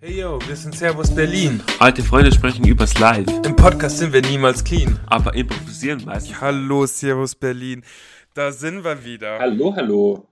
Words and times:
Hey 0.00 0.20
yo, 0.20 0.38
wir 0.46 0.54
sind 0.56 0.76
Servus 0.76 1.12
Berlin. 1.14 1.62
Alte 1.80 2.02
Freunde 2.02 2.32
sprechen 2.32 2.66
übers 2.66 2.98
Live, 2.98 3.26
Im 3.44 3.56
Podcast 3.56 3.98
sind 3.98 4.12
wir 4.12 4.22
niemals 4.22 4.62
clean. 4.62 4.98
aber 5.06 5.34
improvisieren 5.34 6.04
meistens. 6.04 6.40
Hallo 6.40 6.86
Servus 6.86 7.34
Berlin. 7.34 7.84
Da 8.34 8.52
sind 8.52 8.84
wir 8.84 9.04
wieder. 9.04 9.38
Hallo, 9.38 9.74
hallo. 9.74 10.28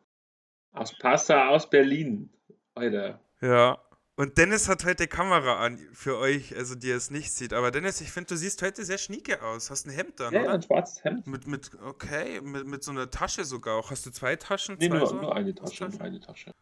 Aus 0.72 0.96
Passau, 0.98 1.34
aus 1.54 1.68
Berlin. 1.68 2.30
Heute. 2.76 3.18
Ja. 3.40 3.78
Und 4.18 4.38
Dennis 4.38 4.68
hat 4.68 4.84
heute 4.84 5.08
Kamera 5.08 5.58
an 5.58 5.78
für 5.92 6.16
euch, 6.16 6.56
also 6.56 6.74
die 6.74 6.88
ihr 6.88 6.96
es 6.96 7.10
nicht 7.10 7.32
sieht. 7.32 7.52
Aber 7.52 7.70
Dennis, 7.70 8.00
ich 8.00 8.10
finde, 8.10 8.28
du 8.28 8.36
siehst 8.36 8.62
heute 8.62 8.82
sehr 8.84 8.96
schnieke 8.98 9.42
aus. 9.42 9.70
Hast 9.70 9.86
ein 9.86 9.90
Hemd 9.90 10.20
an, 10.22 10.32
Ja, 10.32 10.42
oder? 10.42 10.52
ein 10.52 10.62
schwarzes 10.62 11.04
Hemd. 11.04 11.26
Mit, 11.26 11.46
mit, 11.46 11.70
okay, 11.84 12.40
mit, 12.40 12.66
mit 12.66 12.82
so 12.84 12.92
einer 12.92 13.10
Tasche 13.10 13.44
sogar 13.44 13.76
auch. 13.76 13.90
Hast 13.90 14.06
du 14.06 14.10
zwei 14.10 14.36
Taschen? 14.36 14.76
Nee, 14.78 14.88
zwei 14.88 14.98
nur, 14.98 15.06
so? 15.06 15.16
nur 15.16 15.34
eine 15.36 15.54
Tasche. 15.54 15.88
Nur 15.88 16.00
eine 16.00 16.20
Tasche. 16.20 16.52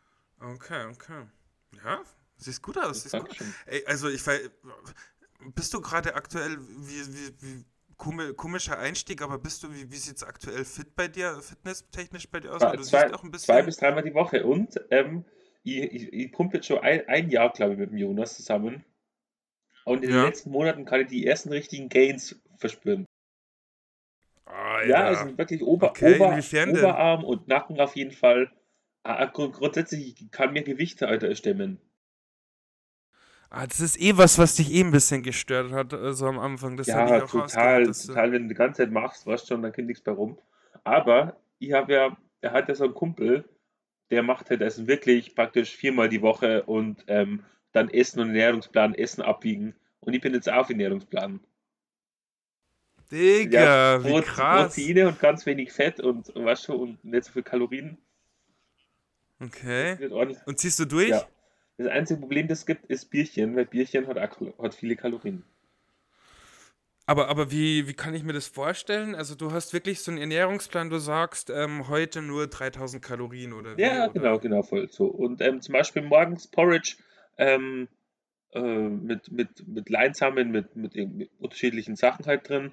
Okay, 0.40 0.86
okay. 0.90 1.22
Ja, 1.84 2.00
siehst 2.36 2.62
gut 2.62 2.78
aus. 2.78 3.02
Siehst 3.02 3.18
gut. 3.18 3.36
Ey, 3.66 3.84
also 3.86 4.08
ich 4.08 4.26
weiß, 4.26 4.50
bist 5.54 5.74
du 5.74 5.80
gerade 5.80 6.14
aktuell, 6.14 6.58
wie, 6.60 7.06
wie, 7.14 7.32
wie 7.40 7.64
komi- 7.96 8.32
komischer 8.34 8.78
Einstieg, 8.78 9.22
aber 9.22 9.38
bist 9.38 9.62
du, 9.62 9.72
wie, 9.72 9.90
wie 9.90 9.96
sieht 9.96 10.16
es 10.16 10.22
aktuell 10.24 10.64
fit 10.64 10.94
bei 10.96 11.08
dir, 11.08 11.40
fitnesstechnisch 11.40 12.28
bei 12.28 12.40
dir 12.40 12.54
aus? 12.54 12.60
Du 12.60 12.82
Zwei, 12.82 13.10
zwei 13.36 13.62
bis 13.62 13.76
dreimal 13.76 14.02
die 14.02 14.14
Woche. 14.14 14.44
Und 14.44 14.80
ähm, 14.90 15.24
ich, 15.62 15.78
ich, 15.78 16.12
ich 16.12 16.32
pumpe 16.32 16.58
jetzt 16.58 16.66
schon 16.66 16.78
ein, 16.78 17.06
ein 17.08 17.30
Jahr, 17.30 17.52
glaube 17.52 17.74
ich, 17.74 17.78
mit 17.78 17.90
dem 17.90 17.98
Jonas 17.98 18.36
zusammen. 18.36 18.84
Und 19.84 20.02
in 20.02 20.10
Ja. 20.10 20.16
den 20.16 20.24
letzten 20.26 20.50
Monaten 20.50 20.84
kann 20.84 21.02
ich 21.02 21.08
die 21.08 21.26
ersten 21.26 21.50
richtigen 21.50 21.88
Gains 21.88 22.36
verspüren. 22.58 23.04
Alter. 24.46 24.88
Ja, 24.88 25.04
also 25.04 25.38
wirklich 25.38 25.62
Ober, 25.62 25.90
Okay, 25.90 26.16
Ober? 26.16 26.40
Oberarm 26.70 27.24
und 27.24 27.48
Nacken 27.48 27.80
auf 27.80 27.96
jeden 27.96 28.12
Fall. 28.12 28.50
Ah, 29.02 29.26
grund, 29.26 29.54
grundsätzlich 29.54 30.20
ich 30.20 30.30
kann 30.30 30.52
mir 30.52 30.62
Gewichte 30.62 31.08
Alter, 31.08 31.34
stemmen. 31.34 31.78
Ah, 33.54 33.66
das 33.66 33.80
ist 33.80 34.00
eh 34.00 34.16
was, 34.16 34.38
was 34.38 34.56
dich 34.56 34.72
eh 34.72 34.80
ein 34.80 34.90
bisschen 34.90 35.22
gestört 35.22 35.72
hat, 35.72 35.90
so 35.92 35.98
also 35.98 36.26
am 36.26 36.38
Anfang. 36.38 36.76
Das 36.76 36.86
Ja, 36.86 37.06
ich 37.06 37.22
auch 37.22 37.30
total, 37.30 37.86
total, 37.86 38.32
wenn 38.32 38.42
du 38.42 38.48
die 38.48 38.54
ganze 38.54 38.82
Zeit 38.82 38.90
machst, 38.90 39.26
weißt 39.26 39.48
schon, 39.48 39.62
dann 39.62 39.72
kommt 39.72 39.86
nichts 39.86 40.02
bei 40.02 40.12
rum. 40.12 40.38
Aber 40.82 41.36
ich 41.58 41.72
habe 41.72 41.92
ja, 41.92 42.16
er 42.40 42.52
hat 42.52 42.68
ja 42.68 42.74
so 42.74 42.84
einen 42.84 42.94
Kumpel, 42.94 43.44
der 44.10 44.22
macht 44.22 44.50
halt 44.50 44.62
also 44.62 44.86
wirklich 44.86 45.34
praktisch 45.34 45.74
viermal 45.74 46.08
die 46.08 46.22
Woche 46.22 46.64
und 46.64 47.04
ähm, 47.06 47.44
dann 47.72 47.88
Essen 47.88 48.20
und 48.20 48.28
Ernährungsplan, 48.28 48.94
Essen 48.94 49.22
abwiegen. 49.22 49.74
Und 50.00 50.14
ich 50.14 50.20
bin 50.20 50.34
jetzt 50.34 50.50
auf 50.50 50.68
Ernährungsplan. 50.68 51.40
Digga, 53.10 54.04
wie 54.04 54.10
Pro- 54.10 54.22
krass. 54.22 54.74
Proteine 54.74 55.08
und 55.08 55.18
ganz 55.20 55.46
wenig 55.46 55.72
Fett 55.72 56.00
und 56.00 56.34
weißt 56.34 56.68
du, 56.68 56.74
und 56.74 57.04
nicht 57.04 57.24
so 57.24 57.32
viel 57.32 57.42
Kalorien. 57.42 57.98
Okay. 59.40 60.08
Und 60.46 60.58
ziehst 60.58 60.78
du 60.78 60.84
durch? 60.84 61.08
Ja. 61.08 61.26
Das 61.76 61.88
einzige 61.88 62.20
Problem, 62.20 62.48
das 62.48 62.60
es 62.60 62.66
gibt, 62.66 62.86
ist 62.86 63.10
Bierchen, 63.10 63.56
weil 63.56 63.66
Bierchen 63.66 64.06
hat, 64.06 64.16
hat 64.16 64.74
viele 64.74 64.96
Kalorien. 64.96 65.44
Aber, 67.06 67.28
aber 67.28 67.50
wie, 67.50 67.86
wie 67.86 67.92
kann 67.92 68.14
ich 68.14 68.22
mir 68.22 68.32
das 68.32 68.46
vorstellen? 68.46 69.14
Also 69.14 69.34
du 69.34 69.52
hast 69.52 69.74
wirklich 69.74 70.00
so 70.00 70.10
einen 70.10 70.20
Ernährungsplan, 70.20 70.88
du 70.88 70.98
sagst 70.98 71.50
ähm, 71.50 71.88
heute 71.88 72.22
nur 72.22 72.46
3000 72.46 73.02
Kalorien 73.02 73.52
oder 73.52 73.76
wie? 73.76 73.82
Ja, 73.82 74.04
oder? 74.04 74.12
genau, 74.12 74.38
genau, 74.38 74.62
voll 74.62 74.88
so. 74.90 75.06
Und 75.06 75.42
ähm, 75.42 75.60
zum 75.60 75.74
Beispiel 75.74 76.02
morgens 76.02 76.46
Porridge 76.46 76.96
ähm, 77.36 77.88
äh, 78.52 78.60
mit, 78.60 79.30
mit, 79.32 79.68
mit 79.68 79.90
Leinsamen, 79.90 80.50
mit, 80.50 80.76
mit, 80.76 80.94
mit 80.94 81.30
unterschiedlichen 81.38 81.96
Sachen 81.96 82.24
halt 82.24 82.48
drin 82.48 82.72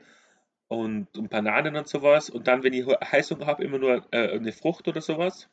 und, 0.70 1.18
und 1.18 1.30
Bananen 1.30 1.76
und 1.76 1.90
sowas. 1.90 2.30
Und 2.30 2.48
dann, 2.48 2.64
wenn 2.64 2.72
ich 2.72 2.86
Heißhunger 2.86 3.48
habe, 3.48 3.64
immer 3.66 3.80
nur 3.80 4.08
äh, 4.12 4.30
eine 4.30 4.54
Frucht 4.54 4.88
oder 4.88 5.02
sowas. 5.02 5.50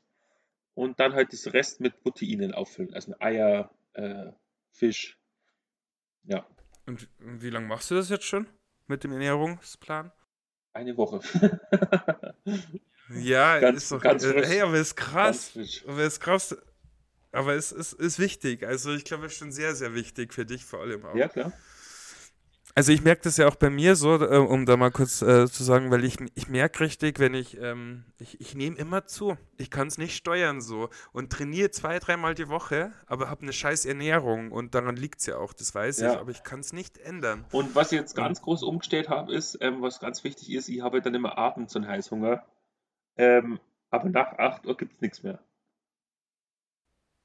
Und 0.78 1.00
dann 1.00 1.12
halt 1.14 1.32
das 1.32 1.52
Rest 1.52 1.80
mit 1.80 2.00
Proteinen 2.02 2.54
auffüllen. 2.54 2.94
Also 2.94 3.12
Eier, 3.18 3.70
äh, 3.94 4.30
Fisch. 4.70 5.18
Ja, 6.22 6.46
Und 6.86 7.08
wie 7.18 7.50
lange 7.50 7.66
machst 7.66 7.90
du 7.90 7.96
das 7.96 8.08
jetzt 8.10 8.24
schon 8.26 8.46
mit 8.86 9.02
dem 9.02 9.10
Ernährungsplan? 9.12 10.12
eine 10.74 10.96
Woche. 10.96 11.20
Ja, 13.10 13.58
Ganz- 13.58 13.78
ist 13.84 13.90
doch 13.90 14.02
ganz 14.02 14.22
äh, 14.22 14.32
frisch. 14.34 14.46
Hey, 14.46 14.60
aber 14.60 14.76
ist 14.76 14.94
krass. 14.94 15.52
Aber 15.86 16.02
ist 16.04 16.20
krass. 16.20 16.54
Aber 17.32 17.54
es 17.54 17.72
ist, 17.72 17.94
ist 17.94 18.18
wichtig. 18.18 18.64
Also 18.66 18.92
ich 18.94 19.04
glaube, 19.04 19.24
es 19.26 19.32
ist 19.32 19.38
schon 19.38 19.50
sehr, 19.50 19.74
sehr 19.74 19.94
wichtig 19.94 20.34
für 20.34 20.44
dich 20.44 20.64
vor 20.64 20.80
allem 20.82 21.04
auch. 21.06 21.14
Ja, 21.16 21.28
klar. 21.28 21.52
Also 22.74 22.92
ich 22.92 23.02
merke 23.02 23.22
das 23.22 23.36
ja 23.36 23.48
auch 23.48 23.56
bei 23.56 23.70
mir 23.70 23.96
so, 23.96 24.14
äh, 24.22 24.36
um 24.36 24.64
da 24.64 24.76
mal 24.76 24.90
kurz 24.90 25.20
äh, 25.22 25.48
zu 25.48 25.64
sagen, 25.64 25.90
weil 25.90 26.04
ich, 26.04 26.16
ich 26.34 26.48
merke 26.48 26.80
richtig, 26.80 27.18
wenn 27.18 27.34
ich, 27.34 27.60
ähm, 27.60 28.04
ich, 28.18 28.40
ich 28.40 28.54
nehme 28.54 28.76
immer 28.76 29.06
zu. 29.06 29.36
Ich 29.56 29.70
kann 29.70 29.88
es 29.88 29.98
nicht 29.98 30.14
steuern 30.16 30.60
so 30.60 30.88
und 31.12 31.32
trainiere 31.32 31.70
zwei, 31.70 31.98
dreimal 31.98 32.34
die 32.34 32.48
Woche, 32.48 32.92
aber 33.06 33.30
habe 33.30 33.42
eine 33.42 33.52
scheiß 33.52 33.84
Ernährung 33.84 34.52
und 34.52 34.74
daran 34.74 34.96
liegt 34.96 35.20
es 35.20 35.26
ja 35.26 35.38
auch, 35.38 35.52
das 35.52 35.74
weiß 35.74 35.98
ich, 35.98 36.04
Ja. 36.04 36.20
aber 36.20 36.30
ich 36.30 36.44
kann 36.44 36.60
es 36.60 36.72
nicht 36.72 36.98
ändern. 36.98 37.44
Und 37.52 37.74
was 37.74 37.90
ich 37.90 37.98
jetzt 37.98 38.14
ganz 38.14 38.42
groß 38.42 38.62
umgestellt 38.62 39.08
habe, 39.08 39.32
ist, 39.34 39.58
ähm, 39.60 39.82
was 39.82 39.98
ganz 39.98 40.22
wichtig 40.22 40.52
ist, 40.52 40.68
ich 40.68 40.80
habe 40.82 41.00
dann 41.02 41.14
immer 41.14 41.36
abends 41.36 41.72
so 41.72 41.80
einen 41.80 41.88
Heißhunger. 41.88 42.44
Ähm, 43.16 43.58
aber 43.90 44.08
nach 44.08 44.38
8 44.38 44.66
Uhr 44.66 44.76
gibt 44.76 44.94
es 44.94 45.00
nichts 45.00 45.22
mehr. 45.22 45.40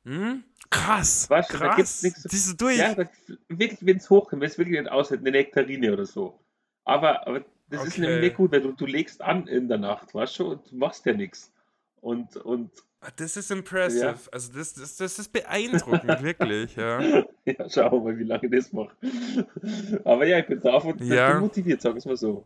Hm? 0.05 0.43
Krass, 0.69 1.29
Weißt 1.29 1.53
du, 1.53 1.57
da 1.59 1.75
gibt's 1.75 2.01
krass. 2.01 2.03
nichts- 2.03 2.23
Siehst 2.23 2.49
du 2.51 2.55
durch? 2.57 2.77
Ja, 2.77 2.95
da, 2.95 3.07
wirklich, 3.49 3.85
wenn 3.85 3.97
es 3.97 4.09
hochkommt, 4.09 4.41
wenn 4.41 4.49
es 4.49 4.57
wirklich 4.57 4.79
nicht 4.79 4.91
aussieht, 4.91 5.19
eine 5.19 5.31
Nektarine 5.31 5.93
oder 5.93 6.05
so. 6.05 6.39
Aber, 6.83 7.25
aber 7.27 7.45
das 7.69 7.83
ist 7.85 7.93
Okay. 7.93 8.01
nämlich 8.01 8.21
nicht 8.21 8.35
gut, 8.37 8.51
weil 8.51 8.61
du, 8.61 8.71
du 8.73 8.85
legst 8.85 9.21
an 9.21 9.47
in 9.47 9.67
der 9.67 9.77
Nacht, 9.77 10.13
weißt 10.13 10.39
du, 10.39 10.51
und 10.51 10.71
du 10.71 10.75
machst 10.75 11.05
ja 11.05 11.13
nichts. 11.13 11.51
Und, 12.01 12.35
und 12.37 12.71
Ah, 13.05 13.09
Das 13.17 13.35
ist 13.35 13.51
impressive. 13.51 14.05
Ja. 14.05 14.15
Also 14.31 14.53
das, 14.53 14.73
das, 14.73 14.95
das 14.95 15.19
ist 15.19 15.31
beeindruckend, 15.33 16.21
wirklich, 16.23 16.75
ja. 16.75 17.01
ja, 17.01 17.69
schauen 17.69 17.91
wir 17.91 17.99
mal, 18.13 18.17
wie 18.17 18.23
lange 18.23 18.45
ich 18.45 18.51
das 18.51 18.71
mache. 18.73 18.95
Aber 20.05 20.25
ja, 20.25 20.39
ich 20.39 20.47
bin 20.47 20.59
und 20.61 21.01
Ja. 21.01 21.39
motiviert, 21.39 21.81
sagen 21.81 21.95
wir 21.95 21.99
es 21.99 22.05
mal 22.05 22.17
so. 22.17 22.45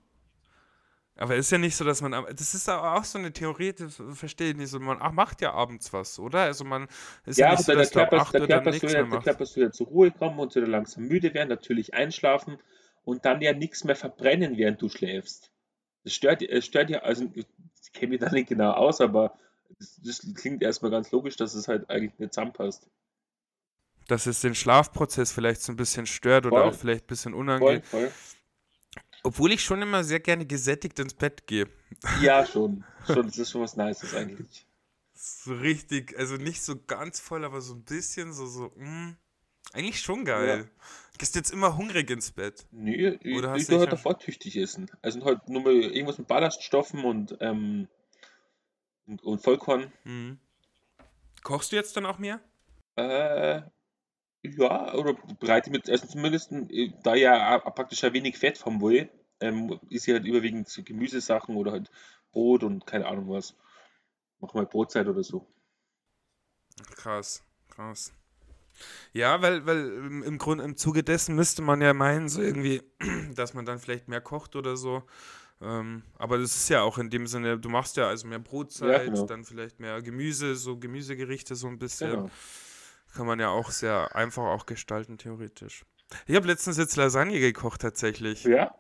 Aber 1.18 1.36
ist 1.36 1.52
ja 1.52 1.58
nicht 1.58 1.76
so, 1.76 1.84
dass 1.84 2.02
man. 2.02 2.12
Das 2.12 2.54
ist 2.54 2.70
aber 2.70 2.94
auch 2.96 3.04
so 3.04 3.18
eine 3.18 3.34
Theorie, 3.34 3.74
das 3.74 4.02
verstehe 4.14 4.52
ich 4.52 4.56
nicht 4.58 4.70
so. 4.70 4.80
Man 4.80 4.98
ach, 5.02 5.12
macht 5.12 5.42
ja 5.42 5.52
abends 5.54 5.92
was, 5.92 6.20
oder? 6.20 6.42
Also 6.42 6.64
man 6.64 6.88
ist 7.26 7.38
ja, 7.38 7.48
Ja, 7.48 7.52
nicht 7.54 7.66
so, 7.66 7.74
dass 7.74 7.90
du 7.90 8.00
ab 8.02 8.10
Körper, 8.10 8.22
8 8.22 8.34
der 8.36 8.42
Uhr 8.42 8.48
dann 8.48 8.64
Körper, 8.64 8.72
nichts 8.72 8.82
soll 8.82 8.92
mehr 8.92 9.00
ja, 9.02 9.06
der 9.10 9.16
machst. 9.16 9.24
Körper 9.26 9.46
soll 9.46 9.64
ja 9.64 9.72
zur 9.72 9.88
Ruhe 9.88 10.12
kommen 10.12 10.40
und 10.40 10.54
ja 10.54 10.62
langsam 10.66 11.04
müde 11.08 11.34
werden, 11.34 11.50
natürlich 11.50 11.94
einschlafen 11.96 12.58
und 13.04 13.26
dann 13.26 13.42
ja 13.42 13.54
nichts 13.54 13.84
mehr 13.84 13.96
verbrennen, 13.96 14.58
während 14.58 14.82
du 14.82 14.90
schläfst. 14.90 15.52
Das 16.04 16.14
stört, 16.14 16.42
es 16.44 16.66
stört 16.66 16.90
ja, 16.90 17.00
also 17.00 17.26
ich 17.34 17.46
kenne 17.94 18.12
mich 18.12 18.20
da 18.20 18.30
nicht 18.32 18.50
genau 18.50 18.72
aus, 18.74 19.02
aber 19.02 19.38
das, 19.80 20.00
das 20.04 20.34
klingt 20.36 20.62
erstmal 20.62 20.92
ganz 20.92 21.12
logisch, 21.12 21.36
dass 21.36 21.54
es 21.56 21.68
halt 21.68 21.90
eigentlich 21.90 22.18
nicht 22.20 22.34
zusammenpasst. 22.34 22.88
Dass 24.08 24.26
es 24.26 24.40
den 24.42 24.56
Schlafprozess 24.56 25.32
vielleicht 25.34 25.62
so 25.62 25.74
ein 25.74 25.76
bisschen 25.76 26.06
stört 26.06 26.46
oder 26.46 26.62
Voll. 26.62 26.70
auch 26.70 26.74
vielleicht 26.74 27.06
ein 27.06 27.08
bisschen 27.08 27.34
Voll, 27.34 27.42
unangenehm. 27.42 27.84
voll. 27.84 28.12
Obwohl 29.28 29.52
ich 29.52 29.62
schon 29.62 29.82
immer 29.82 30.06
sehr 30.06 30.22
gerne 30.22 30.46
gesättigt 30.46 30.98
ins 31.00 31.14
Bett 31.14 31.48
gehe. 31.48 31.68
Ja, 32.22 32.46
schon. 32.52 32.86
schon. 33.06 33.26
Das 33.26 33.38
ist 33.38 33.52
schon 33.52 33.62
was 33.62 33.76
Nices 33.76 34.16
eigentlich. 34.16 34.66
So 35.14 35.54
richtig, 35.54 36.18
also 36.18 36.38
nicht 36.38 36.62
so 36.62 36.76
ganz 36.88 37.20
voll, 37.20 37.44
aber 37.44 37.60
so 37.60 37.74
ein 37.74 37.84
bisschen 37.84 38.32
so, 38.32 38.46
so, 38.46 38.72
mh, 38.78 39.18
eigentlich 39.74 40.00
schon 40.00 40.24
geil. 40.24 40.70
Gehst 41.18 41.36
jetzt 41.36 41.52
immer 41.52 41.76
hungrig 41.76 42.10
ins 42.10 42.32
Bett. 42.32 42.68
Nee, 42.72 43.18
ich, 43.22 43.38
Oder 43.38 43.50
hast 43.52 43.62
ich 43.64 43.68
dich 43.68 43.76
halt 43.78 43.88
ja- 43.88 43.92
davor 43.92 44.18
tüchtig 44.18 44.56
essen. 44.56 44.90
Also 45.02 45.26
halt 45.26 45.50
nur 45.50 45.62
mal 45.62 45.74
irgendwas 45.74 46.20
mit 46.20 46.30
Ballaststoffen 46.30 47.04
und, 47.04 47.36
ähm, 47.42 47.90
und, 49.08 49.22
und 49.24 49.42
Vollkorn. 49.42 49.92
Mhm. 50.06 50.40
Kochst 51.44 51.74
du 51.74 51.76
jetzt 51.76 51.98
dann 51.98 52.06
auch 52.06 52.18
mehr? 52.18 52.40
Äh, 52.96 53.62
ja, 54.44 54.94
oder 54.94 55.16
bereite 55.42 55.70
mit, 55.70 55.90
also 55.90 56.08
zumindest, 56.08 56.54
äh, 56.54 56.94
da 57.04 57.16
ja 57.16 57.60
praktisch 57.60 58.06
ein 58.06 58.14
wenig 58.14 58.38
Fett 58.38 58.58
vom 58.58 58.80
will, 58.82 59.10
ähm, 59.40 59.80
ist 59.90 60.06
ja 60.06 60.16
halt 60.16 60.26
überwiegend 60.26 60.68
so 60.68 60.84
Gemüsesachen 60.84 61.56
oder 61.56 61.72
halt 61.72 61.90
Brot 62.32 62.64
und 62.64 62.86
keine 62.86 63.06
Ahnung 63.06 63.30
was. 63.30 63.56
Mach 64.40 64.54
mal 64.54 64.66
Brotzeit 64.66 65.08
oder 65.08 65.24
so. 65.24 65.48
Krass, 66.96 67.44
krass. 67.70 68.14
Ja, 69.14 69.42
weil, 69.42 69.66
weil 69.66 69.88
im, 70.24 70.38
Grunde, 70.38 70.64
im 70.64 70.78
Zuge 70.78 71.04
dessen 71.04 71.36
müsste 71.36 71.62
man 71.62 71.82
ja 71.82 71.94
meinen, 71.94 72.30
so 72.30 72.42
irgendwie, 72.42 72.84
dass 73.36 73.54
man 73.54 73.66
dann 73.66 73.80
vielleicht 73.80 74.08
mehr 74.08 74.22
kocht 74.22 74.56
oder 74.56 74.78
so. 74.78 75.04
Ähm, 75.60 76.04
aber 76.20 76.38
das 76.38 76.56
ist 76.56 76.70
ja 76.70 76.84
auch 76.84 77.00
in 77.00 77.10
dem 77.10 77.26
Sinne, 77.26 77.58
du 77.58 77.70
machst 77.70 77.98
ja 77.98 78.08
also 78.08 78.28
mehr 78.28 78.38
Brotzeit, 78.38 79.06
genau. 79.06 79.26
dann 79.26 79.44
vielleicht 79.44 79.80
mehr 79.80 80.02
Gemüse, 80.04 80.56
so 80.56 80.78
Gemüsegerichte 80.78 81.56
so 81.56 81.68
ein 81.68 81.80
bisschen. 81.80 82.12
Genau. 82.12 82.30
Kann 83.16 83.26
man 83.26 83.40
ja 83.40 83.50
auch 83.50 83.72
sehr 83.72 84.16
einfach 84.16 84.44
auch 84.44 84.68
gestalten, 84.68 85.18
theoretisch. 85.18 85.84
Ich 86.28 86.36
habe 86.36 86.46
letztens 86.46 86.78
jetzt 86.78 86.96
Lasagne 86.96 87.40
gekocht 87.40 87.82
tatsächlich. 87.82 88.44
Ja, 88.44 88.76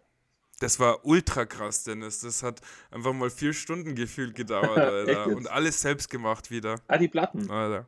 Das 0.59 0.79
war 0.79 1.05
ultra 1.05 1.45
krass, 1.45 1.83
Dennis. 1.83 2.21
Das 2.21 2.41
hat 2.41 2.61
einfach 2.89 3.13
mal 3.13 3.29
vier 3.29 3.53
Stunden 3.53 3.95
gefühlt 3.95 4.35
gedauert, 4.35 4.77
Alter. 4.77 5.27
Und 5.27 5.49
alles 5.49 5.81
selbst 5.81 6.09
gemacht 6.09 6.49
wieder. 6.49 6.81
ah, 6.87 6.97
die 6.97 7.07
Platten. 7.07 7.49
Alter. 7.51 7.87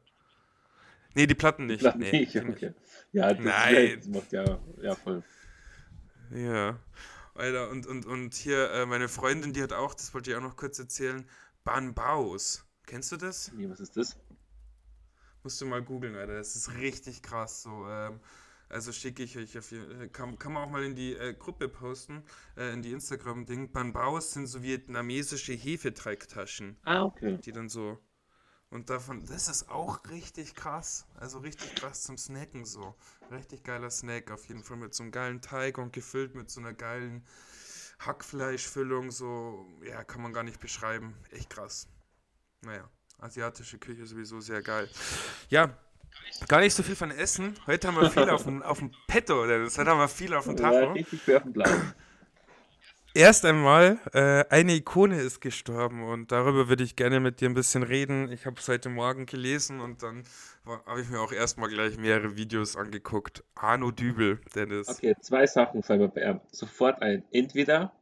Nee, 1.16 1.26
die 1.26 1.36
Platten 1.36 1.66
nicht. 1.66 1.80
Platten 1.80 2.00
nee, 2.00 2.12
nicht, 2.12 2.34
die 2.34 2.42
nicht. 2.42 2.50
okay. 2.50 2.74
Ja, 3.12 3.34
das, 3.34 3.44
Nein. 3.44 3.96
das 3.98 4.08
macht 4.08 4.32
ja, 4.32 4.60
ja 4.82 4.96
voll. 4.96 5.24
Ja. 6.32 6.80
Alter, 7.34 7.70
und, 7.70 7.88
und, 7.88 8.06
und 8.06 8.36
hier, 8.36 8.70
äh, 8.72 8.86
meine 8.86 9.08
Freundin, 9.08 9.54
die 9.54 9.64
hat 9.64 9.74
auch, 9.74 9.96
das 9.96 10.14
wollte 10.14 10.30
ich 10.30 10.38
auch 10.38 10.42
noch 10.42 10.56
kurz 10.56 10.78
erzählen, 10.78 11.28
Banbaus. 11.64 12.66
Kennst 12.86 13.12
du 13.12 13.18
das? 13.18 13.52
Nee, 13.54 13.70
was 13.70 13.80
ist 13.80 13.98
das? 13.98 14.18
Musst 15.44 15.60
du 15.62 15.66
mal 15.66 15.82
googeln, 15.82 16.16
Alter. 16.16 16.38
Das 16.38 16.56
ist 16.56 16.76
richtig 16.76 17.24
krass. 17.24 17.64
So, 17.64 17.88
ähm, 17.88 18.20
also 18.70 18.92
schicke 18.92 19.24
ich 19.24 19.38
euch 19.38 19.58
auf 19.58 19.72
jeden 19.72 20.12
kann, 20.12 20.38
kann 20.38 20.54
man 20.54 20.64
auch 20.64 20.70
mal 20.70 20.84
in 20.84 20.96
die 20.96 21.14
äh, 21.16 21.34
Gruppe 21.34 21.68
posten, 21.68 22.24
äh, 22.56 22.72
in 22.74 22.82
die 22.82 22.92
Instagram-Ding. 22.92 23.72
Banbaos 23.72 24.34
sind 24.34 24.48
so 24.48 24.62
vietnamesische 24.62 25.54
Hefeteigtaschen. 25.54 26.78
Ah, 26.84 27.04
okay. 27.04 27.38
Die 27.44 27.52
dann 27.52 27.70
so. 27.70 28.00
Und 28.70 28.92
davon, 28.92 29.26
das 29.26 29.48
ist 29.48 29.70
auch 29.70 30.08
richtig 30.12 30.54
krass. 30.54 31.08
Also 31.16 31.40
richtig 31.40 31.74
krass 31.76 32.04
zum 32.04 32.18
Snacken 32.18 32.66
so. 32.66 32.96
Richtig 33.32 33.64
geiler 33.64 33.90
Snack, 33.90 34.30
auf 34.30 34.48
jeden 34.48 34.64
Fall 34.64 34.78
mit 34.78 34.94
so 34.94 35.02
einem 35.02 35.12
geilen 35.12 35.42
Teig 35.42 35.80
und 35.80 35.92
gefüllt 35.92 36.36
mit 36.36 36.52
so 36.52 36.60
einer 36.60 36.74
geilen 36.74 37.26
Hackfleischfüllung. 38.00 39.10
So, 39.10 39.66
ja, 39.84 40.04
kann 40.04 40.22
man 40.22 40.34
gar 40.34 40.44
nicht 40.44 40.60
beschreiben. 40.60 41.16
Echt 41.32 41.50
krass. 41.50 41.88
Naja, 42.62 42.88
asiatische 43.18 43.80
Küche 43.80 44.06
sowieso 44.06 44.40
sehr 44.40 44.62
geil. 44.62 44.88
Ja, 45.50 45.76
Gar 46.48 46.62
nicht 46.62 46.74
so 46.74 46.84
viel 46.84 46.96
von 46.96 47.12
Essen. 47.12 47.56
Heute 47.68 47.88
haben 47.88 48.00
wir 48.00 48.10
viel 48.10 48.30
auf 48.30 48.44
dem, 48.44 48.62
auf 48.64 48.80
dem 48.80 48.92
Petto, 49.08 49.44
oder? 49.44 49.64
Das 49.64 49.78
heute 49.78 49.90
haben 49.90 50.00
wir 50.00 50.08
viel 50.08 50.34
auf 50.34 50.46
dem 50.46 50.58
Tacho. 50.58 50.96
Erst 53.16 53.44
einmal, 53.44 53.98
äh, 54.14 54.46
eine 54.50 54.74
Ikone 54.76 55.20
ist 55.20 55.42
gestorben 55.42 56.04
und 56.04 56.32
darüber 56.32 56.70
würde 56.70 56.84
ich 56.84 56.96
gerne 56.96 57.20
mit 57.20 57.42
dir 57.42 57.50
ein 57.50 57.56
bisschen 57.56 57.82
reden. 57.82 58.32
Ich 58.32 58.46
habe 58.46 58.58
es 58.60 58.68
heute 58.68 58.90
Morgen 58.90 59.26
gelesen 59.26 59.80
und 59.80 60.04
dann 60.04 60.24
habe 60.86 61.02
ich 61.02 61.10
mir 61.10 61.20
auch 61.20 61.32
erstmal 61.32 61.70
gleich 61.70 61.98
mehrere 61.98 62.38
Videos 62.38 62.76
angeguckt. 62.76 63.44
Arno 63.56 63.90
Dübel, 63.90 64.40
Dennis. 64.54 64.88
Okay, 64.90 65.16
zwei 65.22 65.48
Sachen 65.48 65.82
fallen 65.82 66.02
mir 66.02 66.10
bei 66.10 66.22
ihm 66.22 66.40
sofort 66.52 67.02
ein. 67.02 67.24
Entweder 67.32 67.94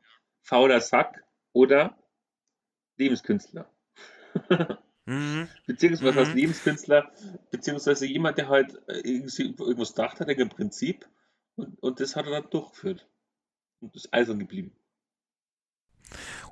fauler 0.41 0.81
Sack 0.81 1.23
oder 1.53 1.97
Lebenskünstler. 2.97 3.71
Mhm. 5.07 5.47
Beziehungsweise 5.65 6.13
Mhm. 6.13 6.19
als 6.19 6.33
Lebenskünstler, 6.33 7.11
beziehungsweise 7.51 8.05
jemand, 8.05 8.37
der 8.37 8.49
halt 8.49 8.75
äh, 8.87 8.99
irgendwie 8.99 9.43
irgendwas 9.57 9.95
gedacht 9.95 10.19
hat, 10.19 10.29
im 10.29 10.49
Prinzip, 10.49 11.07
und, 11.55 11.81
und 11.81 11.99
das 11.99 12.15
hat 12.15 12.27
er 12.27 12.31
dann 12.41 12.49
durchgeführt. 12.51 13.07
Und 13.81 13.95
ist 13.95 14.13
eisern 14.13 14.39
geblieben. 14.39 14.75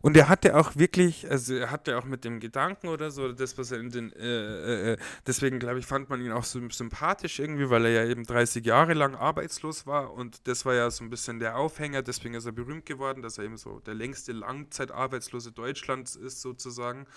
Und 0.02 0.18
er 0.18 0.30
hatte 0.30 0.56
auch 0.56 0.76
wirklich, 0.76 1.30
also 1.30 1.56
er 1.56 1.72
hatte 1.72 1.98
auch 1.98 2.06
mit 2.06 2.26
dem 2.26 2.40
Gedanken 2.40 2.88
oder 2.88 3.12
so, 3.12 3.32
das, 3.32 3.58
was 3.58 3.72
er 3.72 3.80
in 3.80 3.90
den, 3.92 4.12
äh, 4.14 4.94
äh, 4.94 4.98
deswegen 5.26 5.60
glaube 5.60 5.80
ich, 5.80 5.86
fand 5.86 6.10
man 6.10 6.22
ihn 6.22 6.32
auch 6.32 6.44
so 6.44 6.60
sympathisch 6.70 7.40
irgendwie, 7.40 7.70
weil 7.70 7.86
er 7.86 8.04
ja 8.04 8.10
eben 8.10 8.24
30 8.26 8.66
Jahre 8.66 8.94
lang 8.94 9.16
arbeitslos 9.16 9.88
war 9.88 10.14
und 10.14 10.48
das 10.48 10.66
war 10.66 10.76
ja 10.76 10.90
so 10.92 11.04
ein 11.04 11.10
bisschen 11.10 11.40
der 11.40 11.58
Aufhänger, 11.58 12.02
deswegen 12.02 12.36
ist 12.36 12.46
er 12.46 12.52
berühmt 12.52 12.86
geworden, 12.86 13.22
dass 13.22 13.38
er 13.38 13.46
eben 13.46 13.58
so 13.58 13.80
der 13.80 13.96
längste 13.96 14.32
Langzeitarbeitslose 14.34 15.52
Deutschlands 15.52 16.16
ist 16.16 16.42
sozusagen. 16.42 17.08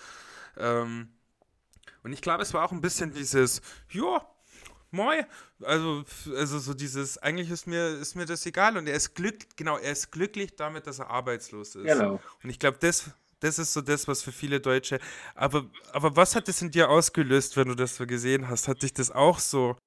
Ähm, 0.57 1.09
und 2.03 2.13
ich 2.13 2.21
glaube, 2.21 2.43
es 2.43 2.53
war 2.53 2.63
auch 2.65 2.71
ein 2.71 2.81
bisschen 2.81 3.13
dieses, 3.13 3.61
ja, 3.91 4.25
moi, 4.91 5.25
also, 5.61 6.03
also 6.35 6.59
so 6.59 6.73
dieses, 6.73 7.17
eigentlich 7.17 7.49
ist 7.49 7.67
mir, 7.67 7.89
ist 7.99 8.15
mir 8.15 8.25
das 8.25 8.45
egal 8.45 8.77
und 8.77 8.87
er 8.87 8.95
ist 8.95 9.15
glücklich, 9.15 9.49
genau, 9.55 9.77
er 9.77 9.91
ist 9.91 10.11
glücklich 10.11 10.55
damit, 10.55 10.87
dass 10.87 10.99
er 10.99 11.09
arbeitslos 11.09 11.75
ist. 11.75 11.85
Genau. 11.85 12.19
Und 12.43 12.49
ich 12.49 12.59
glaube, 12.59 12.77
das, 12.79 13.11
das 13.39 13.59
ist 13.59 13.73
so 13.73 13.81
das, 13.81 14.07
was 14.07 14.23
für 14.23 14.31
viele 14.31 14.59
Deutsche. 14.59 14.99
Aber, 15.35 15.65
aber 15.93 16.15
was 16.15 16.35
hat 16.35 16.47
das 16.47 16.61
in 16.61 16.71
dir 16.71 16.89
ausgelöst, 16.89 17.57
wenn 17.57 17.67
du 17.67 17.75
das 17.75 17.95
so 17.95 18.05
gesehen 18.05 18.49
hast? 18.49 18.67
Hat 18.67 18.81
dich 18.81 18.93
das 18.93 19.11
auch 19.11 19.39
so? 19.39 19.77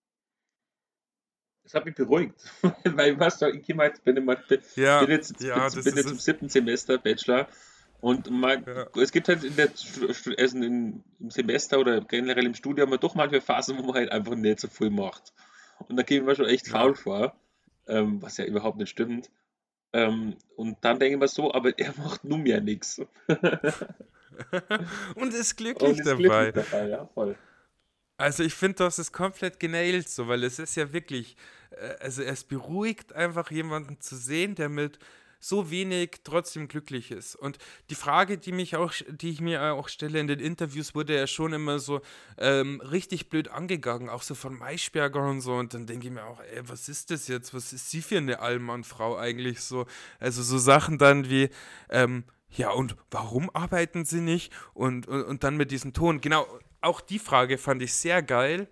Das 1.64 1.74
hat 1.74 1.84
mich 1.84 1.94
beruhigt. 1.94 2.34
Weil, 2.84 3.18
weißt 3.18 3.42
du, 3.42 3.50
ich 3.50 3.66
bin, 3.66 4.16
immer, 4.16 4.36
bin, 4.36 4.60
Ja, 4.76 5.00
bin 5.00 5.10
jetzt, 5.10 5.40
ja, 5.40 5.68
bin, 5.68 5.96
jetzt 5.96 6.10
im 6.10 6.18
siebten 6.18 6.48
Semester 6.48 6.98
Bachelor 6.98 7.48
und 8.02 8.28
man, 8.30 8.64
Ja. 8.66 8.88
es 9.00 9.12
gibt 9.12 9.28
halt 9.28 9.44
in 9.44 9.54
der, 9.54 9.70
also 10.36 10.58
in, 10.58 11.04
im 11.20 11.30
Semester 11.30 11.78
oder 11.78 12.00
generell 12.00 12.44
im 12.46 12.54
Studium 12.54 12.90
mal 12.90 12.98
doch 12.98 13.14
manchmal 13.14 13.40
Phasen, 13.40 13.78
wo 13.78 13.82
man 13.82 13.94
halt 13.94 14.10
einfach 14.10 14.34
nicht 14.34 14.58
so 14.58 14.66
viel 14.68 14.90
macht. 14.90 15.32
Und 15.88 15.96
da 15.96 16.02
ich 16.06 16.20
mir 16.20 16.34
schon 16.34 16.46
echt 16.46 16.66
Ja. 16.66 16.72
faul 16.72 16.96
vor, 16.96 17.36
ähm, 17.86 18.20
was 18.20 18.36
ja 18.38 18.44
überhaupt 18.44 18.78
nicht 18.78 18.90
stimmt. 18.90 19.30
Ähm, 19.92 20.36
und 20.56 20.78
dann 20.82 20.98
denke 20.98 21.14
ich 21.14 21.20
mir 21.20 21.28
so, 21.28 21.54
aber 21.54 21.78
er 21.78 21.94
macht 21.96 22.24
nun 22.24 22.42
mehr 22.42 22.60
nichts. 22.60 23.00
Und 25.14 25.32
ist 25.34 25.56
Und 25.56 25.58
glücklich 25.58 25.98
ist 25.98 26.06
dabei. 26.06 26.50
glücklich 26.50 26.70
dabei, 26.70 26.88
ja, 26.88 27.06
voll. 27.14 27.36
Also 28.16 28.42
ich 28.42 28.54
finde, 28.54 28.76
das 28.78 28.98
ist 28.98 29.12
komplett 29.12 29.60
genailt 29.60 30.08
so, 30.08 30.26
weil 30.28 30.42
es 30.44 30.58
ist 30.58 30.74
ja 30.76 30.92
wirklich, 30.92 31.36
äh, 31.70 31.96
also 32.00 32.22
es 32.22 32.44
beruhigt 32.44 33.12
einfach 33.12 33.50
jemanden 33.50 34.00
zu 34.00 34.16
sehen, 34.16 34.54
der 34.54 34.68
mit 34.68 34.98
so 35.44 35.72
wenig 35.72 36.20
trotzdem 36.22 36.68
glücklich 36.68 37.10
ist. 37.10 37.34
Und 37.34 37.58
die 37.90 37.96
Frage, 37.96 38.38
die 38.38 38.52
mich 38.52 38.76
auch, 38.76 38.92
die 39.08 39.30
ich 39.30 39.40
mir 39.40 39.74
auch 39.74 39.88
stelle 39.88 40.20
in 40.20 40.28
den 40.28 40.38
Interviews, 40.38 40.94
wurde 40.94 41.16
ja 41.16 41.26
schon 41.26 41.52
immer 41.52 41.80
so 41.80 42.00
ähm, 42.38 42.80
richtig 42.80 43.28
blöd 43.28 43.48
angegangen, 43.48 44.08
auch 44.08 44.22
so 44.22 44.36
von 44.36 44.56
Maischberger 44.56 45.28
und 45.28 45.40
so. 45.40 45.54
Und 45.54 45.74
dann 45.74 45.86
denke 45.86 46.06
ich 46.06 46.12
mir 46.12 46.24
auch, 46.24 46.40
ey, 46.40 46.62
was 46.68 46.88
ist 46.88 47.10
das 47.10 47.26
jetzt? 47.26 47.52
Was 47.54 47.72
ist 47.72 47.90
sie 47.90 48.02
für 48.02 48.18
eine 48.18 48.38
Allmannfrau 48.38 49.16
eigentlich 49.16 49.60
so? 49.60 49.86
Also 50.20 50.44
so 50.44 50.58
Sachen 50.58 50.98
dann 50.98 51.28
wie, 51.28 51.50
ähm, 51.90 52.22
ja, 52.48 52.70
und 52.70 52.94
warum 53.10 53.50
arbeiten 53.52 54.04
sie 54.04 54.20
nicht? 54.20 54.52
Und, 54.74 55.08
und, 55.08 55.24
und 55.24 55.42
dann 55.42 55.56
mit 55.56 55.72
diesem 55.72 55.92
Ton. 55.92 56.20
Genau, 56.20 56.46
auch 56.80 57.00
die 57.00 57.18
Frage 57.18 57.58
fand 57.58 57.82
ich 57.82 57.94
sehr 57.94 58.22
geil. 58.22 58.68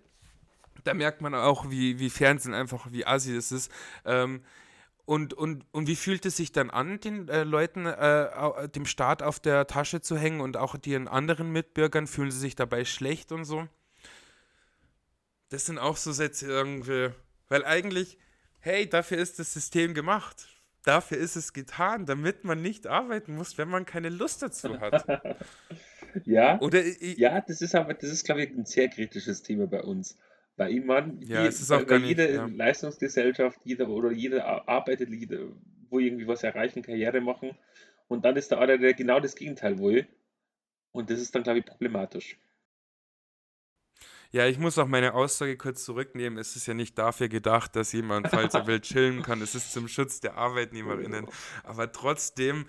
Da 0.85 0.95
merkt 0.95 1.21
man 1.21 1.35
auch, 1.35 1.69
wie, 1.69 1.99
wie 1.99 2.11
Fernsehen 2.11 2.55
einfach, 2.55 2.93
wie 2.93 3.05
assi 3.05 3.35
das 3.35 3.51
ist. 3.51 3.73
Ähm, 4.05 4.45
und, 5.11 5.35
und, 5.35 5.65
und 5.73 5.89
wie 5.89 5.97
fühlt 5.97 6.25
es 6.25 6.37
sich 6.37 6.53
dann 6.53 6.71
an, 6.71 7.01
den 7.01 7.29
äh, 7.29 7.43
Leuten, 7.43 7.85
äh, 7.85 8.69
dem 8.69 8.87
Staat 8.87 9.25
auf 9.25 9.41
der 9.41 9.67
Tasche 9.67 10.01
zu 10.01 10.17
hängen 10.17 10.41
und 10.41 10.57
auch 10.57 10.77
den 10.77 11.09
anderen 11.09 11.51
Mitbürgern? 11.51 12.07
Fühlen 12.07 12.31
sie 12.31 12.39
sich 12.39 12.55
dabei 12.55 12.85
schlecht 12.85 13.33
und 13.33 13.45
so? 13.45 13.67
Das 15.49 15.67
sind 15.67 15.79
auch 15.79 15.97
so 15.97 16.13
Sätze 16.13 16.47
irgendwie. 16.47 17.09
Weil 17.49 17.65
eigentlich, 17.65 18.19
hey, 18.61 18.89
dafür 18.89 19.19
ist 19.19 19.41
das 19.41 19.53
System 19.53 19.95
gemacht. 19.95 20.47
Dafür 20.85 21.19
ist 21.19 21.35
es 21.35 21.53
getan, 21.53 22.07
damit 22.07 22.45
man 22.45 22.63
nicht 22.63 22.87
arbeiten 22.87 23.35
muss, 23.35 23.59
wenn 23.59 23.69
man 23.69 23.87
keine 23.87 24.11
Lust 24.11 24.43
dazu 24.43 24.79
hat. 24.79 25.07
Ja, 26.25 26.61
Oder 26.61 26.83
ja, 27.01 27.41
das 27.41 27.61
ist 27.61 27.77
aber, 27.77 27.95
das 27.95 28.11
ist, 28.11 28.25
glaube 28.25 28.43
ich, 28.43 28.51
ein 28.51 28.67
sehr 28.67 28.89
kritisches 28.89 29.43
Thema 29.43 29.69
bei 29.69 29.81
uns. 29.81 30.17
Weil 30.61 30.77
ich 30.77 30.85
meine, 30.85 31.17
Ja, 31.25 31.47
es 31.47 31.59
ist 31.63 31.71
auch 31.71 31.79
weil- 31.79 31.85
gar 31.87 31.95
weil 31.95 32.01
nicht, 32.09 32.19
jede 32.19 32.35
ja. 32.35 32.45
Leistungsgesellschaft, 32.45 33.59
jeder 33.65 33.89
oder 33.89 34.11
jeder 34.13 34.45
ar- 34.45 34.69
arbeitet, 34.69 35.09
jeder, 35.09 35.39
wo 35.89 35.99
irgendwie 35.99 36.27
was 36.27 36.43
erreichen, 36.43 36.83
Karriere 36.83 37.23
machen. 37.23 37.57
Und 38.09 38.27
dann 38.27 38.37
ist 38.37 38.53
da 38.53 38.59
einer, 38.59 38.77
der 38.77 38.93
genau 38.93 39.21
das 39.21 39.35
Gegenteil 39.37 39.79
will. 39.79 40.07
Und 40.93 41.09
das 41.09 41.19
ist 41.19 41.35
dann, 41.35 41.45
glaube 41.45 41.61
ich, 41.61 41.65
problematisch. 41.65 42.37
Ja, 44.33 44.47
ich 44.47 44.59
muss 44.59 44.77
auch 44.79 44.87
meine 44.87 45.15
Aussage 45.15 45.57
kurz 45.57 45.83
zurücknehmen. 45.85 46.39
Es 46.39 46.55
ist 46.57 46.67
ja 46.67 46.75
nicht 46.75 46.99
dafür 46.99 47.29
gedacht, 47.29 47.75
dass 47.75 47.93
jemand, 47.93 48.29
falls 48.29 48.53
er 48.53 48.67
will, 48.67 48.81
chillen 48.81 49.23
kann. 49.23 49.41
Es 49.41 49.55
ist 49.55 49.73
zum 49.73 49.89
Schutz 49.89 50.21
der 50.21 50.37
ArbeitnehmerInnen. 50.37 51.27
Aber 51.65 51.91
trotzdem, 51.91 52.67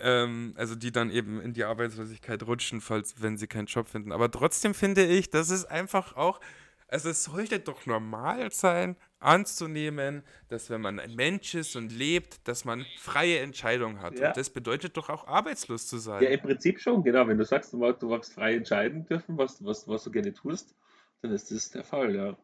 ähm, 0.00 0.54
also 0.56 0.74
die 0.76 0.92
dann 0.92 1.10
eben 1.10 1.42
in 1.42 1.52
die 1.52 1.64
Arbeitslosigkeit 1.64 2.42
rutschen, 2.44 2.80
falls, 2.80 3.20
wenn 3.22 3.36
sie 3.36 3.46
keinen 3.48 3.66
Job 3.66 3.86
finden. 3.88 4.12
Aber 4.12 4.30
trotzdem 4.30 4.72
finde 4.72 5.04
ich, 5.04 5.28
dass 5.28 5.50
es 5.50 5.66
einfach 5.66 6.16
auch, 6.16 6.40
also 6.88 7.10
es 7.10 7.24
sollte 7.24 7.60
doch 7.60 7.86
normal 7.86 8.52
sein, 8.52 8.96
anzunehmen, 9.18 10.22
dass 10.48 10.70
wenn 10.70 10.80
man 10.80 11.00
ein 11.00 11.14
Mensch 11.14 11.54
ist 11.54 11.76
und 11.76 11.90
lebt, 11.90 12.46
dass 12.46 12.64
man 12.64 12.84
freie 12.98 13.38
Entscheidungen 13.40 14.00
hat. 14.00 14.18
Ja. 14.18 14.28
Und 14.28 14.36
das 14.36 14.50
bedeutet 14.50 14.96
doch 14.96 15.08
auch 15.08 15.26
arbeitslos 15.26 15.86
zu 15.86 15.98
sein. 15.98 16.22
Ja, 16.22 16.30
im 16.30 16.40
Prinzip 16.40 16.80
schon, 16.80 17.02
genau. 17.02 17.26
Wenn 17.26 17.38
du 17.38 17.44
sagst, 17.44 17.72
du 17.72 17.78
magst, 17.78 18.02
du 18.02 18.08
magst 18.08 18.34
frei 18.34 18.54
entscheiden 18.54 19.06
dürfen, 19.06 19.38
was, 19.38 19.64
was, 19.64 19.88
was 19.88 20.04
du 20.04 20.10
gerne 20.10 20.32
tust, 20.32 20.74
dann 21.22 21.32
ist 21.32 21.50
das 21.50 21.70
der 21.70 21.84
Fall, 21.84 22.14
ja. 22.14 22.36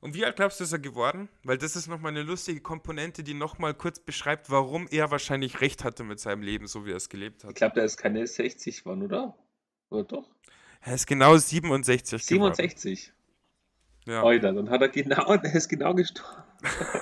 Und 0.00 0.14
wie 0.14 0.24
alt 0.24 0.36
glaubst 0.36 0.60
du, 0.60 0.64
ist 0.64 0.72
er 0.72 0.78
geworden? 0.78 1.28
Weil 1.42 1.58
das 1.58 1.74
ist 1.74 1.88
nochmal 1.88 2.12
eine 2.12 2.22
lustige 2.22 2.60
Komponente, 2.60 3.22
die 3.22 3.34
nochmal 3.34 3.74
kurz 3.74 3.98
beschreibt, 3.98 4.50
warum 4.50 4.86
er 4.90 5.10
wahrscheinlich 5.10 5.60
recht 5.60 5.84
hatte 5.84 6.04
mit 6.04 6.20
seinem 6.20 6.42
Leben, 6.42 6.66
so 6.66 6.84
wie 6.84 6.90
er 6.90 6.96
es 6.96 7.08
gelebt 7.08 7.42
Ich 7.42 7.48
hat. 7.48 7.54
glaube, 7.56 7.74
der 7.76 7.84
ist 7.84 7.96
keine 7.96 8.26
60 8.26 8.84
geworden, 8.84 9.02
oder? 9.02 9.36
Oder 9.88 10.04
doch? 10.04 10.35
Er 10.82 10.94
ist 10.94 11.06
genau 11.06 11.36
67 11.36 12.26
geworden. 12.26 12.54
67. 12.54 13.12
Ja. 14.06 14.22
Alter, 14.22 14.52
dann 14.52 14.70
hat 14.70 14.82
er 14.82 14.88
genau, 14.88 15.36
der 15.36 15.54
ist 15.54 15.68
genau 15.68 15.94
gestorben. 15.94 16.42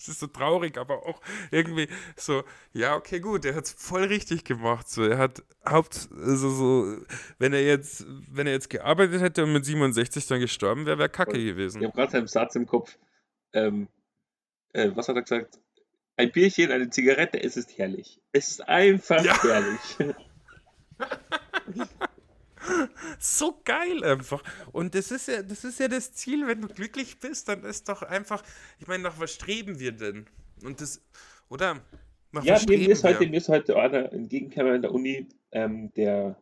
Es 0.00 0.06
ist 0.06 0.20
so 0.20 0.28
traurig, 0.28 0.78
aber 0.78 1.04
auch 1.06 1.20
irgendwie 1.50 1.88
so, 2.14 2.44
ja, 2.72 2.94
okay, 2.94 3.18
gut, 3.18 3.44
er 3.44 3.56
hat 3.56 3.64
es 3.64 3.72
voll 3.72 4.04
richtig 4.04 4.44
gemacht. 4.44 4.88
So, 4.88 5.02
er 5.02 5.18
hat 5.18 5.42
Haupt, 5.68 6.08
also 6.14 6.50
so, 6.50 6.96
wenn 7.38 7.52
er 7.52 7.64
jetzt, 7.64 8.04
wenn 8.30 8.46
er 8.46 8.52
jetzt 8.52 8.70
gearbeitet 8.70 9.20
hätte 9.20 9.42
und 9.42 9.52
mit 9.54 9.64
67 9.64 10.26
dann 10.28 10.38
gestorben 10.38 10.86
wäre, 10.86 10.98
wäre 10.98 11.08
Kacke 11.08 11.32
Voll. 11.32 11.40
Ich 11.40 11.46
gewesen. 11.46 11.82
habe 11.82 11.92
gerade 11.94 12.12
seinen 12.12 12.28
Satz 12.28 12.54
im 12.54 12.66
Kopf. 12.66 12.96
Ähm, 13.52 13.88
äh, 14.72 14.90
was 14.94 15.08
hat 15.08 15.16
er 15.16 15.22
gesagt? 15.22 15.58
Ein 16.16 16.30
Bierchen, 16.30 16.70
eine 16.70 16.90
Zigarette, 16.90 17.42
es 17.42 17.56
ist 17.56 17.76
herrlich. 17.76 18.20
Es 18.30 18.50
ist 18.50 18.68
einfach 18.68 19.24
Ja. 19.24 19.42
herrlich. 19.42 20.14
So 23.20 23.60
geil 23.64 24.02
einfach. 24.02 24.42
Und 24.72 24.96
das 24.96 25.12
ist 25.12 25.28
ja, 25.28 25.42
das 25.42 25.62
ist 25.62 25.78
ja 25.78 25.86
das 25.86 26.12
Ziel, 26.12 26.44
wenn 26.48 26.60
du 26.60 26.66
glücklich 26.66 27.20
bist, 27.20 27.48
dann 27.48 27.62
ist 27.62 27.88
doch 27.88 28.02
einfach, 28.02 28.42
ich 28.80 28.88
meine, 28.88 29.04
nach 29.04 29.20
was 29.20 29.32
streben 29.32 29.78
wir 29.78 29.92
denn? 29.92 30.26
Und 30.64 30.80
das, 30.80 31.00
oder? 31.48 31.80
Nach 32.32 32.42
ja, 32.42 32.58
mir 32.66 32.90
ist 32.90 33.04
heute, 33.04 33.28
mir 33.28 33.36
ist 33.36 33.48
heute 33.48 33.76
einer 33.76 34.12
entgegengekommen 34.12 34.74
in 34.74 34.82
der 34.82 34.92
Uni, 34.92 35.28
ähm, 35.52 35.92
der, 35.94 36.36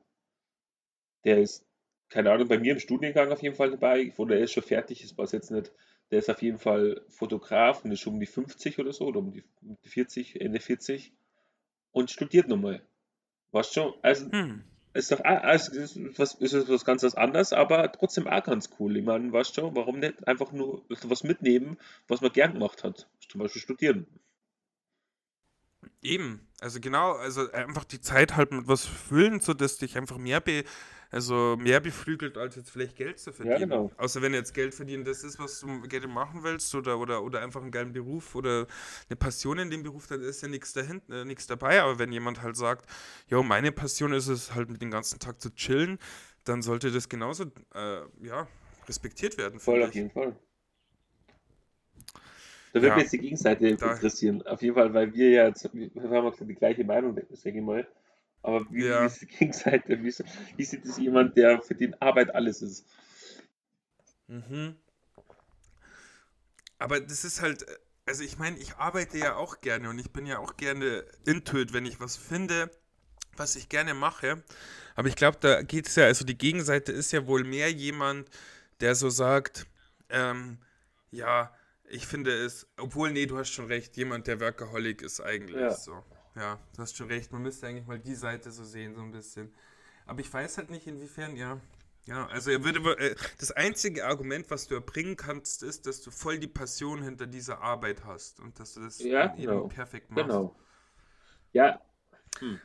der 1.25 1.42
ist 1.42 1.66
keine 2.09 2.30
Ahnung, 2.30 2.49
bei 2.49 2.59
mir 2.59 2.73
im 2.73 2.78
Studiengang 2.78 3.33
auf 3.33 3.42
jeden 3.42 3.56
Fall 3.56 3.71
dabei, 3.71 4.12
wo 4.16 4.25
der 4.25 4.40
ist 4.40 4.52
schon 4.52 4.62
fertig, 4.62 5.02
ist 5.02 5.18
was 5.18 5.33
jetzt 5.33 5.50
nicht. 5.50 5.73
Der 6.11 6.21
ist 6.21 6.30
auf 6.30 6.40
jeden 6.40 6.59
Fall 6.59 7.02
Fotograf 7.09 7.85
und 7.85 7.90
ist 7.90 8.00
schon 8.00 8.14
um 8.14 8.21
die 8.21 8.26
50 8.26 8.78
oder 8.78 8.92
so, 8.92 9.06
oder 9.06 9.18
um 9.18 9.33
die, 9.33 9.42
um 9.62 9.76
die 9.83 9.88
40, 9.88 10.40
Ende 10.40 10.61
40 10.61 11.12
und 11.90 12.11
studiert 12.11 12.49
nochmal. 12.49 12.80
Weißt 13.50 13.75
schon? 13.75 13.95
Also, 14.02 14.30
Hm. 14.30 14.62
Ist 14.96 15.12
doch 15.12 15.20
auch, 15.20 15.42
also 15.42 15.72
ist 15.72 15.98
was, 16.18 16.34
ist 16.34 16.68
was 16.68 16.84
ganz 16.84 17.04
anderes, 17.04 17.52
aber 17.52 17.90
trotzdem 17.92 18.26
auch 18.26 18.42
ganz 18.42 18.70
cool. 18.78 18.96
Ich 18.96 19.04
meine, 19.04 19.32
weißt 19.32 19.54
schon, 19.54 19.74
warum 19.76 20.00
nicht 20.00 20.26
einfach 20.26 20.52
nur 20.52 20.82
was 20.88 21.24
mitnehmen, 21.24 21.78
was 22.08 22.20
man 22.20 22.32
gern 22.32 22.54
gemacht 22.54 22.82
hat? 22.84 23.08
Zum 23.28 23.40
Beispiel 23.40 23.62
studieren. 23.62 24.06
Eben, 26.02 26.46
also 26.60 26.80
genau, 26.80 27.12
also 27.12 27.50
einfach 27.52 27.84
die 27.84 28.00
Zeit 28.00 28.36
halt 28.36 28.52
mit 28.52 28.68
was 28.68 28.84
füllen, 28.84 29.40
so 29.40 29.54
dass 29.54 29.78
dich 29.78 29.96
einfach 29.96 30.18
mehr 30.18 30.40
be, 30.40 30.64
also 31.10 31.56
mehr 31.58 31.80
beflügelt, 31.80 32.36
als 32.38 32.56
jetzt 32.56 32.70
vielleicht 32.70 32.96
Geld 32.96 33.18
zu 33.18 33.32
Ja, 33.42 33.58
verdienen. 33.58 33.58
genau. 33.58 33.90
Außer 33.96 34.20
wenn 34.22 34.34
jetzt 34.34 34.52
Geld 34.54 34.75
verdienen 34.75 35.04
das 35.04 35.25
ist, 35.25 35.38
was 35.38 35.60
du 35.60 35.80
gerne 35.82 36.06
machen 36.06 36.42
willst 36.42 36.75
oder, 36.75 36.98
oder, 36.98 37.22
oder 37.22 37.40
einfach 37.42 37.62
einen 37.62 37.70
geilen 37.70 37.92
Beruf 37.92 38.34
oder 38.34 38.66
eine 39.08 39.16
Passion 39.16 39.58
in 39.58 39.70
dem 39.70 39.82
Beruf, 39.82 40.06
dann 40.06 40.22
ist 40.22 40.42
ja 40.42 40.48
nichts 40.48 40.72
dahinten, 40.72 41.12
äh, 41.12 41.25
nichts 41.25 41.46
dabei. 41.46 41.80
Aber 41.82 41.98
wenn 41.98 42.12
jemand 42.12 42.42
halt 42.42 42.56
sagt, 42.56 42.86
jo, 43.28 43.42
meine 43.42 43.72
Passion 43.72 44.12
ist 44.12 44.28
es 44.28 44.54
halt 44.54 44.68
mit 44.70 44.82
den 44.82 44.90
ganzen 44.90 45.18
Tag 45.18 45.40
zu 45.40 45.54
chillen, 45.54 45.98
dann 46.44 46.62
sollte 46.62 46.90
das 46.92 47.08
genauso, 47.08 47.44
äh, 47.75 48.00
ja, 48.22 48.46
respektiert 48.88 49.38
werden, 49.38 49.60
Voll 49.60 49.82
auf 49.82 49.94
jeden 49.94 50.10
Fall. 50.10 50.34
Da 52.72 52.80
würde 52.80 52.88
Ja, 52.88 52.94
mich 52.94 53.04
jetzt 53.04 53.12
die 53.12 53.18
Gegenseite 53.18 53.66
interessieren. 53.68 54.42
Auf 54.46 54.62
jeden 54.62 54.75
Fall, 54.76 54.92
weil 54.94 55.12
wir 55.14 55.30
ja, 55.30 55.46
jetzt- 55.48 55.68
wir 55.75 55.90
haben 56.02 56.12
ja 56.26 56.44
die 56.44 56.54
gleiche 56.54 56.84
Meinung, 56.84 57.18
sage 57.32 57.58
ich 57.58 57.64
mal. 57.64 57.86
Aber 58.46 58.64
wie, 58.70 58.86
ja. 58.86 59.04
ist 59.06 59.20
die 59.20 59.26
Gegenseite? 59.26 60.02
Wie, 60.02 60.08
ist- 60.08 60.24
wie 60.56 60.64
sieht 60.64 60.84
es 60.84 60.98
jemand, 60.98 61.36
der 61.36 61.60
für 61.60 61.74
den 61.74 62.00
Arbeit 62.00 62.34
alles 62.34 62.62
ist? 62.62 62.86
Mhm. 64.28 64.76
Aber 66.78 67.00
das 67.00 67.24
ist 67.24 67.40
halt, 67.42 67.62
äh, 67.68 67.76
also 68.06 68.22
ich 68.22 68.38
meine, 68.38 68.58
ich 68.58 68.76
arbeite 68.76 69.18
ja 69.18 69.34
auch 69.36 69.60
gerne 69.60 69.90
und 69.90 69.98
ich 69.98 70.10
bin 70.12 70.26
ja 70.26 70.38
auch 70.38 70.56
gerne 70.56 71.04
into 71.24 71.58
it, 71.58 71.72
wenn 71.72 71.86
ich 71.86 72.00
was 72.00 72.16
finde, 72.16 72.70
was 73.36 73.56
ich 73.56 73.68
gerne 73.68 73.94
mache. 73.94 74.44
Aber 74.96 75.08
ich 75.08 75.16
glaube, 75.16 75.38
da 75.40 75.62
geht 75.62 75.88
es 75.88 75.96
ja, 75.96 76.04
also 76.04 76.24
die 76.24 76.38
Gegenseite 76.38 76.92
ist 76.92 77.12
ja 77.12 77.26
wohl 77.26 77.44
mehr 77.44 77.70
jemand, 77.72 78.28
der 78.80 78.94
so 78.94 79.10
sagt, 79.10 79.66
ähm, 80.10 80.58
ja, 81.10 81.54
ich 81.88 82.06
finde 82.06 82.32
es, 82.32 82.66
obwohl, 82.78 83.12
nee, 83.12 83.26
du 83.26 83.38
hast 83.38 83.50
schon 83.50 83.66
recht, 83.66 83.96
jemand, 83.96 84.26
der 84.26 84.40
Workaholic 84.40 85.02
ist 85.02 85.20
eigentlich 85.20 85.56
Ja. 85.60 85.70
so. 85.70 86.04
Ja, 86.36 86.58
du 86.74 86.82
hast 86.82 86.96
schon 86.96 87.08
recht, 87.08 87.32
man 87.32 87.42
müsste 87.42 87.66
eigentlich 87.66 87.86
mal 87.86 87.98
die 87.98 88.14
Seite 88.14 88.50
so 88.50 88.62
sehen, 88.62 88.94
so 88.94 89.00
ein 89.00 89.10
bisschen. 89.10 89.52
Aber 90.04 90.20
ich 90.20 90.32
weiß 90.32 90.58
halt 90.58 90.70
nicht, 90.70 90.86
inwiefern, 90.86 91.34
ja. 91.36 91.60
Ja, 92.04 92.26
also 92.28 92.50
er 92.52 92.62
würde, 92.62 92.96
äh, 92.98 93.16
das 93.40 93.50
einzige 93.50 94.06
Argument, 94.06 94.48
was 94.50 94.68
du 94.68 94.74
erbringen 94.76 95.16
kannst, 95.16 95.64
ist, 95.64 95.86
dass 95.86 96.02
du 96.02 96.12
voll 96.12 96.38
die 96.38 96.46
Passion 96.46 97.02
hinter 97.02 97.26
dieser 97.26 97.60
Arbeit 97.60 98.04
hast 98.04 98.38
und 98.38 98.60
dass 98.60 98.74
du 98.74 98.80
das 98.82 99.00
Ja, 99.00 99.32
eben 99.34 99.42
genau. 99.42 99.66
perfekt 99.68 100.10
machst. 100.10 100.28
Genau. 100.28 100.54
Ja, 101.52 101.80
hm. 102.38 102.60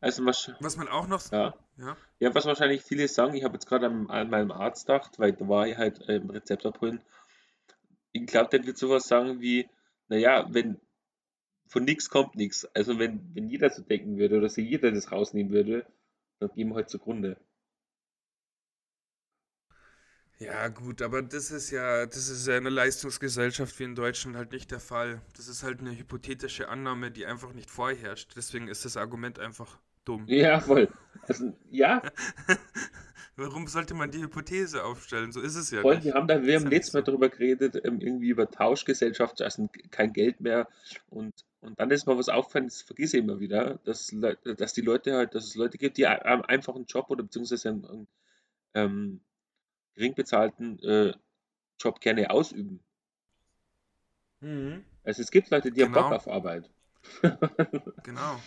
also 0.00 0.24
was, 0.24 0.50
Was 0.58 0.76
man 0.76 0.88
auch 0.88 1.06
noch, 1.06 1.30
ja. 1.30 1.54
ja, 1.76 1.96
Ja, 2.18 2.34
was 2.34 2.46
wahrscheinlich 2.46 2.82
viele 2.82 3.06
sagen, 3.08 3.34
ich 3.34 3.44
habe 3.44 3.54
jetzt 3.54 3.66
gerade 3.66 3.86
an, 3.86 4.10
an 4.10 4.30
meinem 4.30 4.50
Arzt 4.50 4.86
gedacht, 4.86 5.18
weil 5.18 5.32
da 5.32 5.46
war 5.46 5.68
ich 5.68 5.76
halt 5.76 6.00
äh, 6.08 6.16
im 6.16 6.30
Rezept 6.30 6.64
abholen. 6.66 7.00
Ich 8.12 8.26
glaube, 8.26 8.48
der 8.50 8.66
wird 8.66 8.78
sowas 8.78 9.06
sagen 9.06 9.40
wie, 9.40 9.68
naja, 10.08 10.46
wenn 10.48 10.80
von 11.68 11.84
nichts 11.84 12.10
kommt 12.10 12.34
nichts. 12.36 12.64
Also 12.74 12.98
wenn, 12.98 13.34
wenn 13.34 13.48
jeder 13.48 13.70
so 13.70 13.82
denken 13.82 14.18
würde 14.18 14.38
oder 14.38 14.48
sich 14.48 14.68
jeder 14.68 14.90
das 14.92 15.12
rausnehmen 15.12 15.52
würde, 15.52 15.86
dann 16.38 16.50
gehen 16.54 16.68
wir 16.68 16.76
halt 16.76 16.90
zugrunde. 16.90 17.36
Ja, 20.38 20.68
gut, 20.68 21.00
aber 21.00 21.22
das 21.22 21.50
ist 21.50 21.70
ja, 21.70 22.04
das 22.04 22.28
ist 22.28 22.46
ja 22.46 22.58
eine 22.58 22.68
Leistungsgesellschaft 22.68 23.78
wie 23.78 23.84
in 23.84 23.94
Deutschland 23.94 24.36
halt 24.36 24.52
nicht 24.52 24.70
der 24.70 24.80
Fall. 24.80 25.22
Das 25.34 25.48
ist 25.48 25.62
halt 25.62 25.80
eine 25.80 25.96
hypothetische 25.96 26.68
Annahme, 26.68 27.10
die 27.10 27.24
einfach 27.24 27.54
nicht 27.54 27.70
vorherrscht. 27.70 28.34
Deswegen 28.36 28.68
ist 28.68 28.84
das 28.84 28.98
Argument 28.98 29.38
einfach 29.38 29.78
dumm. 30.04 30.24
Ja, 30.28 30.60
voll. 30.60 30.88
Also, 31.26 31.56
ja, 31.70 32.02
Warum 33.38 33.66
sollte 33.66 33.92
man 33.92 34.10
die 34.10 34.22
Hypothese 34.22 34.82
aufstellen? 34.82 35.30
So 35.30 35.42
ist 35.42 35.56
es 35.56 35.70
ja 35.70 35.82
voll. 35.82 35.96
nicht. 35.96 36.06
Wir 36.06 36.14
haben 36.14 36.26
da, 36.26 36.42
wir 36.42 36.58
haben 36.58 36.70
letztes 36.70 36.94
Mal 36.94 37.00
so. 37.00 37.12
darüber 37.12 37.28
geredet, 37.28 37.78
ähm, 37.84 38.00
irgendwie 38.00 38.30
über 38.30 38.50
Tauschgesellschaft, 38.50 39.42
also 39.42 39.68
kein 39.90 40.14
Geld 40.14 40.40
mehr. 40.40 40.68
Und, 41.10 41.34
und 41.66 41.78
dann 41.80 41.90
ist 41.90 42.06
mal 42.06 42.18
was 42.18 42.28
auffällig, 42.28 42.70
das 42.72 42.82
vergesse 42.82 43.18
ich 43.18 43.24
immer 43.24 43.40
wieder, 43.40 43.76
dass, 43.84 44.14
dass 44.58 44.72
die 44.74 44.80
Leute 44.82 45.14
halt, 45.16 45.34
dass 45.34 45.44
es 45.46 45.54
Leute 45.56 45.78
gibt, 45.78 45.96
die 45.98 46.06
ein- 46.06 46.42
einfach 46.44 46.74
einen 46.76 46.86
Job 46.86 47.10
oder 47.10 47.24
beziehungsweise 47.24 47.70
einen, 47.70 47.84
einen 47.86 48.08
ähm, 48.74 49.20
gering 49.94 50.14
bezahlten 50.16 50.78
äh, 50.80 51.14
Job 51.80 52.00
gerne 52.00 52.30
ausüben. 52.30 52.80
Mhm. 54.40 54.84
Also 55.04 55.22
es 55.22 55.30
gibt 55.30 55.48
Leute, 55.48 55.72
die 55.72 55.82
haben 55.82 55.94
Bock 55.94 56.12
Genau, 56.12 56.12
auf 56.12 56.28
Arbeit. 56.28 56.68
genau, 58.02 58.42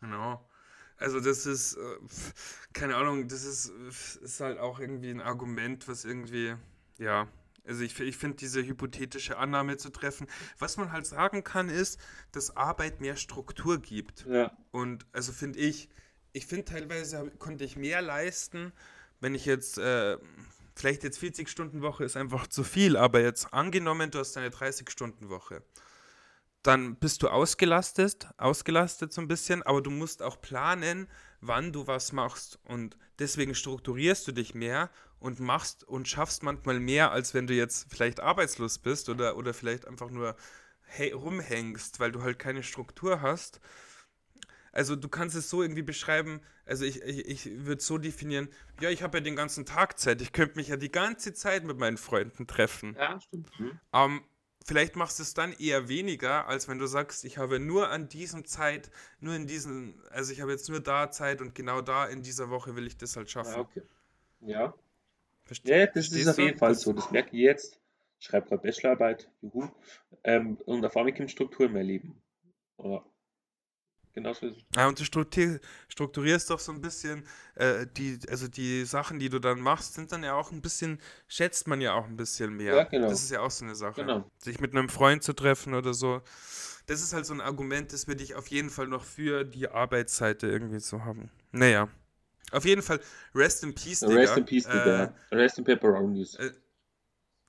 genau. 0.00 0.48
Also 0.98 1.20
das 1.20 1.46
ist, 1.46 1.76
äh, 1.76 1.98
keine 2.74 2.96
Ahnung, 2.96 3.28
das 3.28 3.44
ist, 3.44 3.68
ist 4.22 4.40
halt 4.40 4.58
auch 4.58 4.80
irgendwie 4.80 5.10
ein 5.10 5.20
Argument, 5.20 5.88
was 5.88 6.04
irgendwie, 6.04 6.56
ja, 6.98 7.28
also 7.66 7.82
ich, 7.82 7.98
ich 7.98 8.16
finde 8.16 8.36
diese 8.36 8.64
hypothetische 8.64 9.38
Annahme 9.38 9.76
zu 9.76 9.90
treffen. 9.90 10.26
Was 10.58 10.76
man 10.76 10.92
halt 10.92 11.06
sagen 11.06 11.44
kann, 11.44 11.68
ist, 11.68 11.98
dass 12.32 12.56
Arbeit 12.56 13.00
mehr 13.00 13.16
Struktur 13.16 13.80
gibt. 13.80 14.26
Ja, 14.26 14.56
Und 14.70 15.06
also 15.12 15.32
finde 15.32 15.58
ich, 15.58 15.88
ich 16.32 16.46
finde 16.46 16.66
teilweise 16.66 17.30
konnte 17.38 17.64
ich 17.64 17.76
mehr 17.76 18.02
leisten, 18.02 18.72
wenn 19.20 19.34
ich 19.34 19.46
jetzt, 19.46 19.78
äh, 19.78 20.18
vielleicht 20.74 21.04
jetzt 21.04 21.18
40 21.18 21.48
Stunden 21.48 21.80
Woche 21.80 22.04
ist 22.04 22.16
einfach 22.16 22.46
zu 22.48 22.64
viel, 22.64 22.96
aber 22.96 23.20
jetzt 23.20 23.52
angenommen, 23.54 24.10
du 24.10 24.18
hast 24.18 24.36
eine 24.36 24.50
30 24.50 24.90
Stunden 24.90 25.28
Woche, 25.30 25.62
dann 26.62 26.96
bist 26.96 27.22
du 27.22 27.28
ausgelastet, 27.28 28.28
ausgelastet 28.36 29.12
so 29.12 29.20
ein 29.20 29.28
bisschen, 29.28 29.62
aber 29.62 29.82
du 29.82 29.90
musst 29.90 30.22
auch 30.22 30.40
planen, 30.40 31.08
wann 31.40 31.72
du 31.72 31.86
was 31.86 32.12
machst. 32.12 32.58
Und 32.64 32.96
deswegen 33.18 33.54
strukturierst 33.54 34.26
du 34.26 34.32
dich 34.32 34.54
mehr 34.54 34.90
und 35.24 35.40
machst 35.40 35.84
und 35.84 36.06
schaffst 36.06 36.42
manchmal 36.42 36.80
mehr, 36.80 37.10
als 37.10 37.32
wenn 37.32 37.46
du 37.46 37.54
jetzt 37.54 37.86
vielleicht 37.90 38.20
arbeitslos 38.20 38.78
bist 38.78 39.08
oder, 39.08 39.36
oder 39.38 39.54
vielleicht 39.54 39.86
einfach 39.88 40.10
nur 40.10 40.36
hey, 40.82 41.12
rumhängst, 41.12 41.98
weil 41.98 42.12
du 42.12 42.22
halt 42.22 42.38
keine 42.38 42.62
Struktur 42.62 43.22
hast. 43.22 43.60
Also 44.72 44.96
du 44.96 45.08
kannst 45.08 45.34
es 45.36 45.48
so 45.48 45.62
irgendwie 45.62 45.82
beschreiben, 45.82 46.40
also 46.66 46.84
ich, 46.84 47.00
ich, 47.02 47.26
ich 47.26 47.64
würde 47.64 47.82
so 47.82 47.96
definieren, 47.96 48.48
ja, 48.80 48.90
ich 48.90 49.02
habe 49.02 49.18
ja 49.18 49.24
den 49.24 49.36
ganzen 49.36 49.64
Tag 49.64 49.98
Zeit, 49.98 50.20
ich 50.20 50.32
könnte 50.32 50.56
mich 50.56 50.68
ja 50.68 50.76
die 50.76 50.90
ganze 50.92 51.32
Zeit 51.32 51.64
mit 51.64 51.78
meinen 51.78 51.96
Freunden 51.96 52.46
treffen. 52.46 52.96
ja, 52.96 53.18
stimmt. 53.20 53.50
Hm. 53.56 53.80
Ähm, 53.92 54.22
vielleicht 54.66 54.96
machst 54.96 55.18
du 55.20 55.22
es 55.22 55.32
dann 55.34 55.52
eher 55.52 55.88
weniger, 55.88 56.48
als 56.48 56.68
wenn 56.68 56.78
du 56.78 56.86
sagst, 56.86 57.24
ich 57.24 57.38
habe 57.38 57.60
nur 57.60 57.88
an 57.90 58.08
diesem 58.08 58.44
Zeit, 58.44 58.90
nur 59.20 59.34
in 59.34 59.46
diesen, 59.46 60.02
also 60.10 60.32
ich 60.32 60.40
habe 60.40 60.50
jetzt 60.52 60.68
nur 60.68 60.80
da 60.80 61.10
Zeit 61.10 61.40
und 61.40 61.54
genau 61.54 61.80
da 61.80 62.06
in 62.06 62.22
dieser 62.22 62.50
Woche 62.50 62.76
will 62.76 62.86
ich 62.86 62.96
das 62.98 63.16
halt 63.16 63.30
Ja, 63.30 63.32
schaffen. 63.32 63.60
okay. 63.60 63.82
Ja. 64.40 64.74
Verste 65.44 65.70
Ja, 65.70 65.86
das 65.86 66.08
ist 66.10 66.28
auf 66.28 66.38
jeden 66.38 66.58
Fall 66.58 66.70
Das, 66.70 66.82
so. 66.82 66.92
Das 66.92 67.10
merke 67.10 67.30
ich 67.36 67.42
jetzt. 67.42 67.80
Ich 68.18 68.26
schreibe 68.26 68.48
gerade 68.48 68.62
Bachelorarbeit. 68.62 69.30
Juhu. 69.42 69.68
Ähm, 70.24 70.56
und 70.64 70.84
auf 70.84 70.96
einmal 70.96 71.14
kommt 71.14 71.30
Struktur 71.30 71.66
in 71.66 71.72
mein 71.72 71.86
Leben. 71.86 72.22
Ja, 72.78 73.04
genau 74.12 74.32
so 74.32 74.46
ist 74.46 74.56
es. 74.58 74.64
ja, 74.76 74.88
und 74.88 74.98
du 74.98 75.04
strukturi- 75.04 75.60
strukturierst 75.88 76.50
doch 76.50 76.58
so 76.58 76.72
ein 76.72 76.80
bisschen, 76.80 77.26
äh, 77.56 77.86
die, 77.96 78.18
also 78.28 78.48
die 78.48 78.84
Sachen, 78.84 79.18
die 79.18 79.28
du 79.28 79.38
dann 79.38 79.60
machst, 79.60 79.94
sind 79.94 80.12
dann 80.12 80.22
ja 80.24 80.34
auch 80.34 80.52
ein 80.52 80.62
bisschen, 80.62 81.00
schätzt 81.28 81.66
man 81.68 81.80
ja 81.80 81.94
auch 81.94 82.06
ein 82.06 82.16
bisschen 82.16 82.58
Ja, 82.70 82.74
mehr. 82.74 82.84
Das 82.84 82.90
genau. 82.90 83.06
ist 83.10 83.30
ja 83.30 83.40
auch 83.40 83.50
so 83.50 83.64
eine 83.64 83.74
Sache. 83.74 84.00
Genau. 84.02 84.30
Sich 84.38 84.60
mit 84.60 84.72
einem 84.74 84.88
Freund 84.88 85.22
zu 85.22 85.32
treffen 85.32 85.74
oder 85.74 85.94
so. 85.94 86.22
Das 86.86 87.02
ist 87.02 87.12
halt 87.12 87.26
so 87.26 87.34
ein 87.34 87.40
Argument, 87.40 87.92
das 87.92 88.08
würde 88.08 88.22
ich 88.22 88.34
auf 88.34 88.48
jeden 88.48 88.70
Fall 88.70 88.88
noch 88.88 89.04
für 89.04 89.44
die 89.44 89.68
Arbeitsseite 89.68 90.46
irgendwie 90.48 90.80
so 90.80 91.04
haben. 91.04 91.30
Naja. 91.52 91.88
Auf 92.54 92.64
jeden 92.64 92.82
Fall, 92.82 93.00
rest 93.34 93.62
in 93.64 93.74
peace, 93.74 94.02
Rest 94.02 94.12
Digga. 94.12 94.34
in 94.36 94.44
Peace, 94.44 94.66
Äh, 94.66 94.72
Digga. 94.72 95.14
Rest 95.32 95.58
in 95.58 95.64
Pepperonis. 95.64 96.34
äh, 96.36 96.50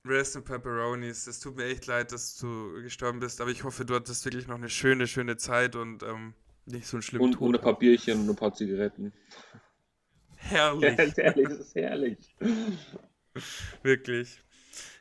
rest 0.05 0.35
in 0.35 0.43
Pepperonis. 0.43 1.27
Es 1.27 1.39
tut 1.39 1.55
mir 1.55 1.65
echt 1.65 1.85
leid, 1.87 2.11
dass 2.11 2.37
du 2.37 2.73
gestorben 2.81 3.19
bist, 3.19 3.41
aber 3.41 3.51
ich 3.51 3.63
hoffe, 3.63 3.85
du 3.85 3.95
hattest 3.95 4.25
wirklich 4.25 4.47
noch 4.47 4.55
eine 4.55 4.69
schöne, 4.69 5.07
schöne 5.07 5.37
Zeit 5.37 5.75
und 5.75 6.03
ähm, 6.03 6.33
nicht 6.65 6.87
so 6.87 6.97
einen 6.97 7.01
schlimmen 7.03 7.25
Und, 7.25 7.39
und 7.39 7.51
Tod. 7.53 7.55
ein 7.55 7.61
paar 7.63 7.77
Bierchen 7.79 8.21
und 8.21 8.29
ein 8.29 8.35
paar 8.35 8.53
Zigaretten. 8.53 9.13
Herrlich, 10.37 10.95
Ganz 10.97 11.17
ehrlich, 11.17 11.47
das 11.47 11.59
ist 11.59 11.75
herrlich. 11.75 12.35
wirklich. 13.83 14.41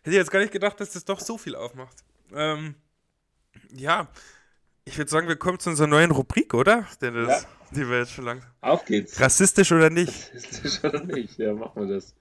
Hätte 0.02 0.11
ich 0.11 0.16
jetzt 0.16 0.30
gar 0.30 0.40
nicht 0.40 0.52
gedacht, 0.52 0.78
dass 0.80 0.92
das 0.92 1.04
doch 1.04 1.20
so 1.20 1.38
viel 1.38 1.54
aufmacht. 1.56 2.04
Ähm, 2.32 2.75
ja, 3.73 4.08
ich 4.84 4.99
würde 4.99 5.11
sagen, 5.11 5.28
wir 5.28 5.37
kommen 5.37 5.58
zu 5.58 5.70
unserer 5.70 5.87
neuen 5.87 6.11
Rubrik, 6.11 6.52
oder? 6.54 6.87
Dennis, 7.00 7.28
Ja, 7.28 7.40
die 7.71 7.88
wir 7.88 7.99
jetzt 7.99 8.12
schon 8.12 8.25
lang. 8.25 8.42
auf 8.61 8.85
geht's. 8.85 9.21
Rassistisch 9.21 9.73
oder 9.73 9.90
nicht? 9.90 10.33
Ist 10.35 10.64
das 10.64 10.75
schon 10.76 11.06
nicht? 11.06 11.38
Ja, 11.38 11.54
machen 11.54 11.88
wir 11.88 11.94
das. 11.94 12.14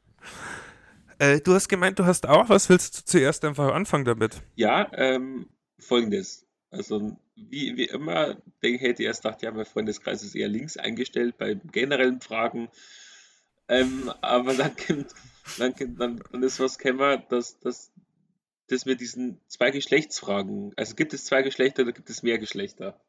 Äh, 1.19 1.39
du 1.39 1.53
hast 1.53 1.69
gemeint, 1.69 1.99
du 1.99 2.05
hast 2.05 2.27
auch 2.27 2.49
was. 2.49 2.69
Willst 2.69 2.97
du 2.97 3.05
zuerst 3.05 3.45
einfach 3.45 3.73
anfangen 3.73 4.05
damit? 4.05 4.41
Ja, 4.55 4.91
ähm, 4.93 5.47
folgendes. 5.79 6.45
Also, 6.71 7.17
wie, 7.35 7.77
wie 7.77 7.85
immer, 7.85 8.35
denke 8.63 8.77
ich, 8.77 8.81
hätte 8.81 9.03
ich 9.03 9.07
erst 9.07 9.23
gedacht, 9.23 9.41
ja, 9.41 9.51
mein 9.51 9.65
Freundeskreis 9.65 10.23
ist 10.23 10.35
eher 10.35 10.47
links 10.47 10.77
eingestellt 10.77 11.37
bei 11.37 11.53
generellen 11.71 12.19
Fragen. 12.19 12.69
Ähm, 13.67 14.11
aber 14.21 14.53
dann, 14.53 14.75
kommt, 14.87 15.13
dann, 15.57 15.73
dann, 15.97 16.23
dann 16.31 16.43
ist 16.43 16.59
was 16.59 16.77
gekommen, 16.77 17.23
dass, 17.29 17.59
dass, 17.59 17.91
dass 18.67 18.85
wir 18.85 18.95
diesen 18.95 19.39
zwei 19.47 19.71
Geschlechtsfragen, 19.71 20.73
also 20.75 20.95
gibt 20.95 21.13
es 21.13 21.25
zwei 21.25 21.41
Geschlechter 21.43 21.83
oder 21.83 21.91
gibt 21.91 22.09
es 22.09 22.23
mehr 22.23 22.39
Geschlechter? 22.39 22.99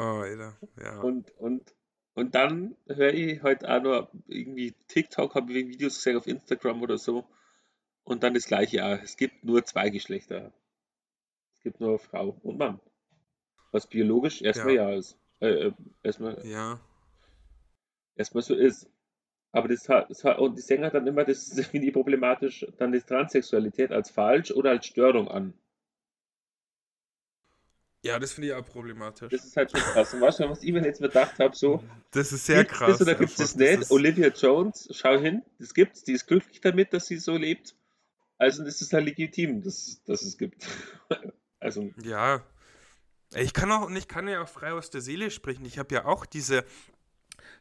Oh, 0.00 0.24
ja. 0.24 1.00
Und, 1.00 1.30
und, 1.36 1.74
und 2.14 2.34
dann 2.34 2.74
höre 2.86 3.12
ich 3.12 3.42
heute 3.42 3.68
auch 3.68 3.82
noch 3.82 4.12
irgendwie 4.28 4.72
TikTok, 4.88 5.34
habe 5.34 5.52
ich 5.52 5.68
Videos 5.68 5.96
gesehen 5.96 6.16
auf 6.16 6.26
Instagram 6.26 6.80
oder 6.80 6.96
so. 6.96 7.26
Und 8.02 8.22
dann 8.22 8.32
das 8.32 8.46
gleiche, 8.46 8.78
ja, 8.78 8.94
es 8.94 9.18
gibt 9.18 9.44
nur 9.44 9.62
zwei 9.64 9.90
Geschlechter. 9.90 10.54
Es 11.54 11.60
gibt 11.60 11.80
nur 11.80 11.98
Frau 11.98 12.38
und 12.42 12.56
Mann. 12.56 12.80
Was 13.72 13.86
biologisch 13.86 14.40
erstmal 14.40 14.74
ja, 14.74 14.88
ja 14.88 14.96
ist. 14.96 15.18
Äh, 15.40 15.66
äh, 15.66 15.72
erstmal, 16.02 16.46
ja. 16.46 16.80
erstmal 18.16 18.42
so 18.42 18.54
ist. 18.54 18.90
Aber 19.52 19.68
das 19.68 19.86
hat, 19.90 20.08
das 20.08 20.24
hat 20.24 20.38
und 20.38 20.56
die 20.56 20.62
Sänger 20.62 20.88
dann 20.88 21.06
immer, 21.06 21.24
das 21.24 21.52
finde 21.70 21.88
ich 21.88 21.92
problematisch, 21.92 22.66
dann 22.78 22.92
die 22.92 23.00
Transsexualität 23.00 23.92
als 23.92 24.10
falsch 24.10 24.50
oder 24.50 24.70
als 24.70 24.86
Störung 24.86 25.28
an. 25.28 25.52
Ja, 28.02 28.18
das 28.18 28.32
finde 28.32 28.48
ich 28.48 28.54
auch 28.54 28.64
problematisch. 28.64 29.30
Das 29.30 29.44
ist 29.44 29.56
halt 29.56 29.70
schon 29.70 29.80
krass. 29.80 30.14
Und 30.14 30.22
weißt 30.22 30.40
du, 30.40 30.48
was 30.48 30.62
ich 30.62 30.72
mir 30.72 30.82
jetzt 30.82 31.00
bedacht 31.00 31.38
habe, 31.38 31.54
so. 31.54 31.84
Das 32.12 32.32
ist 32.32 32.46
sehr 32.46 32.64
krass. 32.64 32.98
Das 32.98 33.02
oder 33.02 33.14
gibt 33.14 33.38
es 33.38 33.54
nicht? 33.54 33.90
Olivia 33.90 34.28
Jones, 34.28 34.88
schau 34.92 35.18
hin, 35.18 35.42
das 35.58 35.74
gibt's, 35.74 36.02
die 36.02 36.12
ist 36.12 36.26
glücklich 36.26 36.60
damit, 36.62 36.94
dass 36.94 37.06
sie 37.06 37.18
so 37.18 37.36
lebt. 37.36 37.74
Also 38.38 38.64
das 38.64 38.80
ist 38.80 38.94
halt 38.94 39.04
legitim, 39.04 39.62
dass, 39.62 40.02
dass 40.06 40.22
es 40.22 40.38
gibt. 40.38 40.66
also. 41.60 41.90
Ja. 42.02 42.42
Ich 43.36 43.52
kann 43.52 43.70
auch, 43.70 43.90
ich 43.90 44.08
kann 44.08 44.26
ja 44.26 44.42
auch 44.42 44.48
frei 44.48 44.72
aus 44.72 44.90
der 44.90 45.02
Seele 45.02 45.30
sprechen. 45.30 45.64
Ich 45.66 45.78
habe 45.78 45.94
ja 45.94 46.06
auch 46.06 46.24
diese 46.24 46.64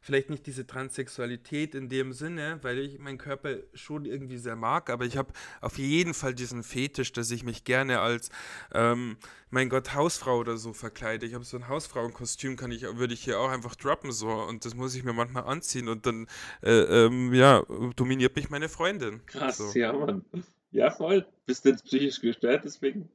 vielleicht 0.02 0.30
nicht 0.30 0.46
diese 0.46 0.66
Transsexualität 0.66 1.76
in 1.76 1.90
dem 1.90 2.14
Sinne, 2.14 2.60
weil 2.62 2.80
ich 2.80 3.00
meinen 3.00 3.18
Körper 3.18 3.58
schon 3.74 4.06
irgendwie 4.06 4.38
sehr 4.38 4.56
mag, 4.56 4.90
aber 4.90 5.06
ich 5.06 5.18
habe 5.18 5.34
auf 5.62 5.78
jeden 5.78 6.14
Fall 6.14 6.34
diesen 6.34 6.64
Fetisch, 6.64 7.12
dass 7.12 7.32
ich 7.32 7.44
mich 7.44 7.64
gerne 7.64 8.00
als, 8.00 8.30
ähm, 8.74 9.18
mein 9.50 9.70
Gott, 9.70 9.94
Hausfrau 9.94 10.38
oder 10.38 10.58
so 10.58 10.74
verkleide. 10.74 11.26
Ich 11.26 11.34
habe 11.34 11.44
so 11.44 11.58
ein 11.58 11.68
Hausfrauenkostüm, 11.68 12.56
kann 12.56 12.72
ich, 12.72 12.84
würde 12.84 13.14
ich 13.14 13.24
hier 13.24 13.40
auch 13.40 13.50
einfach 13.50 13.76
droppen 13.76 14.12
so 14.12 14.30
und 14.30 14.66
das 14.66 14.76
muss 14.76 14.96
ich 14.96 15.04
mir 15.04 15.14
manchmal 15.14 15.44
anziehen 15.44 15.90
und 15.90 16.06
dann, 16.06 16.28
äh, 16.62 17.06
ähm, 17.06 17.34
ja, 17.34 17.64
dominiert 17.96 18.36
mich 18.36 18.50
meine 18.50 18.70
Freundin. 18.70 19.26
Krass, 19.26 19.58
so. 19.58 19.78
ja, 19.78 19.92
Mann. 19.94 20.24
Ja, 20.72 20.92
voll. 20.92 21.26
Bist 21.46 21.66
du 21.66 21.70
jetzt 21.70 21.86
psychisch 21.86 22.22
gestört, 22.22 22.64
deswegen? 22.64 23.10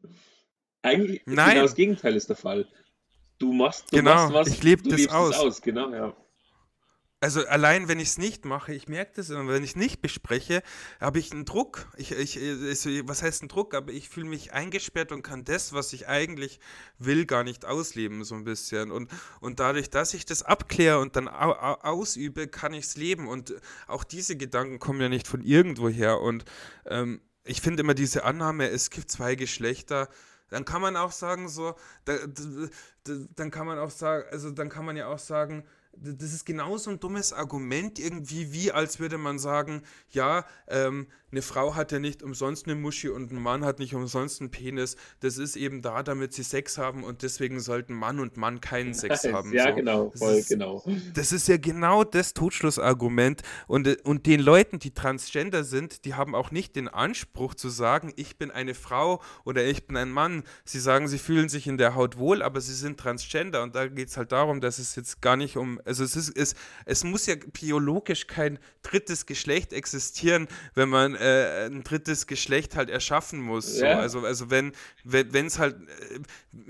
Eigentlich 0.83 1.23
Nein. 1.25 1.51
genau 1.51 1.63
das 1.63 1.75
Gegenteil 1.75 2.17
ist 2.17 2.29
der 2.29 2.37
Fall. 2.37 2.67
Du 3.39 3.53
machst, 3.53 3.93
du 3.93 3.97
genau, 3.97 4.15
machst 4.15 4.35
was, 4.35 4.49
ich 4.49 4.63
lebe 4.63 4.89
das 4.89 5.09
aus. 5.09 5.39
aus. 5.39 5.63
Genau, 5.63 5.93
ja. 5.93 6.15
Also 7.25 7.47
allein, 7.47 7.89
wenn 7.89 8.01
ich 8.01 8.09
es 8.09 8.19
nicht 8.19 8.45
mache, 8.45 8.75
ich 8.75 8.87
merke 8.87 9.13
das, 9.17 9.31
und 9.31 9.49
wenn 9.49 9.65
ich 9.65 9.71
es 9.71 9.77
nicht 9.77 10.03
bespreche, 10.03 10.63
habe 11.01 11.19
ich 11.19 11.33
einen 11.33 11.47
Druck. 11.47 11.87
Ich, 11.97 12.13
ich, 12.13 12.39
was 13.09 13.23
heißt 13.23 13.43
ein 13.43 13.49
Druck? 13.49 13.75
Aber 13.75 13.93
ich 13.93 14.11
fühle 14.11 14.27
mich 14.27 14.53
eingesperrt 14.53 15.11
und 15.11 15.23
kann 15.23 15.43
das, 15.43 15.73
was 15.73 15.95
ich 15.95 16.07
eigentlich 16.07 16.61
will, 16.99 17.25
gar 17.25 17.43
nicht 17.43 17.65
ausleben, 17.65 18.25
so 18.25 18.35
ein 18.35 18.45
bisschen. 18.45 18.91
Und, 18.91 19.11
und 19.41 19.59
dadurch, 19.59 19.89
dass 19.89 20.13
ich 20.13 20.27
das 20.27 20.43
abkläre 20.43 21.01
und 21.01 21.17
dann 21.17 21.27
au, 21.29 21.53
au, 21.53 21.77
ausübe, 21.77 22.47
kann 22.47 22.75
ich 22.75 22.85
es 22.85 22.97
leben. 22.99 23.27
Und 23.27 23.55
auch 23.87 24.05
diese 24.05 24.37
Gedanken 24.37 24.79
kommen 24.79 25.01
ja 25.01 25.09
nicht 25.09 25.27
von 25.27 25.41
irgendwo 25.41 25.89
her. 25.89 26.21
Und 26.21 26.45
ähm, 26.85 27.23
ich 27.45 27.63
finde 27.63 27.85
immer 27.85 27.95
diese 27.95 28.25
Annahme, 28.25 28.69
es 28.69 28.91
gibt 28.91 29.11
zwei 29.11 29.35
Geschlechter, 29.35 30.11
dann 30.51 30.67
kann 30.67 30.83
man 30.83 30.95
auch 30.95 31.11
sagen, 31.11 31.49
so, 31.49 31.75
da, 32.05 32.19
da, 32.27 33.15
dann 33.35 33.51
kann 33.51 33.67
man 33.67 33.79
auch 33.79 33.89
sagen, 33.89 34.27
also 34.31 34.51
dann 34.51 34.69
kann 34.69 34.85
man 34.85 34.99
ja 34.99 35.07
auch 35.07 35.19
sagen, 35.19 35.65
das 35.97 36.33
ist 36.33 36.45
genauso 36.45 36.91
ein 36.91 37.01
dummes 37.01 37.33
Argument 37.33 37.99
irgendwie, 37.99 38.53
wie 38.53 38.73
als 38.73 38.99
würde 38.99 39.19
man 39.19 39.39
sagen, 39.39 39.83
ja, 40.11 40.45
ähm, 40.69 41.07
eine 41.35 41.43
Frau 41.43 41.75
hat 41.75 41.91
ja 41.91 41.99
nicht 41.99 42.23
umsonst 42.23 42.67
eine 42.67 42.77
Muschi 42.77 43.09
und 43.09 43.33
ein 43.33 43.43
Mann 43.43 43.65
hat 43.65 43.81
nicht 43.81 43.93
umsonst 43.93 44.41
einen 44.41 44.53
Penis. 44.53 44.97
Das 45.19 45.37
ist 45.37 45.57
eben 45.57 45.83
da, 45.83 46.05
damit 46.05 46.33
sie 46.33 46.45
Sex 46.45 46.79
haben 46.79 47.03
und 47.03 47.23
deswegen 47.23 47.59
sollten 47.59 47.93
Mann 47.93 48.21
und 48.21 48.37
Mann 48.37 48.61
keinen 48.61 48.95
Sex 48.95 49.25
haben. 49.25 49.53
Ja, 49.53 49.71
so. 49.71 49.75
genau, 49.75 50.13
voll 50.17 50.35
das 50.35 50.39
ist, 50.39 50.49
genau. 50.49 50.85
Das 51.13 51.33
ist 51.33 51.49
ja 51.49 51.57
genau 51.57 52.05
das 52.05 52.35
Totschlussargument. 52.35 53.43
Und, 53.67 54.05
und 54.05 54.27
den 54.27 54.41
Leuten, 54.41 54.79
die 54.79 54.95
transgender 54.95 55.65
sind, 55.65 56.05
die 56.05 56.15
haben 56.15 56.37
auch 56.37 56.53
nicht 56.53 56.77
den 56.77 56.87
Anspruch 56.87 57.55
zu 57.55 57.69
sagen, 57.69 58.13
ich 58.15 58.39
bin 58.39 58.53
eine 58.53 58.75
Frau 58.75 59.21
oder 59.45 59.65
ich 59.65 59.89
bin 59.89 59.97
ein 59.97 60.13
Mann. 60.13 60.45
Sie 60.65 60.79
sagen, 60.79 61.09
sie 61.09 61.19
fühlen 61.19 61.49
sich 61.49 61.67
in 61.67 61.79
der 61.79 61.97
Haut 61.97 62.17
wohl, 62.17 62.43
aber 62.43 62.61
sie 62.61 62.75
sind 62.75 63.01
transgender. 63.01 63.65
Und 63.65 63.75
da 63.75 63.89
geht 63.89 64.09
es 64.09 64.17
halt 64.17 64.31
darum, 64.31 64.61
dass 64.61 64.79
es 64.79 64.95
jetzt 64.95 65.21
gar 65.21 65.37
nicht 65.37 65.57
um, 65.57 65.81
also 65.85 66.05
es 66.05 66.17
ist, 66.17 66.37
es, 66.37 66.55
es 66.85 67.05
muss 67.05 67.27
ja 67.27 67.35
biologisch 67.53 68.27
kein 68.27 68.59
drittes 68.83 69.27
Geschlecht 69.27 69.73
existieren, 69.73 70.49
wenn 70.75 70.89
man 70.89 71.15
äh, 71.15 71.67
ein 71.67 71.83
drittes 71.83 72.27
Geschlecht 72.27 72.77
halt 72.77 72.91
erschaffen 72.91 73.41
muss. 73.41 73.77
So. 73.77 73.85
Ja. 73.85 73.99
Also, 73.99 74.21
also 74.21 74.51
wenn 74.51 74.73
wenn 75.05 75.47
es 75.47 75.59
halt, 75.59 75.77
äh, 75.77 76.21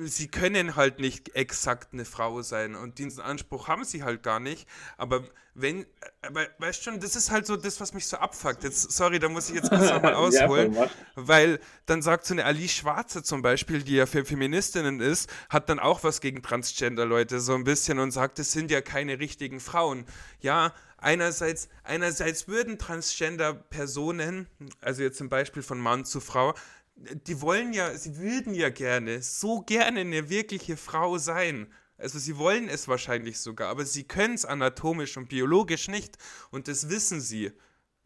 sie 0.06 0.28
können 0.28 0.76
halt 0.76 0.98
nicht 0.98 1.34
exakt 1.34 1.92
eine 1.92 2.04
Frau 2.04 2.42
sein 2.42 2.74
und 2.74 2.98
diesen 2.98 3.22
Anspruch 3.22 3.68
haben 3.68 3.84
sie 3.84 4.02
halt 4.02 4.22
gar 4.22 4.40
nicht. 4.40 4.68
Aber 4.96 5.24
wenn, 5.54 5.86
aber 6.20 6.48
weißt 6.58 6.82
schon, 6.82 6.98
das 6.98 7.14
ist 7.14 7.30
halt 7.30 7.46
so 7.46 7.56
das, 7.56 7.80
was 7.80 7.94
mich 7.94 8.06
so 8.06 8.16
abfuckt. 8.16 8.64
Jetzt, 8.64 8.90
sorry, 8.90 9.20
da 9.20 9.28
muss 9.28 9.48
ich 9.48 9.56
jetzt 9.56 9.68
kurz 9.70 9.88
nochmal 9.88 10.14
ausholen, 10.14 10.74
ja, 10.74 10.90
weil 11.14 11.60
dann 11.86 12.02
sagt 12.02 12.26
so 12.26 12.34
eine 12.34 12.44
Alice 12.44 12.72
Schwarze 12.72 13.22
zum 13.22 13.40
Beispiel, 13.40 13.82
die 13.82 13.94
ja 13.94 14.06
für 14.06 14.24
Feministinnen 14.24 15.00
ist, 15.00 15.30
hat 15.48 15.68
dann 15.68 15.78
auch 15.78 16.02
was 16.02 16.20
gegen 16.20 16.42
Transgender-Leute 16.42 17.38
so 17.40 17.54
ein 17.54 17.64
bisschen 17.64 18.00
und 18.00 18.10
sagt, 18.10 18.38
es 18.40 18.50
sind 18.52 18.70
ja 18.70 18.80
keine 18.80 19.20
richtigen 19.20 19.60
Frauen. 19.60 20.06
Ja, 20.40 20.74
einerseits, 20.98 21.68
einerseits 21.84 22.48
würden 22.48 22.78
Transgender-Personen, 22.78 24.48
also 24.80 25.02
jetzt 25.02 25.18
zum 25.18 25.28
Beispiel 25.28 25.62
von 25.62 25.78
Mann 25.78 26.04
zu 26.04 26.20
Frau, 26.20 26.54
die 26.96 27.40
wollen 27.40 27.72
ja, 27.72 27.96
sie 27.96 28.18
würden 28.18 28.54
ja 28.54 28.70
gerne, 28.70 29.22
so 29.22 29.60
gerne 29.60 30.00
eine 30.00 30.28
wirkliche 30.28 30.76
Frau 30.76 31.18
sein. 31.18 31.68
Also 31.96 32.18
sie 32.18 32.36
wollen 32.36 32.68
es 32.68 32.88
wahrscheinlich 32.88 33.38
sogar, 33.38 33.70
aber 33.70 33.84
sie 33.84 34.04
können 34.04 34.34
es 34.34 34.44
anatomisch 34.44 35.16
und 35.16 35.28
biologisch 35.28 35.88
nicht 35.88 36.18
und 36.50 36.68
das 36.68 36.88
wissen 36.88 37.20
sie. 37.20 37.52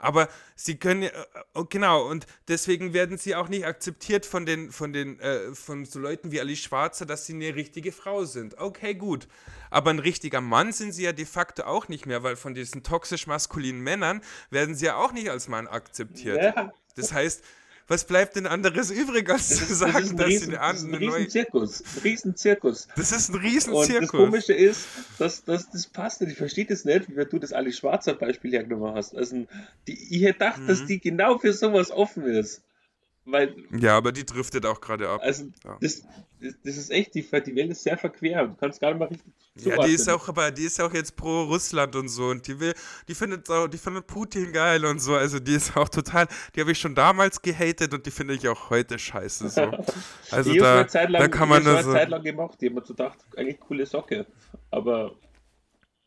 Aber 0.01 0.29
sie 0.55 0.77
können 0.77 1.03
ja, 1.03 1.11
äh, 1.11 1.65
genau, 1.69 2.09
und 2.09 2.27
deswegen 2.47 2.93
werden 2.93 3.19
sie 3.19 3.35
auch 3.35 3.49
nicht 3.49 3.67
akzeptiert 3.67 4.25
von 4.27 4.47
den, 4.47 4.71
von 4.71 4.93
den, 4.93 5.19
äh, 5.19 5.53
von 5.55 5.85
so 5.85 5.99
Leuten 5.99 6.31
wie 6.31 6.41
Alice 6.41 6.61
Schwarzer, 6.61 7.05
dass 7.05 7.27
sie 7.27 7.35
eine 7.35 7.57
richtige 7.57 7.91
Frau 7.91 8.25
sind. 8.25 8.57
Okay, 8.59 8.95
gut. 8.95 9.27
Aber 9.71 9.91
ein 9.91 9.99
richtiger 9.99 10.41
Mann 10.41 10.73
sind 10.73 10.93
sie 10.93 11.03
ja 11.03 11.13
de 11.13 11.27
facto 11.27 11.65
auch 11.65 11.89
nicht 11.89 12.07
mehr, 12.07 12.23
weil 12.23 12.37
von 12.37 12.55
diesen 12.55 12.85
toxisch 12.85 13.27
maskulinen 13.27 13.83
Männern 13.83 14.23
werden 14.51 14.77
sie 14.77 14.87
ja 14.87 14.97
auch 14.97 15.13
nicht 15.13 15.31
als 15.31 15.49
Mann 15.49 15.67
akzeptiert. 15.67 16.43
Ja. 16.43 16.73
Das 16.95 17.13
heißt, 17.13 17.43
was 17.89 18.05
bleibt 18.05 18.37
denn 18.37 18.47
anderes 18.47 18.91
übrig, 18.91 19.29
als 19.31 19.49
Das 19.49 19.59
zu 19.59 19.65
ist, 19.65 19.71
das 19.71 19.79
sagen, 19.79 20.05
ist 20.05 20.11
ein 20.13 20.17
dass 20.19 20.27
riesen, 20.29 20.51
sie 20.51 20.57
eine 20.59 20.59
das 20.69 20.77
ist 20.77 20.85
ein 20.85 20.95
andere 20.95 21.05
neue. 21.07 21.17
Riesenzirkus. 21.21 21.81
Ein 21.83 22.01
Riesenzirkus. 22.05 22.89
Das 22.97 23.13
ist 23.13 23.29
ein 23.31 23.35
Und 23.35 23.43
das 23.45 23.53
Riesenzirkus. 23.53 24.11
Komische 24.11 24.53
ist, 24.53 24.87
dass, 25.19 25.45
dass 25.45 25.71
das 25.71 25.87
passt 25.87 26.21
nicht. 26.21 26.33
Ich 26.33 26.39
verstehe 26.39 26.67
das 26.67 26.85
nicht, 26.85 27.09
wie 27.17 27.25
du 27.25 27.39
das 27.39 27.53
Ali 27.53 27.73
Schwarzer 27.73 28.15
Beispiel 28.15 28.53
hergenommen 28.53 28.95
hast. 28.95 29.17
Also, 29.17 29.47
die, 29.87 30.17
ich 30.17 30.23
hätte 30.23 30.35
gedacht, 30.35 30.61
dass 30.67 30.81
Mhm. 30.81 30.87
die 30.87 31.01
genau 31.01 31.39
für 31.39 31.53
sowas 31.53 31.91
offen 31.91 32.25
ist. 32.25 32.63
Weil, 33.31 33.55
Ja, 33.79 33.97
aber 33.97 34.11
die 34.11 34.25
driftet 34.25 34.65
auch 34.65 34.81
gerade 34.81 35.09
ab. 35.09 35.21
also, 35.23 35.45
Ja. 35.65 35.77
das, 35.83 36.03
das, 36.41 36.55
das 36.65 36.77
ist 36.79 36.91
echt, 36.91 37.15
die, 37.15 37.23
die 37.23 37.57
Welt 37.57 37.71
ist 37.71 37.83
sehr 37.83 37.99
verquer. 37.99 38.47
Du 38.47 38.55
kannst 38.55 38.81
gar 38.81 38.91
nicht 38.91 38.99
mal 39.01 39.09
richtig 39.09 39.33
Ja, 39.57 39.77
die 39.85 39.93
ist 39.93 40.09
auch, 40.09 40.29
aber 40.29 40.51
die 40.51 40.63
ist 40.65 40.81
auch 40.81 40.95
jetzt 40.95 41.15
pro 41.15 41.43
Russland 41.43 41.95
und 41.95 42.09
so 42.09 42.29
und 42.29 42.47
die 42.47 42.59
will, 42.59 42.73
die 43.07 43.15
findet 43.15 43.51
auch, 43.51 43.69
die 43.69 43.77
findet 43.77 44.07
Putin 44.07 44.51
geil 44.53 44.83
und 44.87 45.01
so. 45.01 45.15
Also 45.15 45.41
die 45.41 45.55
ist 45.55 45.77
auch 45.77 45.91
total, 45.91 46.27
die 46.55 46.61
habe 46.63 46.73
ich 46.73 46.79
schon 46.79 46.95
damals 46.95 47.43
gehatet 47.43 47.93
und 47.93 48.07
die 48.07 48.11
finde 48.11 48.33
ich 48.35 48.49
auch 48.49 48.71
heute 48.71 48.99
scheiße 48.99 49.51
so. 49.51 49.61
Also 50.31 50.53
die 50.53 50.63
habe 50.63 50.89
da, 50.91 51.03
lang, 51.05 51.23
da 51.23 51.29
kann 51.29 51.49
man 51.51 51.63
nur 51.65 51.75
ich 51.75 51.83
so. 51.83 51.91
eine 51.91 51.99
Zeit 51.99 52.09
lang 52.09 52.23
gemacht. 52.23 52.59
Die 52.61 52.67
haben 52.71 52.77
so 52.85 52.95
gedacht, 52.95 53.19
eigentlich 53.37 53.61
coole 53.61 53.85
Socke. 53.85 54.25
Aber 54.71 55.17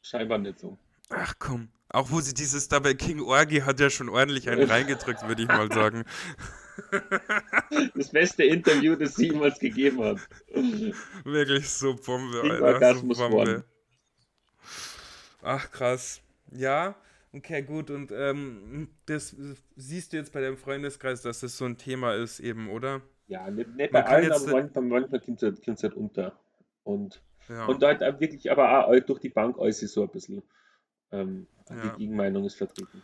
scheinbar 0.02 0.40
nicht 0.40 0.60
so. 0.60 0.78
Ach 1.10 1.34
komm. 1.38 1.70
Auch 1.94 2.10
wo 2.10 2.22
sie 2.22 2.34
dieses 2.34 2.70
dabei 2.70 2.94
King 2.94 3.20
Orgi 3.22 3.60
hat 3.60 3.80
ja 3.82 3.90
schon 3.90 4.08
ordentlich 4.08 4.50
einen 4.50 4.70
reingedrückt, 4.70 5.28
würde 5.28 5.42
ich 5.42 5.48
mal 5.50 5.70
sagen. 5.74 6.06
Das 7.96 8.10
beste 8.10 8.44
Interview, 8.44 8.96
das 8.96 9.16
sie 9.16 9.28
jemals 9.28 9.60
gegeben 9.60 10.04
hat. 10.04 10.18
Wirklich 11.24 11.70
so 11.70 11.96
Bombe, 11.96 12.42
Alter. 12.42 12.58
So 12.58 12.66
Orgasmus 12.66 13.18
Bombe. 13.18 13.38
One. 13.38 13.64
Ach 15.44 15.72
krass. 15.72 16.22
Ja, 16.52 16.96
okay, 17.34 17.62
gut. 17.64 17.90
Und 17.90 18.12
ähm, 18.12 18.90
das 19.06 19.36
siehst 19.76 20.14
du 20.14 20.18
jetzt 20.18 20.34
bei 20.34 20.42
deinem 20.42 20.58
Freundeskreis, 20.58 21.22
dass 21.22 21.40
das 21.40 21.58
so 21.58 21.66
ein 21.66 21.78
Thema 21.78 22.14
ist, 22.16 22.40
eben, 22.40 22.70
oder? 22.70 23.02
Ja, 23.28 23.50
nicht, 23.50 23.70
nicht 23.76 23.92
bei 23.92 24.06
allen, 24.06 24.32
aber 24.32 24.48
manchmal, 24.52 24.84
manchmal 24.84 25.22
kommt 25.22 25.42
es 25.42 25.66
halt, 25.66 25.84
halt 25.84 25.94
unter. 25.94 26.40
Und, 26.84 27.22
Ja. 27.48 27.66
und 27.66 27.82
dort 27.82 28.04
auch 28.04 28.20
wirklich, 28.20 28.52
aber 28.52 28.88
auch 28.88 29.00
durch 29.00 29.20
die 29.20 29.30
Bank 29.30 29.58
alles 29.60 29.80
so 29.80 30.04
ein 30.04 30.10
bisschen. 30.10 30.44
Ähm, 31.12 31.48
Ja. 31.70 31.76
Die 31.84 32.00
Gegenmeinung 32.00 32.46
ist 32.46 32.56
vertreten. 32.56 33.02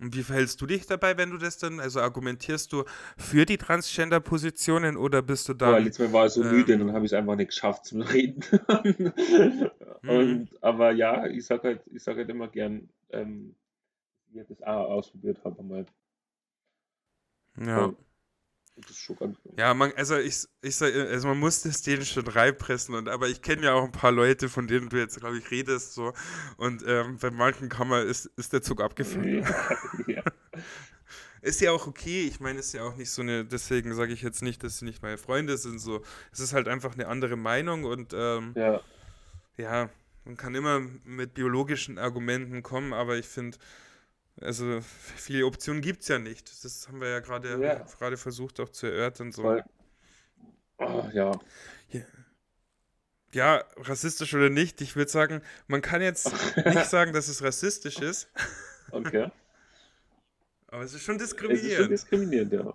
Und 0.00 0.16
wie 0.16 0.22
verhältst 0.22 0.60
du 0.62 0.66
dich 0.66 0.86
dabei, 0.86 1.18
wenn 1.18 1.30
du 1.30 1.36
das 1.36 1.58
dann, 1.58 1.78
also 1.78 2.00
argumentierst 2.00 2.72
du 2.72 2.84
für 3.18 3.44
die 3.44 3.58
Transgender-Positionen 3.58 4.96
oder 4.96 5.20
bist 5.20 5.48
du 5.48 5.54
Boah, 5.54 5.72
dann, 5.72 5.84
letztes 5.84 6.06
Mal 6.06 6.12
war 6.14 6.26
ich 6.26 6.32
so 6.32 6.42
ähm, 6.42 6.50
müde, 6.50 6.78
dann 6.78 6.92
habe 6.92 7.04
ich 7.04 7.12
es 7.12 7.18
einfach 7.18 7.36
nicht 7.36 7.48
geschafft 7.48 7.86
zum 7.86 8.02
Reden. 8.02 8.42
Mhm. 10.02 10.08
und, 10.08 10.48
aber 10.62 10.92
ja, 10.92 11.26
ich 11.26 11.44
sage 11.44 11.68
halt, 11.68 11.82
ich 11.92 12.02
sag 12.02 12.16
halt 12.16 12.30
immer 12.30 12.48
gern, 12.48 12.88
ähm, 13.10 13.54
ich 14.32 14.46
das 14.46 14.62
auch 14.62 14.88
ausprobiert 14.88 15.44
habe 15.44 15.62
mal. 15.62 15.84
Ja. 17.58 17.92
Das 18.82 18.90
ist 18.90 19.00
schon 19.00 19.16
ganz 19.16 19.38
Ja, 19.56 19.74
man, 19.74 19.92
also 19.96 20.16
ich, 20.16 20.46
ich 20.62 20.76
sag, 20.76 20.94
also 20.94 21.28
man 21.28 21.38
muss 21.38 21.62
das 21.62 21.82
denen 21.82 22.04
schon 22.04 22.26
reinpressen 22.26 22.94
und 22.94 23.08
aber 23.08 23.28
ich 23.28 23.42
kenne 23.42 23.64
ja 23.64 23.74
auch 23.74 23.84
ein 23.84 23.92
paar 23.92 24.12
Leute, 24.12 24.48
von 24.48 24.66
denen 24.66 24.88
du 24.88 24.96
jetzt, 24.98 25.18
glaube 25.18 25.38
ich, 25.38 25.50
redest 25.50 25.94
so 25.94 26.12
und 26.56 26.84
ähm, 26.86 27.18
bei 27.18 27.30
manchen 27.30 27.68
kann 27.68 27.88
man, 27.88 28.06
ist, 28.06 28.26
ist 28.36 28.52
der 28.52 28.62
Zug 28.62 28.80
abgefahren. 28.80 29.44
ja. 30.06 30.22
Ist 31.42 31.60
ja 31.62 31.72
auch 31.72 31.86
okay, 31.86 32.26
ich 32.26 32.40
meine, 32.40 32.58
ist 32.58 32.74
ja 32.74 32.82
auch 32.82 32.96
nicht 32.96 33.10
so 33.10 33.22
eine, 33.22 33.44
deswegen 33.46 33.94
sage 33.94 34.12
ich 34.12 34.20
jetzt 34.20 34.42
nicht, 34.42 34.62
dass 34.62 34.78
sie 34.78 34.84
nicht 34.84 35.02
meine 35.02 35.16
Freunde 35.16 35.56
sind, 35.56 35.78
so. 35.78 36.02
Es 36.32 36.40
ist 36.40 36.52
halt 36.52 36.68
einfach 36.68 36.92
eine 36.92 37.08
andere 37.08 37.36
Meinung 37.36 37.84
und 37.84 38.12
ähm, 38.14 38.52
ja. 38.56 38.80
ja, 39.56 39.90
man 40.24 40.36
kann 40.36 40.54
immer 40.54 40.80
mit 41.04 41.32
biologischen 41.32 41.98
Argumenten 41.98 42.62
kommen, 42.62 42.92
aber 42.92 43.16
ich 43.16 43.26
finde, 43.26 43.56
also 44.40 44.80
viele 45.16 45.46
Optionen 45.46 45.82
gibt 45.82 46.02
es 46.02 46.08
ja 46.08 46.18
nicht. 46.18 46.64
Das 46.64 46.88
haben 46.88 47.00
wir 47.00 47.08
ja 47.08 47.20
gerade 47.20 47.60
Ja. 47.62 47.74
gerade 47.98 48.16
versucht 48.16 48.60
auch 48.60 48.68
zu 48.70 48.86
erörtern. 48.86 49.32
So. 49.32 49.42
Voll. 49.42 49.64
Ah, 50.78 51.08
ja. 51.12 51.38
Ja, 53.32 53.64
rassistisch 53.76 54.34
oder 54.34 54.50
nicht, 54.50 54.80
ich 54.80 54.96
würde 54.96 55.10
sagen, 55.10 55.40
man 55.68 55.82
kann 55.82 56.02
jetzt 56.02 56.32
nicht 56.56 56.86
sagen, 56.90 57.12
dass 57.12 57.28
es 57.28 57.42
rassistisch 57.42 57.98
ist, 58.00 58.28
Okay. 58.90 59.30
aber 60.66 60.82
es 60.82 60.94
ist 60.94 61.04
schon 61.04 61.14
Es 61.16 61.22
ist 61.22 61.30
schon 61.38 61.48
diskriminierend. 61.48 61.90
diskriminierend, 61.92 62.52
ja. 62.52 62.74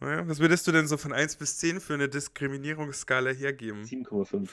Naja, 0.00 0.28
was 0.28 0.40
würdest 0.40 0.66
du 0.66 0.72
denn 0.72 0.86
so 0.86 0.98
von 0.98 1.12
1 1.14 1.36
bis 1.36 1.56
10 1.56 1.80
für 1.80 1.94
eine 1.94 2.08
Diskriminierungsskala 2.08 3.30
hergeben? 3.30 3.84
7,5. 3.84 4.50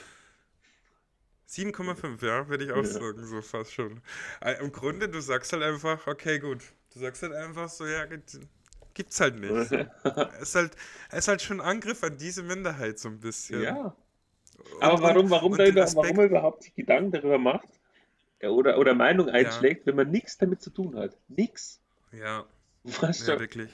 7,5, 1.52 2.24
ja, 2.26 2.48
würde 2.48 2.64
ich 2.64 2.72
auch 2.72 2.76
Ja. 2.78 2.84
sagen, 2.84 3.26
so 3.26 3.42
fast 3.42 3.72
schon. 3.72 4.00
Äh, 4.40 4.54
Im 4.60 4.72
Grunde, 4.72 5.08
du 5.08 5.20
sagst 5.20 5.52
halt 5.52 5.62
einfach, 5.62 6.06
okay, 6.06 6.38
gut. 6.38 6.62
Du 6.94 7.00
sagst 7.00 7.22
halt 7.22 7.32
einfach 7.34 7.68
so, 7.68 7.86
ja, 7.86 8.06
gibt- 8.06 8.38
gibt's 8.94 9.20
halt 9.20 9.38
nicht. 9.38 9.50
Es 10.40 10.42
ist 10.48 10.54
halt, 10.54 10.76
es 11.10 11.18
ist 11.18 11.28
halt 11.28 11.42
schon 11.42 11.60
Angriff 11.60 12.02
an 12.04 12.16
diese 12.16 12.42
Minderheit 12.42 12.98
so 12.98 13.08
ein 13.08 13.20
bisschen. 13.20 13.62
Ja. 13.62 13.94
Und- 14.74 14.82
Aber 14.82 15.02
warum, 15.02 15.30
warum, 15.30 15.52
da 15.56 15.64
den 15.64 15.72
über, 15.72 15.82
Aspekt- 15.82 16.04
warum 16.04 16.18
er 16.20 16.24
überhaupt 16.26 16.62
sich 16.62 16.74
Gedanken 16.74 17.12
darüber 17.12 17.38
macht 17.38 17.68
oder, 18.42 18.78
oder 18.78 18.94
Meinung 18.94 19.28
einschlägt, 19.28 19.86
wenn 19.86 19.96
man 19.96 20.10
nichts 20.10 20.38
damit 20.38 20.62
zu 20.62 20.70
tun 20.70 20.96
hat? 20.96 21.16
Nix. 21.28 21.80
Ja, 22.12 22.44
Weißt 22.84 23.28
ja, 23.28 23.38
wirklich. 23.38 23.70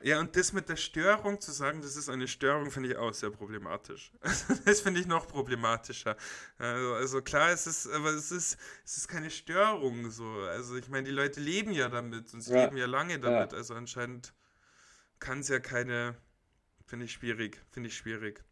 Ja, 0.00 0.20
und 0.20 0.36
das 0.36 0.52
mit 0.52 0.68
der 0.68 0.76
Störung 0.76 1.40
zu 1.40 1.50
sagen, 1.50 1.82
das 1.82 1.96
ist 1.96 2.08
eine 2.08 2.28
Störung, 2.28 2.70
finde 2.70 2.90
ich 2.90 2.96
auch 2.96 3.12
sehr 3.12 3.30
problematisch. 3.30 4.12
Das 4.64 4.80
finde 4.80 5.00
ich 5.00 5.06
noch 5.06 5.26
problematischer. 5.26 6.16
Also, 6.58 6.94
also 6.94 7.22
klar, 7.22 7.50
es 7.50 7.66
ist, 7.66 7.88
aber 7.88 8.10
es 8.10 8.30
ist, 8.30 8.58
es 8.84 8.96
ist 8.98 9.08
keine 9.08 9.30
Störung 9.30 10.10
so. 10.10 10.24
Also 10.50 10.76
ich 10.76 10.88
meine, 10.88 11.04
die 11.04 11.10
Leute 11.14 11.40
leben 11.40 11.72
ja 11.72 11.88
damit 11.88 12.32
und 12.34 12.42
sie 12.42 12.52
Ja. 12.54 12.64
leben 12.64 12.76
ja 12.76 12.86
lange 12.86 13.18
damit. 13.18 13.54
Also 13.54 13.74
anscheinend 13.74 14.32
kann 15.20 15.40
es 15.40 15.48
ja 15.48 15.60
keine, 15.60 16.16
finde 16.86 17.06
ich 17.06 17.12
schwierig, 17.12 17.60
finde 17.70 17.88
ich 17.88 17.96
schwierig. 17.96 18.44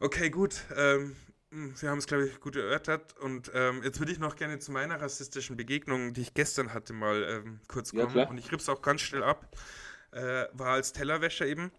Okay, 0.00 0.30
gut. 0.30 0.62
Ähm, 0.76 1.16
mh, 1.50 1.80
wir 1.80 1.90
haben 1.90 1.98
es, 1.98 2.06
glaube 2.06 2.26
ich, 2.26 2.40
gut 2.40 2.56
erörtert. 2.56 3.16
Und 3.18 3.50
ähm, 3.54 3.82
jetzt 3.82 3.98
würde 3.98 4.12
ich 4.12 4.18
noch 4.18 4.36
gerne 4.36 4.58
zu 4.58 4.72
meiner 4.72 5.00
rassistischen 5.00 5.56
Begegnung, 5.56 6.12
die 6.14 6.22
ich 6.22 6.34
gestern 6.34 6.72
hatte, 6.74 6.92
mal 6.92 7.22
ähm, 7.24 7.60
kurz 7.68 7.92
Ja, 7.92 8.02
kommen. 8.02 8.12
klar. 8.12 8.28
Und 8.28 8.38
ich 8.38 8.50
rips 8.52 8.68
auch 8.68 8.82
ganz 8.82 9.00
schnell 9.02 9.22
ab. 9.22 9.48
Äh, 10.14 10.46
war 10.52 10.74
als 10.74 10.92
Tellerwäscher 10.92 11.46
eben. 11.46 11.70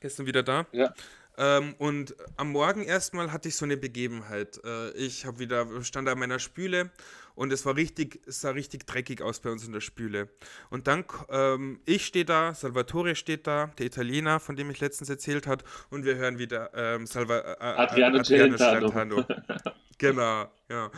Gestern 0.00 0.26
wieder 0.26 0.42
da. 0.42 0.66
ja. 0.72 0.92
Ähm, 1.38 1.74
und 1.78 2.14
am 2.36 2.52
Morgen 2.52 2.82
erstmal 2.82 3.32
hatte 3.32 3.48
ich 3.48 3.56
so 3.56 3.64
eine 3.64 3.76
Begebenheit. 3.76 4.60
Äh, 4.64 4.90
ich 4.90 5.24
habe 5.24 5.38
wieder 5.38 5.66
stand 5.82 6.08
an 6.08 6.18
meiner 6.18 6.38
Spüle 6.38 6.90
und 7.34 7.52
es 7.52 7.64
war 7.64 7.74
richtig, 7.76 8.20
es 8.26 8.42
sah 8.42 8.50
richtig 8.50 8.86
dreckig 8.86 9.22
aus 9.22 9.40
bei 9.40 9.50
uns 9.50 9.66
in 9.66 9.72
der 9.72 9.80
Spüle. 9.80 10.28
Und 10.68 10.88
dann 10.88 11.04
ähm, 11.30 11.80
ich 11.86 12.04
stehe 12.04 12.26
da, 12.26 12.52
Salvatore 12.52 13.16
steht 13.16 13.46
da, 13.46 13.68
der 13.78 13.86
Italiener, 13.86 14.40
von 14.40 14.56
dem 14.56 14.70
ich 14.70 14.80
letztens 14.80 15.08
erzählt 15.08 15.46
hat, 15.46 15.64
und 15.88 16.04
wir 16.04 16.16
hören 16.16 16.38
wieder 16.38 16.70
ähm, 16.74 17.06
Salva, 17.06 17.38
äh, 17.38 17.52
äh, 17.52 17.56
Adriano 17.60 18.22
Celentano. 18.22 18.92
Celentano. 18.92 19.24
genau, 19.98 20.50
ja. 20.68 20.90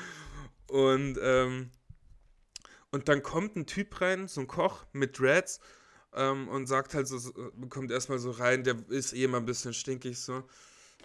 Und 0.66 1.16
ähm, 1.22 1.70
und 2.90 3.08
dann 3.08 3.22
kommt 3.22 3.56
ein 3.56 3.66
Typ 3.66 4.00
rein, 4.00 4.26
so 4.28 4.40
ein 4.40 4.46
Koch 4.46 4.84
mit 4.92 5.18
Dreads 5.18 5.60
ähm, 6.14 6.48
und 6.48 6.66
sagt 6.66 6.94
halt 6.94 7.08
so, 7.08 7.18
kommt 7.68 7.90
erstmal 7.90 8.18
so 8.18 8.30
rein, 8.30 8.64
der 8.64 8.76
ist 8.88 9.12
eh 9.12 9.24
immer 9.24 9.38
ein 9.38 9.46
bisschen 9.46 9.74
stinkig 9.74 10.18
so. 10.18 10.44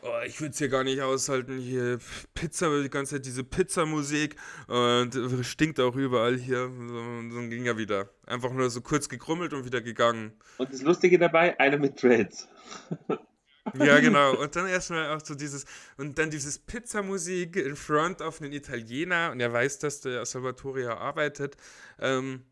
Oh, 0.02 0.22
ich 0.26 0.40
würde 0.40 0.52
es 0.52 0.58
hier 0.58 0.70
gar 0.70 0.86
nicht 0.86 1.02
aushalten, 1.02 1.58
hier 1.58 2.00
Pizza, 2.34 2.82
die 2.82 2.90
ganze 2.90 3.16
Zeit 3.16 3.26
diese 3.26 3.44
Pizzamusik 3.44 4.38
und 4.68 5.14
stinkt 5.44 5.80
auch 5.82 5.96
überall 5.96 6.38
hier. 6.38 6.68
So, 6.68 7.00
und 7.00 7.32
dann 7.32 7.50
ging 7.50 7.66
er 7.66 7.78
wieder. 7.78 8.10
Einfach 8.26 8.52
nur 8.52 8.70
so 8.70 8.80
kurz 8.80 9.10
gekrummelt 9.10 9.52
und 9.52 9.66
wieder 9.66 9.82
gegangen. 9.82 10.32
Und 10.58 10.72
das 10.72 10.82
Lustige 10.84 11.20
dabei, 11.20 11.60
einer 11.60 11.78
mit 11.78 12.02
Dreads. 12.02 12.48
Ja, 13.78 14.00
genau. 14.00 14.36
Und 14.36 14.56
dann 14.56 14.68
erstmal 14.68 15.16
auch 15.16 15.24
so 15.24 15.36
dieses, 15.36 15.66
und 15.98 16.18
dann 16.18 16.32
dieses 16.32 16.58
Pizzamusik 16.58 17.56
in 17.56 17.76
front 17.76 18.22
auf 18.22 18.42
einen 18.42 18.52
Italiener 18.52 19.30
und 19.32 19.40
er 19.40 19.52
weiß, 19.52 19.80
dass 19.80 20.02
der 20.02 20.26
Salvatore 20.26 20.84
ja 20.84 20.98
arbeitet. 20.98 21.56
Ähm, 22.00 22.46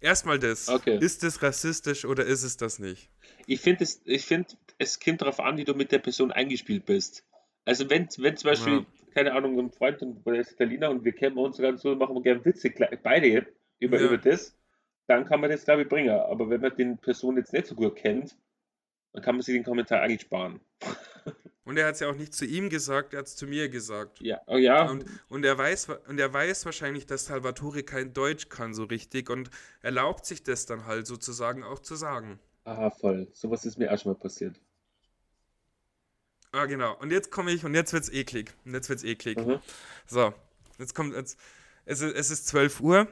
erstmal 0.00 0.38
das. 0.38 0.68
Okay. 0.68 0.98
Ist 1.00 1.22
das 1.22 1.42
rassistisch 1.42 2.04
oder 2.04 2.24
ist 2.24 2.42
es 2.42 2.56
das 2.56 2.78
nicht? 2.78 3.10
Ich 3.46 3.60
finde, 3.60 3.84
es, 3.84 4.00
ich 4.04 4.24
find, 4.24 4.56
es 4.78 5.00
kommt 5.00 5.22
darauf 5.22 5.40
an, 5.40 5.56
wie 5.56 5.64
du 5.64 5.74
mit 5.74 5.92
der 5.92 5.98
Person 5.98 6.32
eingespielt 6.32 6.86
bist. 6.86 7.24
Also 7.64 7.88
wenn, 7.90 8.08
wenn 8.18 8.36
zum 8.36 8.50
Beispiel, 8.50 8.72
Ja. 8.74 8.86
keine 9.14 9.32
Ahnung, 9.34 9.58
ein 9.58 9.70
Freund 9.70 10.00
und 10.02 10.24
der 10.26 10.36
ist 10.40 10.52
Italiener 10.52 10.90
und 10.90 11.04
wir 11.04 11.12
kennen 11.12 11.36
uns 11.36 11.58
ganz 11.58 11.82
so, 11.82 11.94
machen 11.94 12.14
wir 12.14 12.22
gerne 12.22 12.44
Witze, 12.44 12.70
beide 13.02 13.46
über, 13.78 13.98
Ja. 14.00 14.06
über 14.06 14.18
das, 14.18 14.56
dann 15.06 15.24
kann 15.26 15.40
man 15.40 15.50
das, 15.50 15.64
glaube 15.64 15.82
ich, 15.82 15.88
bringen. 15.88 16.10
Aber 16.10 16.48
wenn 16.50 16.60
man 16.60 16.74
den 16.76 16.98
Person 16.98 17.36
jetzt 17.36 17.52
nicht 17.52 17.66
so 17.66 17.74
gut 17.74 17.96
kennt, 17.96 18.36
dann 19.12 19.22
kann 19.22 19.34
man 19.34 19.42
sich 19.42 19.54
den 19.54 19.64
Kommentar 19.64 20.02
eigentlich 20.02 20.22
sparen. 20.22 20.60
Und 21.68 21.76
er 21.76 21.86
hat 21.86 21.96
es 21.96 22.00
ja 22.00 22.08
auch 22.08 22.14
nicht 22.14 22.32
zu 22.32 22.46
ihm 22.46 22.70
gesagt, 22.70 23.12
er 23.12 23.18
hat 23.18 23.26
es 23.26 23.36
zu 23.36 23.46
mir 23.46 23.68
gesagt. 23.68 24.22
Ja, 24.22 24.40
oh 24.46 24.56
ja, 24.56 24.88
Und, 24.88 25.04
und, 25.28 25.44
er 25.44 25.58
weiß, 25.58 25.88
und 26.08 26.18
er 26.18 26.32
weiß 26.32 26.64
wahrscheinlich, 26.64 27.04
dass 27.04 27.26
Salvatore 27.26 27.82
kein 27.82 28.14
Deutsch 28.14 28.48
kann 28.48 28.72
so 28.72 28.84
richtig 28.84 29.28
und 29.28 29.50
erlaubt 29.82 30.24
sich 30.24 30.42
das 30.42 30.64
dann 30.64 30.86
halt 30.86 31.06
sozusagen 31.06 31.62
auch 31.62 31.80
zu 31.80 31.94
sagen. 31.94 32.40
aha, 32.64 32.88
voll. 32.88 33.28
Sowas 33.34 33.66
ist 33.66 33.76
mir 33.76 33.92
auch 33.92 33.98
schon 33.98 34.12
mal 34.12 34.18
passiert. 34.18 34.58
Ah, 36.52 36.64
genau. 36.64 36.96
Und 36.96 37.12
jetzt 37.12 37.30
komme 37.30 37.52
ich 37.52 37.66
und 37.66 37.74
jetzt 37.74 37.92
wird's 37.92 38.08
eklig. 38.08 38.54
Und 38.64 38.72
jetzt 38.72 38.88
wird's 38.88 39.04
eklig. 39.04 39.36
Mhm. 39.36 39.58
So, 40.06 40.32
jetzt 40.78 40.94
kommt 40.94 41.14
jetzt. 41.14 41.38
Es 41.84 42.00
ist, 42.00 42.14
es 42.14 42.30
ist 42.30 42.46
12 42.46 42.80
Uhr. 42.80 43.08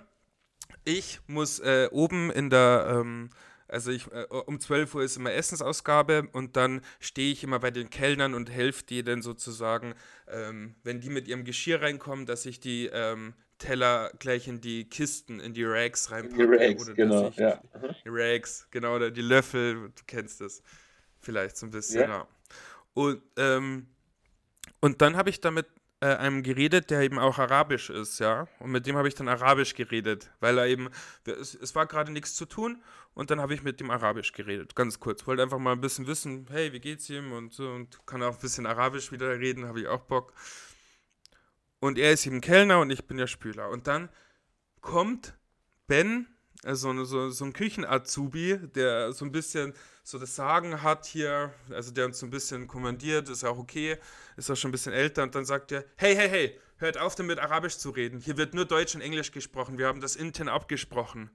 Ich 0.84 1.20
muss 1.26 1.58
äh, 1.58 1.90
oben 1.92 2.30
in 2.30 2.48
der, 2.48 2.86
ähm, 2.88 3.28
also 3.68 3.90
ich, 3.90 4.10
äh, 4.12 4.24
um 4.30 4.60
12 4.60 4.94
Uhr 4.94 5.02
ist 5.02 5.16
immer 5.16 5.32
Essensausgabe 5.32 6.28
und 6.32 6.56
dann 6.56 6.80
stehe 7.00 7.32
ich 7.32 7.42
immer 7.44 7.58
bei 7.58 7.70
den 7.70 7.90
Kellnern 7.90 8.34
und 8.34 8.50
helfe 8.50 8.84
denen 8.84 9.22
sozusagen, 9.22 9.94
ähm, 10.28 10.74
wenn 10.84 11.00
die 11.00 11.10
mit 11.10 11.28
ihrem 11.28 11.44
Geschirr 11.44 11.82
reinkommen, 11.82 12.26
dass 12.26 12.46
ich 12.46 12.60
die 12.60 12.86
ähm, 12.92 13.34
Teller 13.58 14.12
gleich 14.18 14.48
in 14.48 14.60
die 14.60 14.88
Kisten, 14.88 15.40
in 15.40 15.54
die 15.54 15.64
Racks 15.64 16.08
In 16.08 16.12
reinpacke. 16.14 16.36
die 16.46 16.54
Rags, 16.64 16.82
oder 16.84 16.94
genau. 16.94 17.22
dass 17.22 17.32
ich 17.32 17.38
Ja. 17.38 17.62
Mhm. 17.74 17.94
die 18.04 18.08
Racks, 18.10 18.68
genau, 18.70 18.96
oder 18.96 19.10
die 19.10 19.22
Löffel, 19.22 19.74
du 19.94 20.02
kennst 20.06 20.40
es. 20.42 20.62
Vielleicht 21.20 21.56
so 21.56 21.66
ein 21.66 21.70
bisschen, 21.70 22.02
Ja. 22.02 22.08
ja. 22.08 22.28
Und, 22.94 23.22
ähm, 23.36 23.86
und 24.80 25.00
dann 25.02 25.16
habe 25.16 25.30
ich 25.30 25.40
da 25.40 25.50
mit 25.50 25.66
äh, 26.06 26.16
einem 26.16 26.42
geredet, 26.42 26.90
der 26.90 27.00
eben 27.00 27.18
auch 27.18 27.38
arabisch 27.38 27.90
ist, 27.90 28.18
ja. 28.20 28.46
Und 28.60 28.70
mit 28.70 28.86
dem 28.86 28.96
habe 28.96 29.08
ich 29.08 29.14
dann 29.14 29.28
arabisch 29.28 29.74
geredet, 29.74 30.30
weil 30.40 30.58
er 30.58 30.66
eben, 30.66 30.88
es, 31.24 31.54
es 31.54 31.74
war 31.74 31.86
gerade 31.86 32.12
nichts 32.12 32.34
zu 32.34 32.46
tun 32.46 32.82
und 33.14 33.30
dann 33.30 33.40
habe 33.40 33.54
ich 33.54 33.62
mit 33.62 33.80
dem 33.80 33.90
arabisch 33.90 34.32
geredet, 34.32 34.76
ganz 34.76 35.00
kurz. 35.00 35.26
Wollte 35.26 35.42
einfach 35.42 35.58
mal 35.58 35.72
ein 35.72 35.80
bisschen 35.80 36.06
wissen, 36.06 36.46
hey, 36.50 36.72
wie 36.72 36.80
geht's 36.80 37.10
ihm 37.10 37.32
und 37.32 37.52
so 37.52 37.70
und 37.70 38.06
kann 38.06 38.22
auch 38.22 38.34
ein 38.34 38.40
bisschen 38.40 38.66
arabisch 38.66 39.10
wieder 39.10 39.38
reden, 39.38 39.66
habe 39.66 39.80
ich 39.80 39.88
auch 39.88 40.00
Bock. 40.00 40.32
Und 41.80 41.98
er 41.98 42.12
ist 42.12 42.26
eben 42.26 42.40
Kellner 42.40 42.80
und 42.80 42.90
ich 42.90 43.06
bin 43.06 43.16
der 43.16 43.26
Spüler. 43.26 43.70
Und 43.70 43.86
dann 43.86 44.08
kommt 44.80 45.34
Ben, 45.86 46.26
also 46.66 47.04
so, 47.04 47.30
so 47.30 47.44
ein 47.44 47.52
Küchen-Azubi, 47.52 48.58
der 48.74 49.12
so 49.12 49.24
ein 49.24 49.32
bisschen 49.32 49.72
so 50.02 50.18
das 50.18 50.34
Sagen 50.34 50.82
hat 50.82 51.06
hier, 51.06 51.52
also 51.70 51.92
der 51.92 52.06
uns 52.06 52.18
so 52.18 52.26
ein 52.26 52.30
bisschen 52.30 52.66
kommandiert, 52.66 53.28
ist 53.28 53.44
auch 53.44 53.58
okay, 53.58 53.98
ist 54.36 54.50
auch 54.50 54.56
schon 54.56 54.70
ein 54.70 54.72
bisschen 54.72 54.92
älter 54.92 55.22
und 55.22 55.34
dann 55.34 55.44
sagt 55.44 55.72
er, 55.72 55.84
hey, 55.96 56.14
hey, 56.14 56.28
hey, 56.28 56.60
hört 56.78 56.98
auf 56.98 57.14
damit 57.14 57.38
Arabisch 57.38 57.78
zu 57.78 57.90
reden, 57.90 58.20
hier 58.20 58.36
wird 58.36 58.54
nur 58.54 58.64
Deutsch 58.64 58.94
und 58.94 59.00
Englisch 59.00 59.30
gesprochen, 59.30 59.78
wir 59.78 59.86
haben 59.86 60.00
das 60.00 60.16
intern 60.16 60.48
abgesprochen. 60.48 61.30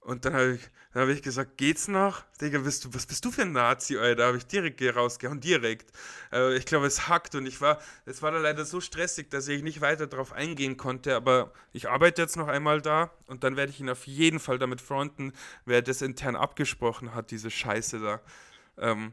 Und 0.00 0.24
dann 0.24 0.32
habe 0.32 0.52
ich, 0.54 0.62
dann 0.92 1.02
hab 1.02 1.08
ich 1.10 1.22
gesagt, 1.22 1.58
geht's 1.58 1.86
noch? 1.86 2.22
Digga, 2.40 2.58
bist 2.60 2.84
du, 2.84 2.94
was 2.94 3.06
bist 3.06 3.24
du 3.24 3.30
für 3.30 3.42
ein 3.42 3.52
Nazi, 3.52 3.98
Alter? 3.98 4.26
habe 4.26 4.38
ich 4.38 4.46
direkt 4.46 4.80
rausgehauen, 4.96 5.40
direkt. 5.40 5.92
Äh, 6.32 6.56
ich 6.56 6.64
glaube, 6.66 6.86
es 6.86 7.08
hackt 7.08 7.34
und 7.34 7.46
ich 7.46 7.60
war, 7.60 7.78
es 8.06 8.22
war 8.22 8.30
da 8.32 8.38
leider 8.38 8.64
so 8.64 8.80
stressig, 8.80 9.30
dass 9.30 9.46
ich 9.48 9.62
nicht 9.62 9.80
weiter 9.82 10.06
darauf 10.06 10.32
eingehen 10.32 10.76
konnte, 10.78 11.14
aber 11.16 11.52
ich 11.72 11.88
arbeite 11.90 12.22
jetzt 12.22 12.36
noch 12.36 12.48
einmal 12.48 12.80
da 12.80 13.10
und 13.26 13.44
dann 13.44 13.56
werde 13.56 13.70
ich 13.72 13.80
ihn 13.80 13.90
auf 13.90 14.06
jeden 14.06 14.40
Fall 14.40 14.58
damit 14.58 14.80
fronten, 14.80 15.32
wer 15.66 15.82
das 15.82 16.00
intern 16.02 16.34
abgesprochen 16.34 17.14
hat, 17.14 17.30
diese 17.30 17.50
Scheiße 17.50 18.00
da. 18.00 18.20
Ähm, 18.78 19.12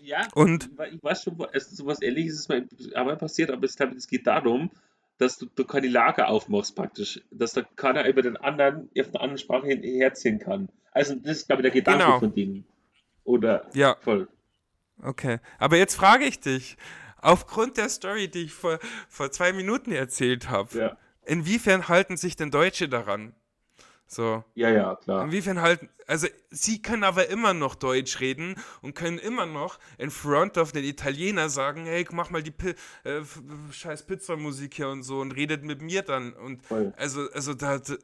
Ja, 0.00 0.28
Und 0.34 0.70
ich 0.92 1.02
weiß 1.02 1.22
schon, 1.24 1.38
es 1.52 1.68
ist 1.68 1.76
sowas 1.78 2.02
ähnliches 2.02 2.34
ist 2.40 2.48
mal 2.48 2.66
einmal 2.94 3.16
passiert, 3.16 3.50
aber 3.50 3.64
ich 3.64 3.76
glaube, 3.76 3.96
es 3.96 4.06
geht 4.06 4.26
darum, 4.26 4.70
dass 5.22 5.38
du, 5.38 5.46
du 5.54 5.64
keine 5.64 5.88
Lager 5.88 6.28
aufmachst 6.28 6.74
praktisch, 6.76 7.20
dass 7.30 7.52
da 7.52 7.62
keiner 7.76 8.06
über 8.08 8.22
den 8.22 8.36
anderen 8.36 8.90
auf 8.98 9.08
eine 9.08 9.20
andere 9.20 9.38
Sprache 9.38 9.68
herziehen 9.68 10.38
kann. 10.38 10.68
Also 10.92 11.14
das 11.14 11.38
ist, 11.38 11.46
glaube 11.46 11.62
ich, 11.62 11.64
der 11.64 11.70
Gedanke 11.80 12.04
Genau. 12.04 12.18
von 12.18 12.34
Dingen. 12.34 12.64
Oder 13.24 13.66
ja, 13.72 13.96
voll. 14.00 14.28
okay. 15.02 15.38
Aber 15.58 15.76
jetzt 15.76 15.94
frage 15.94 16.24
ich 16.24 16.40
dich, 16.40 16.76
aufgrund 17.20 17.76
der 17.76 17.88
Story, 17.88 18.28
die 18.28 18.42
ich 18.44 18.52
vor, 18.52 18.78
vor 19.08 19.30
zwei 19.30 19.52
Minuten 19.52 19.92
erzählt 19.92 20.50
habe, 20.50 20.76
Ja, 20.78 20.96
inwiefern 21.24 21.88
halten 21.88 22.16
sich 22.16 22.36
denn 22.36 22.50
Deutsche 22.50 22.88
daran? 22.88 23.34
So. 24.12 24.44
ja, 24.54 24.68
ja 24.68 24.96
klar. 24.96 25.24
Inwiefern 25.24 25.62
halten, 25.62 25.88
also 26.06 26.26
sie 26.50 26.82
können 26.82 27.02
aber 27.02 27.30
immer 27.30 27.54
noch 27.54 27.74
Deutsch 27.74 28.20
reden 28.20 28.56
und 28.82 28.94
können 28.94 29.18
immer 29.18 29.46
noch 29.46 29.78
in 29.96 30.10
front 30.10 30.58
of 30.58 30.72
den 30.72 30.84
Italiener 30.84 31.48
sagen, 31.48 31.86
hey, 31.86 32.06
mach 32.12 32.28
mal 32.28 32.42
die 32.42 32.50
Pi 32.50 32.74
äh, 33.04 33.22
scheiß 33.70 34.02
Pizzamusik 34.02 34.74
hier 34.74 34.88
und 34.88 35.02
so 35.02 35.20
und 35.20 35.32
redet 35.32 35.64
mit 35.64 35.80
mir 35.80 36.02
dann. 36.02 36.34
Und 36.34 36.62
Voll. 36.66 36.92
also, 36.98 37.30
also 37.32 37.54
da, 37.54 37.78
da, 37.78 37.94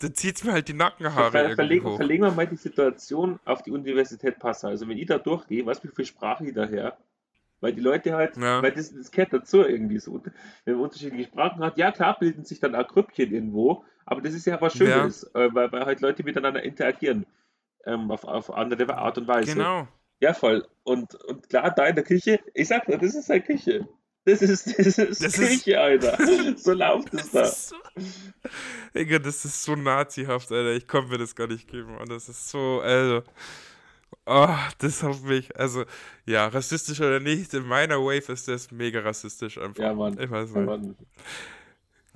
da 0.00 0.14
zieht 0.14 0.42
mir 0.42 0.52
halt 0.52 0.68
die 0.68 0.72
Nackenhaare 0.72 1.30
Ver 1.30 1.54
verlegen, 1.54 1.84
hoch. 1.84 1.96
verlegen 1.96 2.22
wir 2.24 2.32
mal 2.32 2.46
die 2.46 2.56
Situation 2.56 3.38
auf 3.44 3.62
die 3.62 3.72
Universität 3.72 4.38
Passau. 4.38 4.68
Also 4.68 4.88
wenn 4.88 4.96
ich 4.96 5.06
da 5.06 5.18
durchgehe, 5.18 5.66
was 5.66 5.84
wie 5.84 5.88
viel 5.88 6.06
Sprache 6.06 6.46
ich 6.46 6.54
daher? 6.54 6.96
Weil 7.62 7.72
die 7.72 7.80
Leute 7.80 8.14
halt, 8.14 8.36
Ja. 8.36 8.62
weil 8.62 8.72
das, 8.72 8.92
das 8.94 9.10
gehört 9.10 9.32
dazu 9.32 9.62
irgendwie 9.62 9.98
so. 9.98 10.20
Wenn 10.66 10.74
man 10.74 10.82
unterschiedliche 10.84 11.28
Sprachen 11.28 11.64
hat, 11.64 11.78
ja 11.78 11.90
klar 11.92 12.18
bilden 12.18 12.44
sich 12.44 12.60
dann 12.60 12.74
auch 12.74 12.86
Grüppchen 12.88 13.32
irgendwo, 13.32 13.84
aber 14.04 14.20
das 14.20 14.34
ist 14.34 14.44
ja 14.46 14.60
was 14.60 14.76
Schönes, 14.76 15.22
äh, 15.34 15.48
weil, 15.54 15.72
weil 15.72 15.86
halt 15.86 16.00
Leute 16.02 16.22
miteinander 16.24 16.62
interagieren. 16.62 17.24
Ähm, 17.86 18.10
auf, 18.10 18.24
auf 18.24 18.52
andere 18.52 18.96
Art 18.96 19.16
und 19.18 19.26
Weise. 19.26 19.54
Genau. 19.54 19.88
Ja, 20.20 20.34
voll. 20.34 20.66
Und, 20.84 21.14
und 21.24 21.48
klar, 21.48 21.72
da 21.74 21.86
in 21.86 21.96
der 21.96 22.04
Küche, 22.04 22.38
ich 22.54 22.68
sag 22.68 22.86
dir, 22.86 22.96
das 22.98 23.14
ist 23.16 23.28
eine 23.30 23.40
Küche. 23.42 23.88
Das 24.24 24.40
ist, 24.40 24.78
das 24.78 24.86
ist 24.86 24.98
Das 24.98 25.20
ist- 25.20 25.64
Küche, 25.64 25.80
Alter. 25.80 26.16
So 26.56 26.74
läuft 26.74 27.12
es 27.14 27.32
da. 27.32 27.40
Das 27.40 27.52
ist 27.52 27.68
so, 27.70 27.76
Digga, 28.94 29.18
das 29.18 29.44
ist 29.44 29.62
so 29.64 29.74
nazihaft, 29.74 30.52
Alter. 30.52 30.72
Ich 30.76 30.86
konnte 30.86 31.10
mir 31.10 31.18
das 31.18 31.34
gar 31.34 31.48
nicht 31.48 31.66
geben. 31.68 31.96
Und 31.96 32.08
das 32.10 32.28
ist 32.28 32.48
so, 32.48 32.80
also. 32.82 33.22
Oh, 34.26 34.48
das 34.78 35.02
hat 35.02 35.22
mich, 35.22 35.56
also, 35.56 35.84
ja, 36.26 36.46
rassistisch 36.46 37.00
oder 37.00 37.20
nicht, 37.20 37.54
in 37.54 37.66
meiner 37.66 37.96
Wave 37.98 38.32
ist 38.32 38.48
das 38.48 38.70
mega 38.70 39.00
rassistisch 39.00 39.58
einfach. 39.58 39.82
Ja, 39.82 39.94
Mann. 39.94 40.18
Ich 40.18 40.30
weiß 40.30 40.54
Ja, 40.54 40.60
nicht. 40.60 40.66
Mann. 40.66 40.96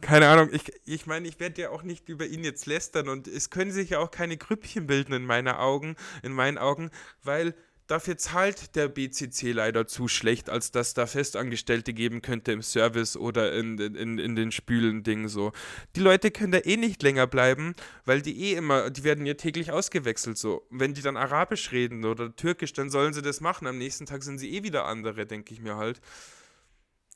Keine 0.03 0.29
Ahnung, 0.29 0.51
ich, 0.53 0.71
ich 0.85 1.07
meine, 1.07 1.27
ich 1.27 1.41
werde 1.41 1.63
ja 1.63 1.71
auch 1.71 1.83
nicht 1.83 2.09
über 2.11 2.27
ihn 2.27 2.45
jetzt 2.45 2.67
lästern 2.67 3.09
und 3.09 3.27
es 3.27 3.49
können 3.51 3.73
sich 3.73 3.91
ja 3.91 3.99
auch 3.99 4.11
keine 4.11 4.37
Grüppchen 4.37 4.87
bilden 4.87 5.15
in 5.15 5.25
meiner 5.25 5.59
Augen, 5.61 5.97
in 6.23 6.33
meinen 6.33 6.59
Augen, 6.59 6.91
weil 7.23 7.55
dafür 7.87 8.17
zahlt 8.19 8.75
der 8.77 8.89
BCC 8.89 9.53
leider 9.53 9.87
zu 9.87 10.09
schlecht, 10.09 10.51
als 10.51 10.71
dass 10.73 10.95
da 10.95 11.07
Festangestellte 11.07 11.93
geben 11.95 12.23
könnte 12.23 12.53
im 12.53 12.63
Service 12.63 13.17
oder 13.17 13.53
in, 13.53 13.79
in, 13.79 14.19
in 14.19 14.35
den 14.37 14.51
Spülen-Ding 14.53 15.29
so. 15.29 15.53
Die 15.95 16.01
Leute 16.01 16.31
können 16.31 16.53
da 16.53 16.59
eh 16.59 16.77
nicht 16.77 17.03
länger 17.03 17.27
bleiben, 17.27 17.75
weil 18.05 18.23
die 18.23 18.41
eh 18.45 18.55
immer, 18.55 18.91
die 18.91 19.05
werden 19.05 19.25
ja 19.27 19.35
täglich 19.35 19.71
ausgewechselt 19.73 20.39
so. 20.39 20.67
Wenn 20.71 20.95
die 20.95 21.03
dann 21.03 21.17
Arabisch 21.17 21.73
reden 21.73 22.05
oder 22.05 22.35
Türkisch, 22.35 22.73
dann 22.73 22.91
sollen 22.91 23.13
sie 23.13 23.23
das 23.23 23.41
machen. 23.41 23.67
Am 23.67 23.79
nächsten 23.79 24.07
Tag 24.07 24.23
sind 24.23 24.39
sie 24.39 24.51
eh 24.55 24.63
wieder 24.63 24.87
andere, 24.87 25.27
denke 25.27 25.55
ich 25.55 25.61
mir 25.61 25.77
halt. 25.77 26.01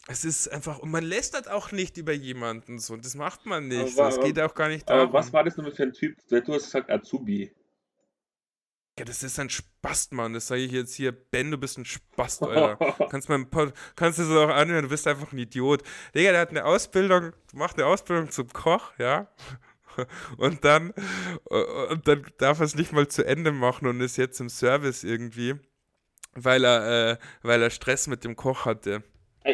Es 0.09 0.25
ist 0.25 0.49
einfach, 0.49 0.79
und 0.79 0.91
man 0.91 1.05
lästert 1.05 1.49
auch 1.51 1.73
nicht 1.73 1.97
über 1.99 2.13
jemanden 2.13 2.79
so, 2.79 2.97
das 2.97 3.15
macht 3.15 3.45
man 3.47 3.69
nicht. 3.69 3.99
Aber- 3.99 4.09
Es 4.09 4.19
geht 4.19 4.41
auch 4.41 4.55
gar 4.55 4.69
nicht 4.69 4.89
Aber 4.89 5.01
darum. 5.01 5.13
was 5.13 5.33
war 5.33 5.45
das 5.45 5.57
nochmal 5.57 5.73
für 5.73 5.83
ein 5.85 5.93
Typ? 5.93 6.17
Du 6.29 6.37
hast 6.55 6.65
gesagt 6.65 6.91
Azubi. 6.91 7.53
Ja, 9.01 9.07
das 9.07 9.23
ist 9.23 9.39
ein 9.39 9.49
Spast, 9.49 10.13
Mann. 10.13 10.35
Das 10.35 10.49
sage 10.49 10.61
ich 10.61 10.73
jetzt 10.73 10.95
hier. 10.95 11.11
Ben, 11.11 11.51
du 11.51 11.57
bist 11.57 11.79
ein 11.79 11.87
Spast, 11.87 12.43
Alter. 12.43 12.77
kannst, 13.11 13.29
Pod 13.51 13.73
kannst 13.97 14.19
du 14.19 14.25
es 14.25 14.29
auch 14.29 14.51
anhören, 14.51 14.83
du 14.83 14.91
bist 14.91 15.07
einfach 15.07 15.33
ein 15.33 15.39
Idiot. 15.39 15.83
Digga, 16.15 16.33
der 16.33 16.41
hat 16.43 16.51
eine 16.51 16.67
Ausbildung, 16.67 17.33
macht 17.55 17.79
eine 17.79 17.87
Ausbildung 17.87 18.29
zum 18.31 18.49
Koch, 18.49 18.93
ja. 18.99 19.27
Und 20.37 20.67
dann, 20.67 20.93
und 21.45 22.07
dann 22.07 22.27
darf 22.37 22.61
er 22.61 22.67
es 22.67 22.75
nicht 22.75 22.93
mal 22.93 23.09
zu 23.09 23.27
Ende 23.27 23.53
machen 23.53 23.89
und 23.89 24.01
ist 24.01 24.19
jetzt 24.19 24.39
im 24.39 24.49
Service 24.49 25.03
irgendwie, 25.03 25.57
weil 26.35 26.65
er, 26.65 27.13
äh, 27.13 27.19
weil 27.43 27.61
er 27.61 27.71
Stress 27.71 28.07
mit 28.07 28.23
dem 28.23 28.37
Koch 28.37 28.67
hatte. 28.67 29.03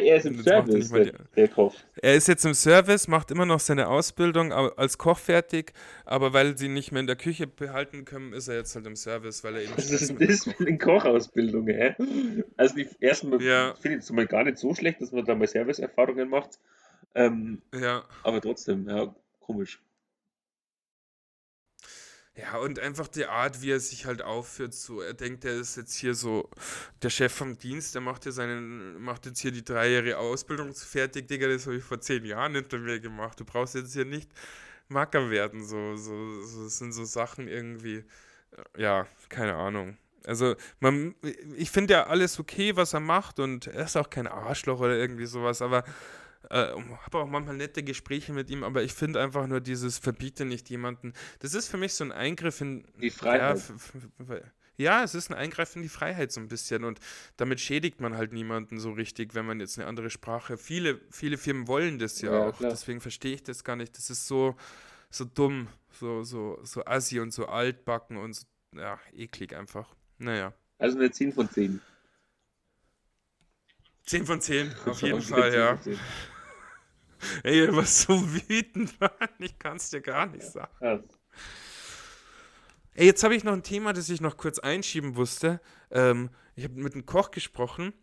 Er 0.03 0.17
ist 0.17 0.25
im 0.25 0.37
er 0.37 0.43
Service, 0.43 0.89
der, 0.89 1.11
der 1.35 1.47
Koch. 1.47 1.75
Er 2.01 2.15
ist 2.15 2.27
jetzt 2.27 2.45
im 2.45 2.53
Service, 2.53 3.07
macht 3.07 3.31
immer 3.31 3.45
noch 3.45 3.59
seine 3.59 3.87
Ausbildung 3.87 4.51
au- 4.53 4.69
als 4.75 4.97
Koch 4.97 5.17
fertig, 5.19 5.73
aber 6.05 6.33
weil 6.33 6.57
sie 6.57 6.65
ihn 6.67 6.73
nicht 6.73 6.91
mehr 6.91 7.01
in 7.01 7.07
der 7.07 7.15
Küche 7.15 7.47
behalten 7.47 8.05
können, 8.05 8.33
ist 8.33 8.47
er 8.47 8.55
jetzt 8.55 8.75
halt 8.75 8.85
im 8.87 8.95
Service, 8.95 9.43
weil 9.43 9.55
er 9.55 9.61
eben 9.63 9.73
Was 9.75 9.89
ist 9.91 10.09
das 10.19 10.43
für 10.43 10.65
eine 10.67 10.77
Kochausbildung, 10.77 11.67
hä? 11.67 11.95
Also 12.57 12.75
die 12.75 12.87
erstmal 12.99 13.41
Ja. 13.41 13.73
finde 13.79 13.97
ich 13.97 14.03
es 14.03 14.11
mal 14.11 14.27
gar 14.27 14.43
nicht 14.43 14.57
so 14.57 14.73
schlecht, 14.73 15.01
dass 15.01 15.11
man 15.11 15.25
da 15.25 15.35
mal 15.35 15.47
Serviceerfahrungen 15.47 16.29
macht. 16.29 16.59
Ähm, 17.15 17.61
Ja. 17.73 18.03
aber 18.23 18.41
trotzdem, 18.41 18.87
ja, 18.89 19.13
komisch. 19.39 19.81
Ja, 22.39 22.57
und 22.57 22.79
einfach 22.79 23.07
die 23.07 23.25
Art, 23.25 23.63
wie 23.63 23.71
er 23.71 23.79
sich 23.79 24.05
halt 24.05 24.21
aufführt, 24.21 24.71
so, 24.71 25.01
er 25.01 25.15
denkt, 25.15 25.43
er 25.43 25.55
ist 25.55 25.75
jetzt 25.75 25.95
hier 25.95 26.13
so 26.13 26.47
der 27.01 27.09
Chef 27.09 27.33
vom 27.33 27.57
Dienst, 27.57 27.95
der 27.95 28.01
macht, 28.01 28.23
hier 28.23 28.31
seinen, 28.31 29.01
macht 29.01 29.25
jetzt 29.25 29.39
hier 29.39 29.51
die 29.51 29.65
dreijährige 29.65 30.19
Ausbildung 30.19 30.71
fertig, 30.75 31.27
Digga, 31.27 31.47
das 31.47 31.65
habe 31.65 31.77
ich 31.77 31.83
vor 31.83 31.99
zehn 31.99 32.23
Jahren 32.25 32.53
hinter 32.53 32.77
mir 32.77 32.99
gemacht. 32.99 33.39
Du 33.39 33.45
brauchst 33.45 33.73
jetzt 33.73 33.93
hier 33.93 34.05
nicht 34.05 34.29
Macker 34.87 35.31
werden, 35.31 35.65
so, 35.65 35.95
so, 35.95 36.41
so, 36.43 36.65
das 36.65 36.77
sind 36.77 36.91
so 36.91 37.05
Sachen 37.05 37.47
irgendwie, 37.47 38.03
äh, 38.75 38.81
ja, 38.81 39.07
keine 39.29 39.55
Ahnung. 39.55 39.97
Also, 40.23 40.55
man, 40.79 41.15
ich 41.55 41.71
finde 41.71 41.95
ja 41.95 42.05
alles 42.05 42.39
okay, 42.39 42.75
was 42.75 42.93
er 42.93 42.99
macht 42.99 43.39
und 43.39 43.65
er 43.65 43.85
ist 43.85 43.97
auch 43.97 44.11
kein 44.11 44.27
Arschloch 44.27 44.79
oder 44.79 44.95
irgendwie 44.95 45.25
sowas, 45.25 45.63
aber 45.63 45.83
äh, 46.49 46.67
habe 47.01 47.17
auch 47.19 47.27
manchmal 47.27 47.57
nette 47.57 47.83
Gespräche 47.83 48.33
mit 48.33 48.49
ihm, 48.49 48.63
aber 48.63 48.83
ich 48.83 48.93
finde 48.93 49.21
einfach 49.21 49.47
nur 49.47 49.61
dieses 49.61 49.97
Verbiete 49.97 50.45
nicht 50.45 50.69
jemanden. 50.69 51.13
Das 51.39 51.53
ist 51.53 51.67
für 51.67 51.77
mich 51.77 51.93
so 51.93 52.03
ein 52.03 52.11
Eingriff 52.11 52.61
in 52.61 52.85
Die 53.01 53.09
Freiheit. 53.09 53.61
Ja, 54.29 54.35
ja, 54.79 55.03
es 55.03 55.15
ist 55.15 55.31
ein 55.31 55.33
Eingriff 55.33 55.75
in 55.75 55.81
die 55.81 55.89
Freiheit 55.89 56.31
so 56.31 56.39
ein 56.39 56.47
bisschen 56.47 56.83
und 56.83 56.99
damit 57.35 57.59
schädigt 57.59 57.99
man 57.99 58.15
halt 58.15 58.31
niemanden 58.31 58.79
so 58.79 58.91
richtig, 58.91 59.33
wenn 59.33 59.45
man 59.45 59.59
jetzt 59.59 59.79
eine 59.79 59.87
andere 59.87 60.11
Sprache. 60.11 60.57
Viele, 60.57 61.01
viele 61.09 61.37
Firmen 61.37 61.67
wollen 61.67 61.97
das 61.97 62.21
ja, 62.21 62.31
Ja, 62.31 62.49
auch, 62.49 62.57
klar. 62.57 62.69
deswegen 62.71 63.01
verstehe 63.01 63.33
ich 63.33 63.43
das 63.43 63.63
gar 63.63 63.75
nicht. 63.75 63.97
Das 63.97 64.11
ist 64.11 64.27
so, 64.27 64.55
so 65.09 65.25
dumm, 65.25 65.67
so, 65.99 66.23
so, 66.23 66.59
so 66.63 66.85
assi 66.85 67.19
und 67.19 67.33
so 67.33 67.47
altbacken 67.47 68.17
und 68.17 68.35
so, 68.35 68.45
ja, 68.75 68.99
eklig 69.13 69.55
einfach. 69.55 69.95
Naja. 70.19 70.53
Also 70.77 70.97
eine 70.99 71.09
10 71.09 71.33
von 71.33 71.49
10. 71.49 71.81
10 74.07 74.25
von 74.25 74.41
10, 74.41 74.73
auf 74.85 75.01
jeden 75.01 75.21
Fall, 75.21 75.51
10 75.51 75.59
ja. 75.59 75.75
von 75.75 75.83
10. 75.83 75.99
Ey, 77.43 77.75
war 77.75 77.85
so 77.85 78.13
wütend, 78.33 78.99
Mann. 78.99 79.11
Ich 79.39 79.59
kann 79.59 79.77
es 79.77 79.89
dir 79.89 80.01
gar 80.01 80.25
nicht 80.25 80.43
sagen. 80.43 80.71
Krass. 80.79 81.01
Ey, 82.93 83.05
jetzt 83.05 83.23
habe 83.23 83.35
ich 83.35 83.43
noch 83.43 83.53
ein 83.53 83.63
Thema, 83.63 83.93
das 83.93 84.09
ich 84.09 84.21
noch 84.21 84.37
kurz 84.37 84.59
einschieben 84.59 85.11
musste. 85.11 85.61
Ähm, 85.91 86.29
ich 86.55 86.63
habe 86.63 86.75
mit 86.75 86.93
einem 86.93 87.05
Koch 87.05 87.31
gesprochen 87.31 87.93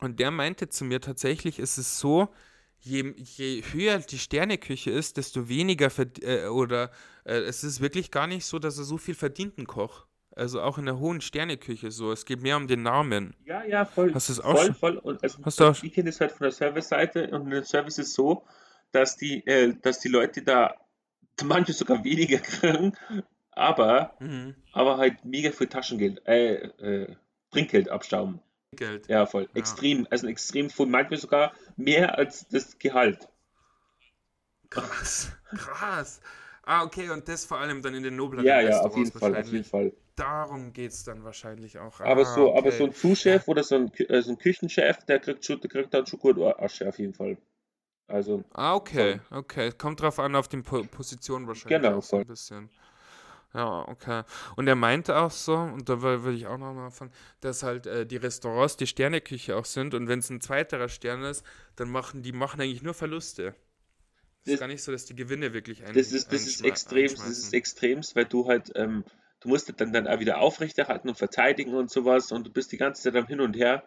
und 0.00 0.20
der 0.20 0.30
meinte 0.30 0.68
zu 0.68 0.84
mir, 0.84 1.00
tatsächlich 1.00 1.58
ist 1.58 1.78
es 1.78 1.98
so, 1.98 2.28
je, 2.80 3.14
je 3.16 3.62
höher 3.72 3.98
die 4.00 4.18
Sterneküche 4.18 4.90
ist, 4.90 5.16
desto 5.16 5.48
weniger 5.48 5.90
äh, 6.22 6.46
oder 6.48 6.90
äh, 7.24 7.38
es 7.38 7.64
ist 7.64 7.80
wirklich 7.80 8.10
gar 8.10 8.26
nicht 8.26 8.44
so, 8.44 8.58
dass 8.58 8.78
er 8.78 8.84
so 8.84 8.98
viel 8.98 9.14
verdient, 9.14 9.58
ein 9.58 9.66
Koch. 9.66 10.05
Also 10.36 10.60
auch 10.60 10.76
in 10.78 10.84
der 10.84 10.98
hohen 10.98 11.20
Sterneküche 11.22 11.90
so. 11.90 12.12
Es 12.12 12.24
geht 12.26 12.42
mehr 12.42 12.56
um 12.58 12.66
den 12.68 12.82
Namen. 12.82 13.34
Ja, 13.46 13.64
ja, 13.64 13.84
voll. 13.86 14.12
Hast 14.14 14.28
du 14.28 14.34
es 14.34 14.40
auch 14.40 14.52
voll, 14.56 14.66
schon- 14.66 14.74
voll. 14.74 14.96
Und 14.98 15.22
also, 15.22 15.38
Hast 15.44 15.58
du 15.58 15.64
auch- 15.64 15.82
ich 15.82 15.92
kenne 15.94 16.10
das 16.10 16.20
halt 16.20 16.32
von 16.32 16.44
der 16.44 16.52
Service-Seite 16.52 17.28
und 17.30 17.48
der 17.50 17.64
Service 17.64 17.98
ist 17.98 18.12
so, 18.12 18.44
dass 18.92 19.16
die, 19.16 19.44
äh, 19.46 19.74
dass 19.80 19.98
die 20.00 20.08
Leute 20.08 20.42
da 20.42 20.74
manche 21.44 21.72
sogar 21.72 22.04
weniger 22.04 22.38
kriegen, 22.38 22.92
aber, 23.52 24.14
Mhm. 24.20 24.54
aber 24.72 24.98
halt 24.98 25.24
mega 25.24 25.50
viel 25.52 25.66
Taschengeld, 25.68 26.20
äh, 26.26 26.54
äh, 26.66 27.16
Trinkgeld 27.50 27.88
abstauben. 27.88 28.40
Geld. 28.72 29.08
Ja, 29.08 29.24
voll. 29.24 29.44
Ja. 29.44 29.48
Extrem, 29.54 30.06
also 30.10 30.26
extrem 30.26 30.68
viel, 30.68 30.84
manchmal 30.86 31.18
sogar 31.18 31.52
mehr 31.76 32.18
als 32.18 32.46
das 32.48 32.78
Gehalt. 32.78 33.26
Krass. 34.68 35.32
Krass. 35.56 36.20
Ah, 36.64 36.82
okay, 36.82 37.08
und 37.10 37.26
das 37.28 37.44
vor 37.46 37.58
allem 37.58 37.80
dann 37.80 37.94
in 37.94 38.02
den 38.02 38.16
nobleren 38.16 38.44
Ja, 38.44 38.60
ja, 38.60 38.80
auf 38.80 38.96
jeden 38.96 39.12
Fall, 39.12 39.34
auf 39.36 39.46
jeden. 39.46 39.64
Fall. 39.64 39.92
Darum 40.16 40.72
geht 40.72 40.92
es 40.92 41.04
dann 41.04 41.24
wahrscheinlich 41.24 41.78
auch. 41.78 42.00
Aber 42.00 42.22
Ah, 42.22 42.34
so, 42.34 42.54
aber 42.54 42.68
okay. 42.68 42.78
so 42.78 42.84
ein 42.84 42.94
Zuschef 42.94 43.46
oder 43.48 43.62
so 43.62 43.76
ein, 43.76 43.92
äh, 43.94 44.22
so 44.22 44.30
ein 44.32 44.38
Küchenchef, 44.38 45.04
der 45.04 45.20
kriegt 45.20 45.44
schon, 45.44 45.60
der 45.60 45.70
kriegt 45.70 45.92
dann 45.92 46.06
schon 46.06 46.18
gut 46.18 46.38
Asche 46.38 46.88
auf 46.88 46.98
jeden 46.98 47.14
Fall. 47.14 47.36
Also, 48.08 48.44
Ah, 48.54 48.74
okay, 48.74 49.20
okay. 49.30 49.72
Kommt 49.72 50.00
drauf 50.00 50.18
an, 50.18 50.34
auf 50.36 50.48
die 50.48 50.58
po 50.62 50.82
Position 50.84 51.46
wahrscheinlich 51.46 51.82
Genau, 51.82 52.00
so 52.00 52.16
ein 52.16 52.20
voll. 52.20 52.24
bisschen. 52.24 52.70
Ja, 53.52 53.86
okay. 53.88 54.22
Und 54.56 54.68
er 54.68 54.74
meinte 54.74 55.16
auch 55.16 55.30
so, 55.30 55.54
und 55.56 55.88
da 55.88 56.02
will 56.02 56.34
ich 56.34 56.46
auch 56.46 56.58
nochmal 56.58 56.90
von, 56.90 57.10
dass 57.40 57.62
halt 57.62 57.86
äh, 57.86 58.06
die 58.06 58.16
Restaurants 58.16 58.76
die 58.76 58.86
Sterneküche 58.86 59.56
auch 59.56 59.64
sind 59.64 59.94
und 59.94 60.08
wenn 60.08 60.18
es 60.20 60.30
ein 60.30 60.40
zweiterer 60.40 60.88
Stern 60.88 61.22
ist, 61.24 61.44
dann 61.76 61.90
machen 61.90 62.22
die 62.22 62.32
machen 62.32 62.60
eigentlich 62.60 62.82
nur 62.82 62.94
Verluste. 62.94 63.54
Es 64.44 64.52
ist 64.52 64.52
Das- 64.54 64.60
gar 64.60 64.66
nicht 64.68 64.82
so, 64.82 64.92
dass 64.92 65.04
die 65.06 65.16
Gewinne 65.16 65.52
wirklich 65.52 65.84
ein, 65.84 65.94
das 65.94 66.12
ist, 66.12 66.32
das 66.32 66.46
ist 66.46 66.64
extrem, 66.64 67.08
das 67.08 67.26
ist 67.26 67.52
extremst, 67.54 68.14
weil 68.16 68.26
du 68.26 68.46
halt, 68.46 68.72
ähm, 68.74 69.04
du 69.46 69.50
musst 69.50 69.72
dann, 69.80 69.92
dann 69.92 70.08
auch 70.08 70.18
wieder 70.18 70.38
aufrechterhalten 70.40 71.08
und 71.08 71.16
verteidigen 71.16 71.74
und 71.74 71.90
sowas 71.90 72.32
und 72.32 72.46
du 72.46 72.50
bist 72.52 72.72
die 72.72 72.76
ganze 72.76 73.02
Zeit 73.02 73.16
am 73.16 73.26
Hin 73.28 73.40
und 73.40 73.56
Her 73.56 73.84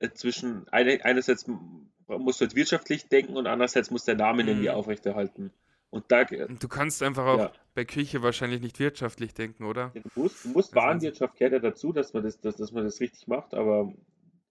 äh, 0.00 0.10
zwischen, 0.10 0.68
eine, 0.68 1.04
einerseits 1.04 1.46
musst 1.46 2.40
du 2.40 2.44
halt 2.44 2.56
wirtschaftlich 2.56 3.08
denken 3.08 3.36
und 3.36 3.46
andererseits 3.46 3.90
muss 3.90 4.04
der 4.04 4.16
Name 4.16 4.42
Mhm. 4.42 4.48
irgendwie 4.48 4.70
aufrechterhalten. 4.70 5.52
Und 5.90 6.04
da, 6.08 6.24
Du 6.24 6.68
kannst 6.68 7.02
einfach 7.02 7.26
auch 7.26 7.38
Ja. 7.38 7.52
bei 7.74 7.84
Küche 7.84 8.22
wahrscheinlich 8.22 8.60
nicht 8.60 8.78
wirtschaftlich 8.78 9.34
denken, 9.34 9.64
oder? 9.64 9.90
du 9.94 10.20
musst, 10.20 10.44
du 10.44 10.48
musst 10.48 10.74
Also 10.76 10.86
Warenwirtschaft 10.86 11.36
gehört 11.38 11.52
ja 11.54 11.58
dazu, 11.60 11.92
dass 11.92 12.12
man 12.12 12.24
das, 12.24 12.40
dass, 12.40 12.56
dass 12.56 12.72
man 12.72 12.84
das 12.84 13.00
richtig 13.00 13.26
macht, 13.28 13.54
aber 13.54 13.92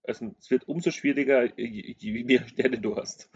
es, 0.02 0.20
es 0.40 0.50
wird 0.50 0.66
umso 0.66 0.90
schwieriger, 0.90 1.44
je, 1.58 1.94
je 1.98 2.24
mehr 2.24 2.46
Sterne 2.48 2.78
du 2.78 2.96
hast. 2.96 3.30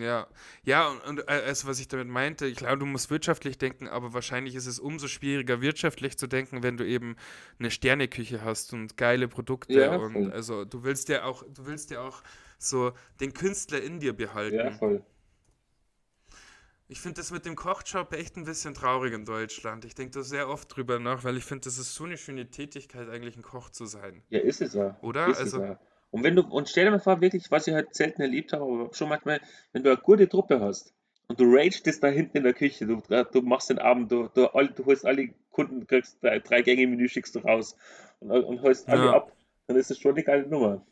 Ja, 0.00 0.26
ja, 0.64 0.88
und, 0.88 1.00
und 1.04 1.18
äh, 1.28 1.42
also 1.46 1.68
was 1.68 1.80
ich 1.80 1.88
damit 1.88 2.08
meinte, 2.08 2.46
ich 2.46 2.56
glaube, 2.56 2.78
du 2.78 2.86
musst 2.86 3.10
wirtschaftlich 3.10 3.58
denken, 3.58 3.88
aber 3.88 4.12
wahrscheinlich 4.14 4.54
ist 4.54 4.66
es 4.66 4.78
umso 4.78 5.08
schwieriger, 5.08 5.60
wirtschaftlich 5.60 6.16
zu 6.18 6.26
denken, 6.26 6.62
wenn 6.62 6.76
du 6.76 6.86
eben 6.86 7.16
eine 7.58 7.70
Sterneküche 7.70 8.42
hast 8.42 8.72
und 8.72 8.96
geile 8.96 9.28
Produkte 9.28 9.72
Ja, 9.80 9.96
und 9.96 10.32
also 10.32 10.64
du 10.64 10.84
willst 10.84 11.08
ja 11.08 11.24
auch, 11.24 11.42
du 11.42 11.66
willst 11.66 11.90
ja 11.90 12.00
auch 12.00 12.22
so 12.58 12.92
den 13.20 13.32
Künstler 13.34 13.80
in 13.82 14.00
dir 14.00 14.12
behalten. 14.12 14.56
Ja, 14.56 14.72
voll. 14.72 15.04
Ich 16.90 17.00
finde 17.02 17.20
das 17.20 17.30
mit 17.30 17.44
dem 17.44 17.54
Kochjob 17.54 18.14
echt 18.14 18.36
ein 18.38 18.44
bisschen 18.44 18.72
traurig 18.72 19.12
in 19.12 19.26
Deutschland. 19.26 19.84
Ich 19.84 19.94
denke 19.94 20.12
da 20.12 20.22
sehr 20.22 20.48
oft 20.48 20.74
drüber 20.74 20.98
nach, 20.98 21.22
weil 21.22 21.36
ich 21.36 21.44
finde, 21.44 21.64
das 21.64 21.76
ist 21.76 21.94
so 21.94 22.04
eine 22.04 22.16
schöne 22.16 22.50
Tätigkeit, 22.50 23.10
eigentlich 23.10 23.36
ein 23.36 23.42
Koch 23.42 23.68
zu 23.68 23.84
sein. 23.84 24.22
Ja, 24.30 24.40
ist 24.40 24.62
es 24.62 24.72
ja. 24.72 24.96
Oder? 25.02 25.26
Ist 25.28 25.38
Also- 25.38 25.62
es 25.62 25.68
ja. 25.68 25.80
Und 26.10 26.22
wenn 26.24 26.36
du, 26.36 26.42
und 26.42 26.68
stell 26.68 26.84
dir 26.86 26.90
mal 26.90 27.00
vor, 27.00 27.20
wirklich, 27.20 27.50
was 27.50 27.66
ich 27.66 27.74
halt 27.74 27.94
selten 27.94 28.22
erlebt 28.22 28.52
habe, 28.52 28.64
aber 28.64 28.94
schon 28.94 29.08
manchmal, 29.08 29.40
wenn 29.72 29.82
du 29.82 29.90
eine 29.90 29.98
gute 30.00 30.28
Truppe 30.28 30.60
hast 30.60 30.94
und 31.28 31.38
du 31.40 31.44
ragest 31.46 32.02
da 32.02 32.08
hinten 32.08 32.38
in 32.38 32.44
der 32.44 32.54
Küche, 32.54 32.86
du, 32.86 33.02
du 33.32 33.42
machst 33.42 33.70
den 33.70 33.78
Abend, 33.78 34.10
du, 34.12 34.28
du, 34.34 34.46
all- 34.54 34.68
du 34.68 34.84
holst 34.86 35.04
alle 35.06 35.28
Kunden, 35.50 35.86
kriegst 35.86 36.22
drei, 36.22 36.38
drei 36.40 36.62
Gänge 36.62 36.86
Menü, 36.86 37.08
schickst 37.08 37.34
du 37.34 37.40
raus 37.40 37.76
und, 38.20 38.30
und 38.30 38.62
holst 38.62 38.88
alle 38.88 39.10
Ja. 39.10 39.12
ab, 39.12 39.32
dann 39.66 39.76
ist 39.76 39.90
das 39.90 39.98
schon 39.98 40.12
eine 40.12 40.24
geile 40.24 40.46
Nummer. 40.46 40.82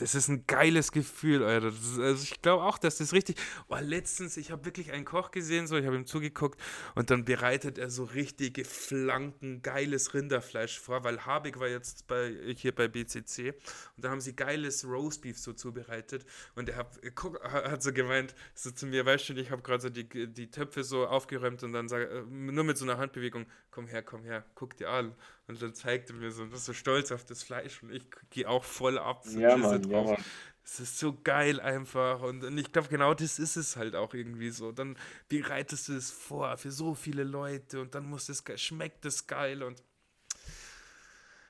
Das 0.00 0.14
ist 0.14 0.28
ein 0.28 0.46
geiles 0.46 0.92
Gefühl, 0.92 1.44
Alter. 1.44 1.68
Ist, 1.68 1.98
also 1.98 2.22
ich 2.22 2.40
glaube 2.40 2.64
auch, 2.64 2.78
dass 2.78 2.96
das 2.96 3.12
richtig. 3.12 3.36
Oh, 3.68 3.76
letztens, 3.78 4.38
ich 4.38 4.50
habe 4.50 4.64
wirklich 4.64 4.92
einen 4.92 5.04
Koch 5.04 5.30
gesehen, 5.30 5.66
so, 5.66 5.76
ich 5.76 5.84
habe 5.84 5.96
ihm 5.96 6.06
zugeguckt 6.06 6.58
und 6.94 7.10
dann 7.10 7.26
bereitet 7.26 7.76
er 7.76 7.90
so 7.90 8.04
richtige 8.04 8.64
Flanken, 8.64 9.60
geiles 9.60 10.14
Rinderfleisch 10.14 10.80
vor, 10.80 11.04
weil 11.04 11.26
Habig 11.26 11.60
war 11.60 11.68
jetzt 11.68 12.06
bei, 12.06 12.34
hier 12.56 12.74
bei 12.74 12.88
BCC 12.88 13.50
und 13.96 14.04
da 14.04 14.10
haben 14.10 14.22
sie 14.22 14.34
geiles 14.34 14.86
Roastbeef 14.86 15.38
so 15.38 15.52
zubereitet 15.52 16.24
und 16.54 16.70
er 16.70 16.76
hat, 16.76 16.98
guck, 17.14 17.42
hat 17.44 17.82
so 17.82 17.92
gemeint, 17.92 18.34
so 18.54 18.70
zu 18.70 18.86
mir, 18.86 19.04
weißt 19.04 19.28
du, 19.28 19.34
ich 19.34 19.50
habe 19.50 19.60
gerade 19.60 19.82
so 19.82 19.90
die, 19.90 20.32
die 20.32 20.50
Töpfe 20.50 20.82
so 20.82 21.06
aufgeräumt 21.06 21.62
und 21.62 21.74
dann 21.74 21.88
sag, 21.88 22.10
äh, 22.10 22.22
nur 22.22 22.64
mit 22.64 22.78
so 22.78 22.86
einer 22.86 22.96
Handbewegung, 22.96 23.44
komm 23.70 23.86
her, 23.86 24.02
komm 24.02 24.24
her, 24.24 24.46
guck 24.54 24.76
dir 24.76 24.88
an. 24.88 25.14
Und 25.50 25.62
dann 25.62 25.74
zeigt 25.74 26.10
er 26.10 26.16
mir 26.16 26.30
so, 26.30 26.42
und 26.42 26.54
ist 26.54 26.64
so 26.64 26.72
stolz 26.72 27.12
auf 27.12 27.24
das 27.24 27.42
Fleisch 27.42 27.82
und 27.82 27.92
ich 27.92 28.04
gehe 28.30 28.48
auch 28.48 28.64
voll 28.64 28.98
ab. 28.98 29.22
so 29.24 29.38
Ja, 29.38 29.56
Mann, 29.56 29.72
ja, 29.72 29.78
drauf. 29.78 30.10
Mann. 30.12 30.24
Es 30.64 30.78
ist 30.78 30.98
so 30.98 31.18
geil 31.24 31.58
einfach. 31.60 32.22
Und, 32.22 32.44
und 32.44 32.56
ich 32.56 32.72
glaube, 32.72 32.88
genau 32.88 33.12
das 33.12 33.38
ist 33.38 33.56
es 33.56 33.76
halt 33.76 33.96
auch 33.96 34.14
irgendwie 34.14 34.50
so. 34.50 34.70
Dann 34.72 34.96
bereitest 35.28 35.88
du 35.88 35.94
es 35.94 36.10
vor 36.10 36.56
für 36.56 36.70
so 36.70 36.94
viele 36.94 37.24
Leute 37.24 37.80
und 37.80 37.94
dann 37.94 38.04
muss 38.06 38.28
es 38.28 38.44
schmeckt 38.56 39.04
es 39.04 39.26
geil. 39.26 39.62
Und 39.62 39.82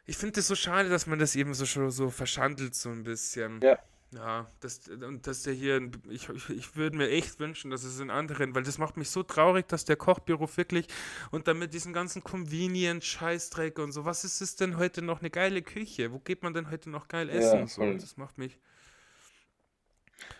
ich 0.06 0.16
finde 0.16 0.40
es 0.40 0.48
so 0.48 0.54
schade, 0.54 0.88
dass 0.88 1.06
man 1.06 1.18
das 1.18 1.36
eben 1.36 1.52
so 1.52 1.66
schon 1.66 1.90
so 1.90 2.08
verschandelt, 2.10 2.74
so 2.74 2.88
ein 2.88 3.04
bisschen. 3.04 3.60
Ja. 3.62 3.78
Ja, 4.12 4.50
das, 4.58 4.88
und 4.88 5.24
dass 5.28 5.42
der 5.44 5.54
hier, 5.54 5.76
in- 5.76 5.92
ich, 6.10 6.28
ich, 6.48 6.74
würde 6.74 6.96
mir 6.96 7.08
echt 7.10 7.38
wünschen, 7.38 7.70
dass 7.70 7.84
es 7.84 8.00
in 8.00 8.10
anderen, 8.10 8.56
weil 8.56 8.64
das 8.64 8.76
macht 8.78 8.96
mich 8.96 9.08
so 9.08 9.22
traurig, 9.22 9.68
dass 9.68 9.84
der 9.84 9.94
Kochberuf 9.94 10.56
wirklich 10.56 10.88
und 11.30 11.46
dann 11.46 11.60
mit 11.60 11.74
diesem 11.74 11.92
ganzen 11.92 12.24
Convenient-Scheißdreck 12.24 13.78
und 13.78 13.92
so, 13.92 14.04
was 14.04 14.24
ist 14.24 14.40
es 14.40 14.56
denn 14.56 14.78
heute 14.78 15.00
noch 15.02 15.20
eine 15.20 15.30
geile 15.30 15.62
Küche? 15.62 16.10
Wo 16.12 16.18
geht 16.18 16.42
man 16.42 16.54
denn 16.54 16.70
heute 16.72 16.90
noch 16.90 17.06
geil 17.06 17.28
Ja, 17.28 17.36
essen? 17.38 17.68
so, 17.68 17.82
voll. 17.82 17.98
das 17.98 18.16
macht 18.16 18.36
mich. 18.36 18.58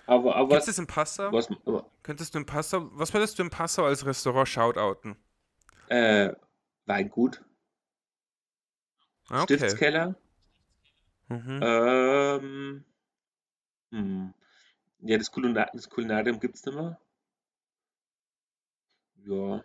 Aber, 0.07 0.35
aber 0.35 0.49
Gibt 0.49 0.63
was, 0.63 0.69
es 0.69 0.79
im 0.79 0.87
Passau? 0.89 1.31
was, 1.33 1.49
Könntest 2.03 2.35
du 2.35 2.39
im 2.39 2.47
Passau, 2.47 2.89
was 2.95 3.13
würdest 3.15 3.39
du 3.39 3.43
im 3.45 3.51
Passau 3.51 3.85
als 3.85 4.05
Restaurant 4.05 4.49
shoutouten? 4.49 5.17
äh, 5.89 6.33
Weingut, 6.87 7.41
Ah, 9.31 9.43
Okay. 9.43 9.57
Stiftskeller, 9.57 10.17
Mhm. 11.29 11.61
ähm, 11.63 12.85
hm, 13.91 14.35
ja, 15.01 15.19
das, 15.19 15.31
Kulinar 15.31 15.71
das 15.73 15.89
Kulinarium 15.89 16.41
gibt 16.41 16.57
es 16.57 16.65
nicht 16.65 16.75
mehr. 16.75 16.99
Ja, 19.25 19.65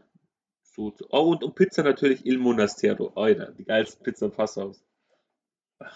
so. 0.64 0.94
Oh, 1.10 1.32
und, 1.32 1.44
und 1.44 1.56
Pizza 1.56 1.84
natürlich 1.84 2.26
Il 2.26 2.38
Monastero. 2.38 3.14
Alter, 3.16 3.52
die 3.52 3.64
geilsten 3.64 4.04
Pizza 4.04 4.30
Passaus. 4.30 4.84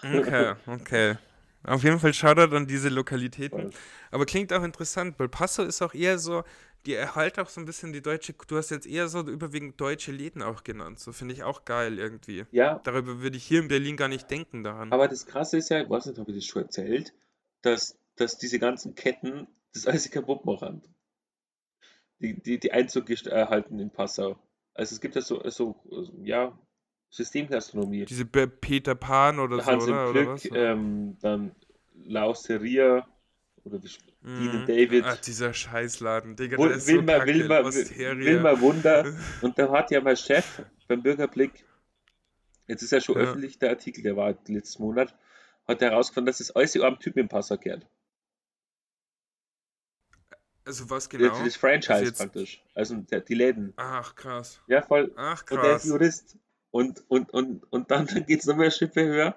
Okay, 0.04 0.56
okay. 0.68 1.18
Auf 1.64 1.84
jeden 1.84 2.00
Fall 2.00 2.14
Shoutout 2.14 2.56
an 2.56 2.68
diese 2.68 2.90
Lokalitäten. 2.90 3.72
Voll. 3.72 3.80
Aber 4.12 4.26
klingt 4.26 4.54
auch 4.54 4.64
interessant, 4.64 5.20
weil 5.20 5.28
Passau 5.28 5.64
ist 5.64 5.82
auch 5.82 5.94
eher 5.94 6.18
so, 6.18 6.44
die 6.86 6.94
erhält 6.94 7.38
auch 7.38 7.50
so 7.50 7.60
ein 7.60 7.66
bisschen 7.66 7.92
die 7.92 8.02
deutsche, 8.02 8.34
du 8.48 8.58
hast 8.58 8.70
jetzt 8.70 8.88
eher 8.88 9.10
so 9.10 9.20
überwiegend 9.20 9.80
deutsche 9.80 10.14
Läden 10.14 10.42
auch 10.42 10.64
genannt. 10.64 11.00
So 11.00 11.12
finde 11.12 11.34
ich 11.34 11.44
auch 11.44 11.66
geil 11.66 12.00
irgendwie. 12.00 12.46
Ja, 12.52 12.80
Darüber 12.86 13.20
würde 13.20 13.36
ich 13.36 13.44
hier 13.44 13.60
in 13.60 13.68
Berlin 13.68 13.98
gar 13.98 14.08
nicht 14.08 14.32
denken 14.32 14.64
daran. 14.64 14.92
aber 14.92 15.10
das 15.10 15.26
Krasse 15.26 15.58
ist 15.58 15.70
ja, 15.70 15.82
ich 15.82 15.90
weiß 15.90 16.06
nicht, 16.06 16.18
habe 16.18 16.32
ich 16.32 16.38
das 16.38 16.46
schon 16.46 16.64
erzählt, 16.64 17.14
dass, 17.62 17.99
dass 18.20 18.38
diese 18.38 18.60
ganzen 18.60 18.96
Ketten 18.96 19.48
das 19.74 19.88
alles 19.88 20.10
kaputt 20.12 20.46
machen. 20.46 20.82
Die, 22.20 22.42
die, 22.42 22.60
die 22.60 22.72
Einzug 22.72 23.10
erhalten 23.10 23.80
in 23.80 23.92
Passau. 23.92 24.38
Also 24.74 24.94
es 24.96 25.02
gibt 25.02 25.16
ja 25.16 25.22
so, 25.22 25.42
so 25.50 25.82
ja, 26.24 26.58
Systemgastronomie. 27.10 28.06
Diese 28.06 28.26
Peter 28.26 28.96
Pan 28.96 29.40
oder 29.40 29.58
so, 29.58 29.66
Hans 29.66 29.88
im 29.88 29.94
oder? 29.94 30.12
Glück, 30.12 30.28
oder 30.28 30.34
was? 30.34 30.50
ähm, 30.52 31.18
dann 31.22 31.56
Lauseria 31.96 33.08
oder 33.64 33.78
sp- 33.88 34.12
Dean 34.22 34.62
Mhm. 34.62 34.66
David. 34.66 35.06
Ah, 35.06 35.16
dieser 35.16 35.54
Scheißladen, 35.54 36.36
Digga, 36.36 36.58
der 36.58 36.72
ist 36.72 36.88
so 36.88 36.94
Wilma, 36.94 37.14
kacke. 37.20 37.34
Wilma, 37.34 37.60
Osteria. 37.62 38.18
Wilma 38.18 38.60
Wunder. 38.60 39.06
Und 39.42 39.58
da 39.58 39.72
hat 39.72 39.92
ja 39.92 40.02
mein 40.02 40.18
Chef 40.18 40.62
beim 40.90 41.02
Bürgerblick, 41.02 41.66
jetzt 42.68 42.82
ist 42.84 42.92
ja 42.92 43.00
schon 43.00 43.16
Ja. 43.16 43.22
öffentlich 43.22 43.60
der 43.60 43.70
Artikel, 43.70 44.04
der 44.04 44.18
war 44.18 44.36
letzten 44.48 44.84
Monat, 44.84 45.16
hat 45.68 45.82
herausgefunden, 45.82 46.26
dass 46.28 46.40
das 46.40 46.52
alles 46.52 46.76
am 46.82 47.00
Typ 47.00 47.16
im 47.16 47.30
Passau 47.30 47.58
gehört. 47.58 47.88
Also 50.70 50.88
was 50.92 51.10
Das- 51.10 51.10
genau? 51.10 51.44
Das 51.44 51.56
Franchise 51.56 52.04
jetzt- 52.04 52.20
praktisch. 52.20 52.62
Also 52.76 52.96
der, 52.98 53.22
die 53.22 53.34
Läden. 53.34 53.74
Ach, 53.76 54.14
krass. 54.16 54.62
Ja, 54.68 54.84
voll. 54.84 55.12
Ach, 55.16 55.42
Und 55.50 55.64
der 55.64 55.76
ist 55.78 55.82
krass. 55.82 55.86
Jurist. 55.86 56.38
Und, 56.70 57.04
und, 57.10 57.32
und, 57.32 57.64
und 57.74 57.90
dann 57.90 58.06
geht 58.28 58.40
es 58.42 58.46
nochmal 58.46 58.70
Schippe 58.70 59.04
höher, 59.04 59.36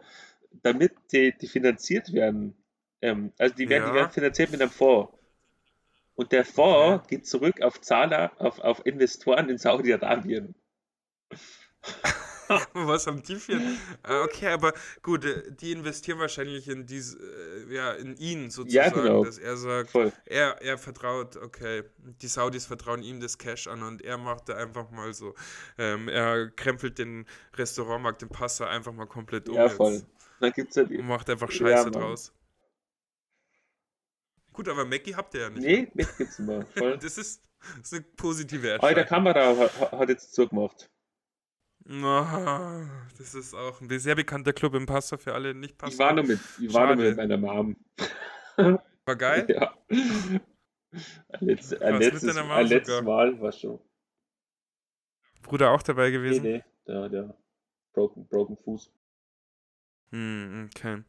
damit 0.63 0.93
die, 1.11 1.33
die 1.37 1.47
finanziert 1.49 2.13
werden. 2.13 2.55
Ähm, 3.01 3.33
also 3.39 3.55
die 3.55 3.67
werden, 3.71 3.85
die 3.85 3.89
Ja. 3.89 3.95
werden 3.95 4.11
finanziert 4.13 4.51
mit 4.51 4.61
einem 4.61 4.71
Fonds. 4.71 5.11
Und 6.17 6.33
der 6.33 6.45
Fonds 6.45 7.09
geht 7.09 7.27
zurück 7.27 7.63
auf 7.63 7.81
Zahler, 7.81 8.33
auf, 8.39 8.59
auf 8.61 8.85
Investoren 8.85 9.49
in 9.49 9.57
Saudi-Arabien. 9.57 10.55
Was 12.75 13.07
haben 13.07 13.23
die 13.23 13.37
für. 13.37 13.61
Okay, 14.25 14.49
aber 14.49 14.73
gut, 15.03 15.25
äh, 15.25 15.53
die 15.53 15.73
investieren 15.73 16.19
wahrscheinlich 16.19 16.69
in 16.69 16.87
diese, 16.87 17.19
äh, 17.19 17.75
ja, 17.75 17.93
in 17.93 18.17
ihn 18.17 18.51
sozusagen, 18.51 18.95
genau. 19.03 19.25
dass 19.25 19.39
er 19.39 19.57
sagt, 19.57 19.91
Voll. 19.91 20.13
er, 20.27 20.61
er 20.63 20.79
vertraut, 20.79 21.37
okay, 21.37 21.85
die 21.99 22.27
Saudis 22.29 22.67
vertrauen 22.67 23.03
ihm 23.03 23.21
das 23.21 23.39
Cash 23.39 23.67
an 23.69 23.83
und 23.83 24.03
er 24.03 24.19
macht 24.19 24.49
da 24.49 24.55
einfach 24.57 24.91
mal 24.91 25.13
so, 25.15 25.35
ähm, 25.79 26.09
er 26.09 26.51
krempelt 26.51 26.99
den 26.99 27.27
Restaurantmarkt 27.55 28.23
in 28.23 28.29
Passau 28.29 28.65
einfach 28.65 28.93
mal 28.93 29.07
komplett 29.07 29.49
um 29.49 29.55
Ja, 29.57 29.67
jetzt 29.67 29.77
voll. 29.77 30.03
Dann 30.41 30.53
gibt 30.53 30.71
es 30.71 30.77
ja 30.77 30.85
die. 30.85 30.99
und 30.99 31.07
macht 31.07 31.31
einfach 31.31 31.51
Ja, 31.51 31.57
Scheiße 31.57 31.91
Mann. 31.91 31.93
draus. 31.93 32.33
Gut, 34.53 34.69
aber 34.69 34.85
Mackie 34.85 35.15
habt 35.15 35.35
ihr 35.35 35.41
ja 35.43 35.51
nicht. 35.51 35.63
Nee, 35.65 35.91
nicht 35.95 36.17
gibt's 36.19 36.39
immer. 36.39 36.67
Voll. 36.77 36.99
Das 37.03 37.17
ist, 37.17 37.43
das 37.79 37.93
ist 37.93 37.95
eine 37.95 38.03
positive 38.17 38.75
Aber 38.75 38.95
der 38.95 39.05
Erscheinung. 39.05 39.33
Kamera 39.35 39.57
hat, 39.57 39.93
hat 39.93 40.09
jetzt 40.09 40.35
zugemacht. 40.35 40.91
Ah, 41.89 42.87
das 43.19 43.35
ist 43.35 43.55
auch 43.55 43.81
ein 43.81 43.99
sehr 43.99 44.15
bekannter 44.15 44.53
Club 44.53 44.75
im 44.75 44.87
Passau 44.87 45.17
für 45.17 45.35
alle 45.35 45.55
nicht 45.55 45.77
Passau. 45.79 45.93
Ich 45.93 45.99
war 45.99 46.13
nur 46.13 46.25
mit, 46.25 46.41
ich 46.61 46.73
war 46.73 46.95
nur 46.95 47.05
mit 47.05 47.17
meiner 47.17 47.37
Mom. 47.37 47.77
War 48.57 49.17
geil? 49.17 49.47
Ja. 49.49 49.77
Ein, 49.91 51.47
letz, 51.47 51.73
ein, 51.73 51.99
letztes, 51.99 52.37
ein 52.37 52.67
letztes? 52.67 53.03
Mal 53.03 53.41
war 53.41 53.51
schon. 53.51 53.81
Bruder 55.43 55.71
auch 55.71 55.83
dabei 55.83 56.11
Nee, 56.11 56.13
gewesen? 56.13 56.43
nee, 56.43 56.63
der, 56.87 57.09
der 57.09 57.37
broken, 57.95 58.27
broken 58.29 58.57
Fuß. 58.59 58.93
Hm, 60.11 60.69
okay. 60.75 61.03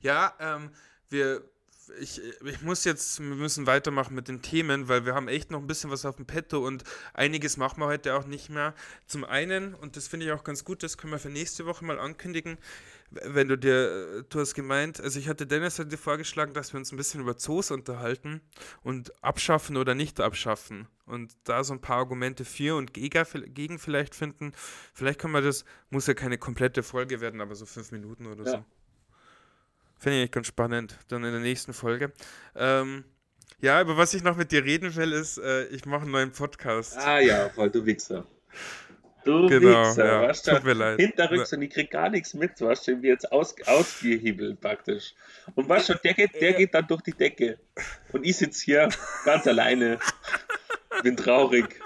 Ja, 0.00 0.34
ähm, 0.38 0.70
wir 1.08 1.42
ich, 2.00 2.20
ich 2.44 2.62
muss 2.62 2.84
jetzt, 2.84 3.20
wir 3.20 3.34
müssen 3.34 3.66
weitermachen 3.66 4.14
mit 4.14 4.28
den 4.28 4.42
Themen, 4.42 4.88
weil 4.88 5.04
wir 5.06 5.14
haben 5.14 5.28
echt 5.28 5.50
noch 5.50 5.60
ein 5.60 5.66
bisschen 5.66 5.90
was 5.90 6.04
auf 6.04 6.16
dem 6.16 6.26
Petto 6.26 6.64
und 6.64 6.84
einiges 7.12 7.56
machen 7.56 7.80
wir 7.80 7.86
heute 7.86 8.14
auch 8.14 8.26
nicht 8.26 8.50
mehr. 8.50 8.74
Zum 9.06 9.24
einen, 9.24 9.74
und 9.74 9.96
das 9.96 10.08
finde 10.08 10.26
ich 10.26 10.32
auch 10.32 10.44
ganz 10.44 10.64
gut, 10.64 10.82
das 10.82 10.98
können 10.98 11.12
wir 11.12 11.18
für 11.18 11.30
nächste 11.30 11.66
Woche 11.66 11.84
mal 11.84 11.98
ankündigen, 11.98 12.58
wenn 13.10 13.48
du 13.48 13.56
dir, 13.56 14.24
du 14.28 14.40
hast 14.40 14.54
gemeint, 14.54 15.00
also 15.00 15.18
ich 15.18 15.28
hatte 15.28 15.46
Dennis 15.46 15.78
hatte 15.78 15.96
vorgeschlagen, 15.96 16.54
dass 16.54 16.72
wir 16.72 16.78
uns 16.78 16.92
ein 16.92 16.96
bisschen 16.96 17.20
über 17.20 17.36
Zoos 17.36 17.70
unterhalten 17.70 18.40
und 18.82 19.12
abschaffen 19.22 19.76
oder 19.76 19.94
nicht 19.94 20.20
abschaffen 20.20 20.88
und 21.06 21.32
da 21.44 21.64
so 21.64 21.74
ein 21.74 21.80
paar 21.80 21.98
Argumente 21.98 22.44
für 22.44 22.76
und 22.76 22.92
gegen 22.94 23.78
vielleicht 23.78 24.14
finden. 24.14 24.52
Vielleicht 24.92 25.20
können 25.20 25.34
wir 25.34 25.42
das, 25.42 25.64
muss 25.90 26.06
ja 26.06 26.14
keine 26.14 26.38
komplette 26.38 26.82
Folge 26.82 27.20
werden, 27.20 27.40
aber 27.40 27.54
so 27.54 27.66
fünf 27.66 27.92
Minuten 27.92 28.26
oder 28.26 28.44
ja. 28.44 28.50
so. 28.58 28.64
Finde 30.04 30.24
ich 30.24 30.30
ganz 30.30 30.48
spannend. 30.48 30.98
Dann 31.08 31.24
in 31.24 31.32
der 31.32 31.40
nächsten 31.40 31.72
Folge. 31.72 32.12
Ähm, 32.54 33.04
ja, 33.62 33.80
über 33.80 33.96
was 33.96 34.12
ich 34.12 34.22
noch 34.22 34.36
mit 34.36 34.52
dir 34.52 34.62
reden 34.62 34.94
will, 34.96 35.12
ist, 35.12 35.38
äh, 35.38 35.64
ich 35.68 35.86
mache 35.86 36.02
einen 36.02 36.10
neuen 36.10 36.30
Podcast. 36.30 36.98
Ah 36.98 37.20
ja, 37.20 37.48
voll, 37.48 37.70
du 37.70 37.86
Wichser. 37.86 38.26
Du 39.24 39.46
genau, 39.46 39.88
Wichser, 39.88 40.04
ja, 40.04 40.28
weißt 40.28 40.46
du? 40.46 40.50
Tut 40.56 40.64
mir 40.64 40.74
leid. 40.74 41.00
Hinterrücks 41.00 41.54
und 41.54 41.62
ich 41.62 41.70
krieg 41.70 41.90
gar 41.90 42.10
nichts 42.10 42.34
mit, 42.34 42.60
weißt 42.60 42.86
du, 42.86 43.00
wie 43.00 43.06
jetzt 43.06 43.32
aus, 43.32 43.54
ausgehebelt 43.64 44.60
praktisch. 44.60 45.14
Und 45.54 45.70
weißt 45.70 45.88
du, 45.88 45.94
der 45.94 46.12
geht, 46.12 46.38
der 46.38 46.52
geht 46.52 46.74
dann 46.74 46.86
durch 46.86 47.00
die 47.00 47.14
Decke. 47.14 47.58
Und 48.12 48.26
ich 48.26 48.36
sitze 48.36 48.62
hier 48.62 48.90
ganz 49.24 49.46
alleine. 49.46 49.98
Bin 51.02 51.16
traurig. 51.16 51.80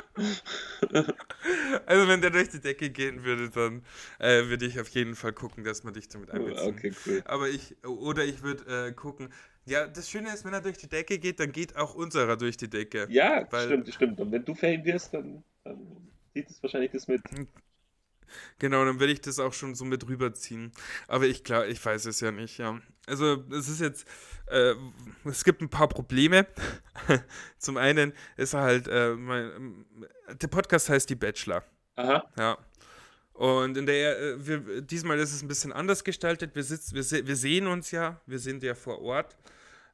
Also 1.86 2.08
wenn 2.08 2.20
der 2.20 2.30
durch 2.30 2.48
die 2.48 2.60
Decke 2.60 2.90
gehen 2.90 3.24
würde, 3.24 3.50
dann 3.50 3.82
äh, 4.18 4.48
würde 4.48 4.66
ich 4.66 4.80
auf 4.80 4.88
jeden 4.88 5.14
Fall 5.14 5.32
gucken, 5.32 5.64
dass 5.64 5.84
man 5.84 5.94
dich 5.94 6.08
damit 6.08 6.30
einbezieht. 6.30 6.68
Okay, 6.68 6.92
cool. 7.06 7.22
Aber 7.24 7.48
ich, 7.48 7.76
oder 7.84 8.24
ich 8.24 8.42
würde 8.42 8.88
äh, 8.88 8.92
gucken, 8.92 9.28
ja, 9.66 9.86
das 9.86 10.08
Schöne 10.08 10.32
ist, 10.32 10.44
wenn 10.44 10.52
er 10.52 10.60
durch 10.60 10.78
die 10.78 10.88
Decke 10.88 11.18
geht, 11.18 11.40
dann 11.40 11.52
geht 11.52 11.76
auch 11.76 11.94
unserer 11.94 12.36
durch 12.36 12.56
die 12.56 12.68
Decke. 12.68 13.06
Ja, 13.10 13.46
stimmt, 13.46 13.92
stimmt. 13.92 14.20
Und 14.20 14.32
wenn 14.32 14.44
du 14.44 14.54
Fan 14.54 14.84
wirst, 14.84 15.14
dann, 15.14 15.42
dann 15.64 15.78
sieht 16.34 16.48
es 16.48 16.62
wahrscheinlich 16.62 16.92
das 16.92 17.06
mit. 17.06 17.20
Genau, 18.58 18.84
dann 18.84 19.00
werde 19.00 19.12
ich 19.12 19.20
das 19.20 19.38
auch 19.38 19.52
schon 19.52 19.74
so 19.74 19.84
mit 19.84 20.08
rüberziehen. 20.08 20.72
Aber 21.06 21.26
ich 21.26 21.44
klar, 21.44 21.66
ich 21.66 21.84
weiß 21.84 22.06
es 22.06 22.20
ja 22.20 22.30
nicht, 22.30 22.58
ja. 22.58 22.80
Also 23.06 23.44
es 23.50 23.68
ist 23.68 23.80
jetzt, 23.80 24.06
äh, 24.46 24.74
es 25.24 25.44
gibt 25.44 25.62
ein 25.62 25.68
paar 25.68 25.88
Probleme. 25.88 26.46
Zum 27.58 27.76
einen 27.76 28.12
ist 28.36 28.54
halt, 28.54 28.88
äh, 28.88 29.14
mein, 29.14 29.86
der 30.40 30.48
Podcast 30.48 30.88
heißt 30.88 31.08
Die 31.08 31.14
Bachelor. 31.14 31.64
Aha. 31.96 32.30
Ja. 32.38 32.58
Und 33.32 33.76
in 33.76 33.86
der, 33.86 34.18
äh, 34.18 34.46
wir, 34.46 34.82
diesmal 34.82 35.18
ist 35.18 35.32
es 35.32 35.42
ein 35.42 35.48
bisschen 35.48 35.72
anders 35.72 36.02
gestaltet. 36.02 36.54
Wir, 36.54 36.64
sitzen, 36.64 36.96
wir, 36.96 37.26
wir 37.26 37.36
sehen 37.36 37.66
uns 37.68 37.92
ja, 37.92 38.20
wir 38.26 38.40
sind 38.40 38.62
ja 38.62 38.74
vor 38.74 39.00
Ort. 39.00 39.36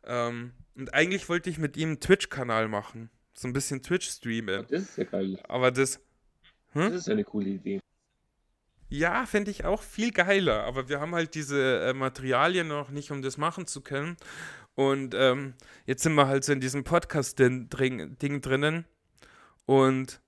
Ähm, 0.05 0.53
und 0.77 0.93
eigentlich 0.95 1.29
wollte 1.29 1.51
ich 1.51 1.59
mit 1.59 1.77
ihm 1.77 1.91
einen 1.91 2.01
Twitch-Kanal 2.01 2.69
machen. 2.69 3.11
So 3.35 3.49
ein 3.49 3.53
bisschen 3.53 3.83
Twitch 3.83 4.09
streamen. 4.09 4.67
Das 4.69 4.83
ist 4.83 4.97
ja 4.97 5.05
geil. 5.05 5.39
Aber 5.49 5.71
das. 5.71 6.01
Hm? 6.73 6.91
Das 6.91 6.95
ist 6.95 7.09
eine 7.09 7.25
coole 7.25 7.51
Idee. 7.51 7.81
Ja, 8.89 9.27
fände 9.27 9.51
ich 9.51 9.65
auch 9.65 9.83
viel 9.83 10.13
geiler, 10.13 10.65
aber 10.65 10.89
wir 10.89 11.01
haben 11.01 11.15
halt 11.15 11.35
diese 11.35 11.81
äh, 11.81 11.95
Materialien 11.95 12.69
noch 12.69 12.91
nicht, 12.91 13.11
um 13.11 13.23
das 13.23 13.39
machen 13.39 13.67
zu 13.67 13.81
können. 13.81 14.17
Und 14.75 15.15
ähm, 15.15 15.55
jetzt 15.87 16.03
sind 16.03 16.15
wir 16.15 16.27
halt 16.27 16.45
so 16.45 16.53
in 16.53 16.61
diesem 16.61 16.85
Podcast-Ding 16.85 17.69
drinnen. 17.69 18.85
Und 19.67 20.21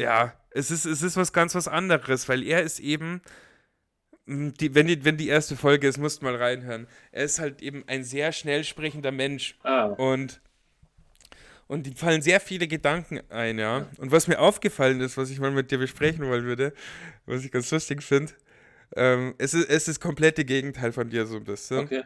ja, 0.00 0.34
es 0.50 0.70
ist, 0.70 0.84
es 0.84 1.02
ist 1.02 1.16
was 1.16 1.32
ganz 1.32 1.54
was 1.54 1.68
anderes, 1.68 2.28
weil 2.28 2.42
er 2.42 2.62
ist 2.62 2.80
eben, 2.80 3.22
hm, 4.26 4.54
die, 4.54 4.74
wenn, 4.74 4.86
die, 4.86 5.04
wenn 5.04 5.16
die 5.16 5.28
erste 5.28 5.56
Folge 5.56 5.88
ist, 5.88 5.98
musst 5.98 6.20
du 6.20 6.26
mal 6.26 6.36
reinhören. 6.36 6.86
Er 7.12 7.24
ist 7.24 7.38
halt 7.38 7.62
eben 7.62 7.84
ein 7.88 8.04
sehr 8.04 8.32
schnell 8.32 8.64
sprechender 8.64 9.12
Mensch. 9.12 9.58
Ah. 9.62 9.86
Und 9.86 10.40
und 11.68 11.86
die 11.86 11.94
fallen 11.94 12.22
sehr 12.22 12.40
viele 12.40 12.66
Gedanken 12.66 13.20
ein, 13.30 13.58
ja. 13.58 13.86
Und 13.98 14.10
was 14.10 14.26
mir 14.26 14.40
aufgefallen 14.40 15.00
ist, 15.00 15.16
was 15.16 15.30
ich 15.30 15.38
mal 15.38 15.50
mit 15.50 15.70
dir 15.70 15.78
besprechen 15.78 16.26
wollen 16.26 16.44
würde, 16.44 16.72
was 17.26 17.44
ich 17.44 17.52
ganz 17.52 17.70
lustig 17.70 18.02
finde, 18.02 18.32
ähm, 18.96 19.34
es, 19.38 19.54
ist, 19.54 19.68
es 19.68 19.76
ist 19.76 19.88
das 19.88 20.00
komplette 20.00 20.44
Gegenteil 20.44 20.92
von 20.92 21.10
dir 21.10 21.26
so 21.26 21.36
ein 21.36 21.44
bisschen. 21.44 21.80
Okay. 21.80 22.04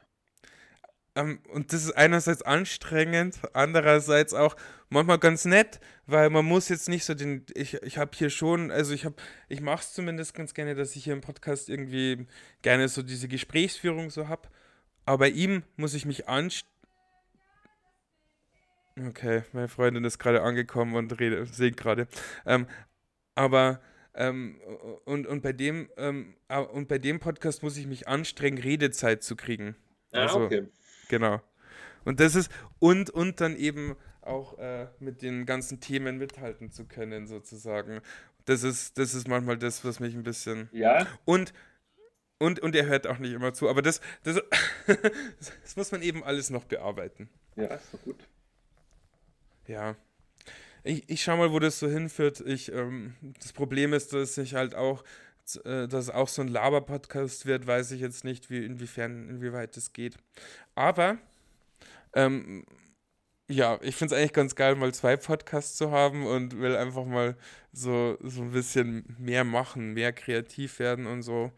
Ähm, 1.15 1.41
und 1.51 1.73
das 1.73 1.85
ist 1.85 1.93
einerseits 1.93 2.43
anstrengend, 2.43 3.39
andererseits 3.53 4.35
auch 4.35 4.57
manchmal 4.89 5.19
ganz 5.19 5.45
nett, 5.45 5.79
weil 6.07 6.29
man 6.31 6.45
muss 6.45 6.69
jetzt 6.69 6.89
nicht 6.89 7.05
so 7.05 7.15
den, 7.15 7.47
ich, 7.55 7.75
ich 7.83 7.99
habe 7.99 8.11
hier 8.15 8.31
schon, 8.31 8.73
also 8.73 8.93
ich 8.95 9.05
habe, 9.05 9.15
ich 9.49 9.61
mache 9.61 9.83
es 9.83 9.93
zumindest 9.93 10.35
ganz 10.35 10.55
gerne, 10.55 10.75
dass 10.75 10.97
ich 10.97 11.05
hier 11.05 11.13
im 11.13 11.21
Podcast 11.21 11.69
irgendwie 11.69 12.27
gerne 12.63 12.89
so 12.89 13.03
diese 13.03 13.29
Gesprächsführung 13.29 14.11
so 14.11 14.27
habe. 14.27 14.49
Aber 15.05 15.19
bei 15.19 15.29
ihm 15.29 15.63
muss 15.77 15.95
ich 15.95 16.05
mich 16.05 16.29
anstrengen 16.29 16.72
Okay, 18.99 19.43
meine 19.53 19.69
Freundin 19.69 20.05
ist 20.05 20.19
gerade 20.19 20.43
angekommen 20.43 20.95
und 20.97 21.19
rede, 21.19 21.47
singt 21.47 21.77
gerade. 21.77 22.09
Ähm, 22.45 22.67
aber 23.35 23.81
ähm, 24.15 24.61
und, 25.05 25.27
und, 25.27 25.43
bei 25.43 25.53
dem, 25.53 25.89
ähm, 25.97 26.35
und 26.73 26.89
bei 26.89 26.99
dem 26.99 27.19
Podcast 27.19 27.63
muss 27.63 27.77
ich 27.77 27.87
mich 27.87 28.09
anstrengen, 28.09 28.59
Redezeit 28.59 29.23
zu 29.23 29.37
kriegen. 29.37 29.77
Ah, 30.13 30.23
also, 30.23 30.41
okay. 30.43 30.69
Genau. 31.09 31.41
Und 32.05 32.21
das 32.21 32.35
ist, 32.35 32.51
und, 32.79 33.11
und 33.11 33.41
dann 33.41 33.57
eben 33.57 33.97
auch 34.21 34.59
äh, 34.59 34.89
mit 34.99 35.23
den 35.23 35.47
ganzen 35.47 35.81
Themen 35.81 36.19
mithalten 36.19 36.71
zu 36.71 36.85
können, 36.85 37.27
sozusagen. 37.27 38.01
Das 38.45 38.63
ist, 38.63 38.99
das 38.99 39.15
ist 39.15 39.29
manchmal 39.29 39.57
das, 39.57 39.85
was 39.85 40.01
mich 40.01 40.15
ein 40.15 40.23
bisschen. 40.23 40.69
Ja. 40.73 41.07
Und, 41.25 41.53
und, 42.39 42.61
und 42.61 42.75
er 42.75 42.87
hört 42.87 43.07
auch 43.07 43.19
nicht 43.19 43.33
immer 43.33 43.55
zu. 43.55 43.69
Aber 43.69 43.83
das, 43.83 44.01
das, 44.25 44.43
das 44.87 45.77
muss 45.77 45.93
man 45.93 46.03
eben 46.03 46.23
alles 46.23 46.51
noch 46.51 46.65
bearbeiten. 46.65 47.29
Ja, 47.57 47.67
ist 47.67 47.95
doch 47.95 48.03
gut. 48.03 48.29
Ja. 49.73 49.97
Ich, 50.85 51.09
ich 51.09 51.23
schau 51.23 51.37
mal, 51.39 51.51
wo 51.51 51.59
das 51.59 51.79
so 51.79 51.89
hinführt. 51.89 52.41
Ich, 52.41 52.71
ähm, 52.71 53.15
das 53.41 53.53
Problem 53.55 53.95
ist, 53.95 54.13
dass 54.13 54.37
ich 54.37 54.55
halt 54.55 54.75
auch, 54.75 55.03
äh, 55.65 55.89
dass 55.89 56.11
auch 56.11 56.29
so 56.29 56.43
ein 56.43 56.49
Laber-Podcast 56.49 57.47
wird, 57.47 57.67
weiß 57.67 57.93
ich 57.93 58.03
jetzt 58.03 58.23
nicht, 58.23 58.51
wie, 58.51 58.65
inwiefern, 58.67 59.31
inwieweit 59.31 59.77
das 59.77 59.95
geht. 59.95 60.19
Aber, 60.75 61.17
ähm, 62.13 62.67
ja, 63.49 63.79
ich 63.81 63.97
finde 63.97 64.15
es 64.15 64.21
eigentlich 64.21 64.35
ganz 64.35 64.55
geil, 64.57 64.75
mal 64.77 64.93
zwei 64.93 65.17
Podcasts 65.17 65.77
zu 65.77 65.91
haben 65.91 66.27
und 66.27 66.59
will 66.59 66.77
einfach 66.77 67.07
mal 67.07 67.37
so, 67.73 68.19
so 68.21 68.43
ein 68.43 68.53
bisschen 68.53 69.05
mehr 69.19 69.45
machen, 69.45 69.95
mehr 69.95 70.13
kreativ 70.13 70.79
werden 70.81 71.07
und 71.07 71.23
so. 71.23 71.51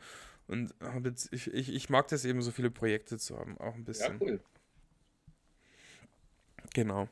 Und 0.46 0.72
jetzt, 1.02 1.32
ich, 1.32 1.52
ich, 1.52 1.74
ich 1.74 1.90
mag 1.90 2.06
das 2.08 2.24
eben, 2.24 2.42
so 2.42 2.52
viele 2.52 2.70
Projekte 2.70 3.18
zu 3.18 3.36
haben, 3.38 3.58
auch 3.58 3.74
ein 3.74 3.84
bisschen. 3.84 4.20
Ja, 4.20 4.26
cool. 4.26 4.40
Genau. 6.74 7.08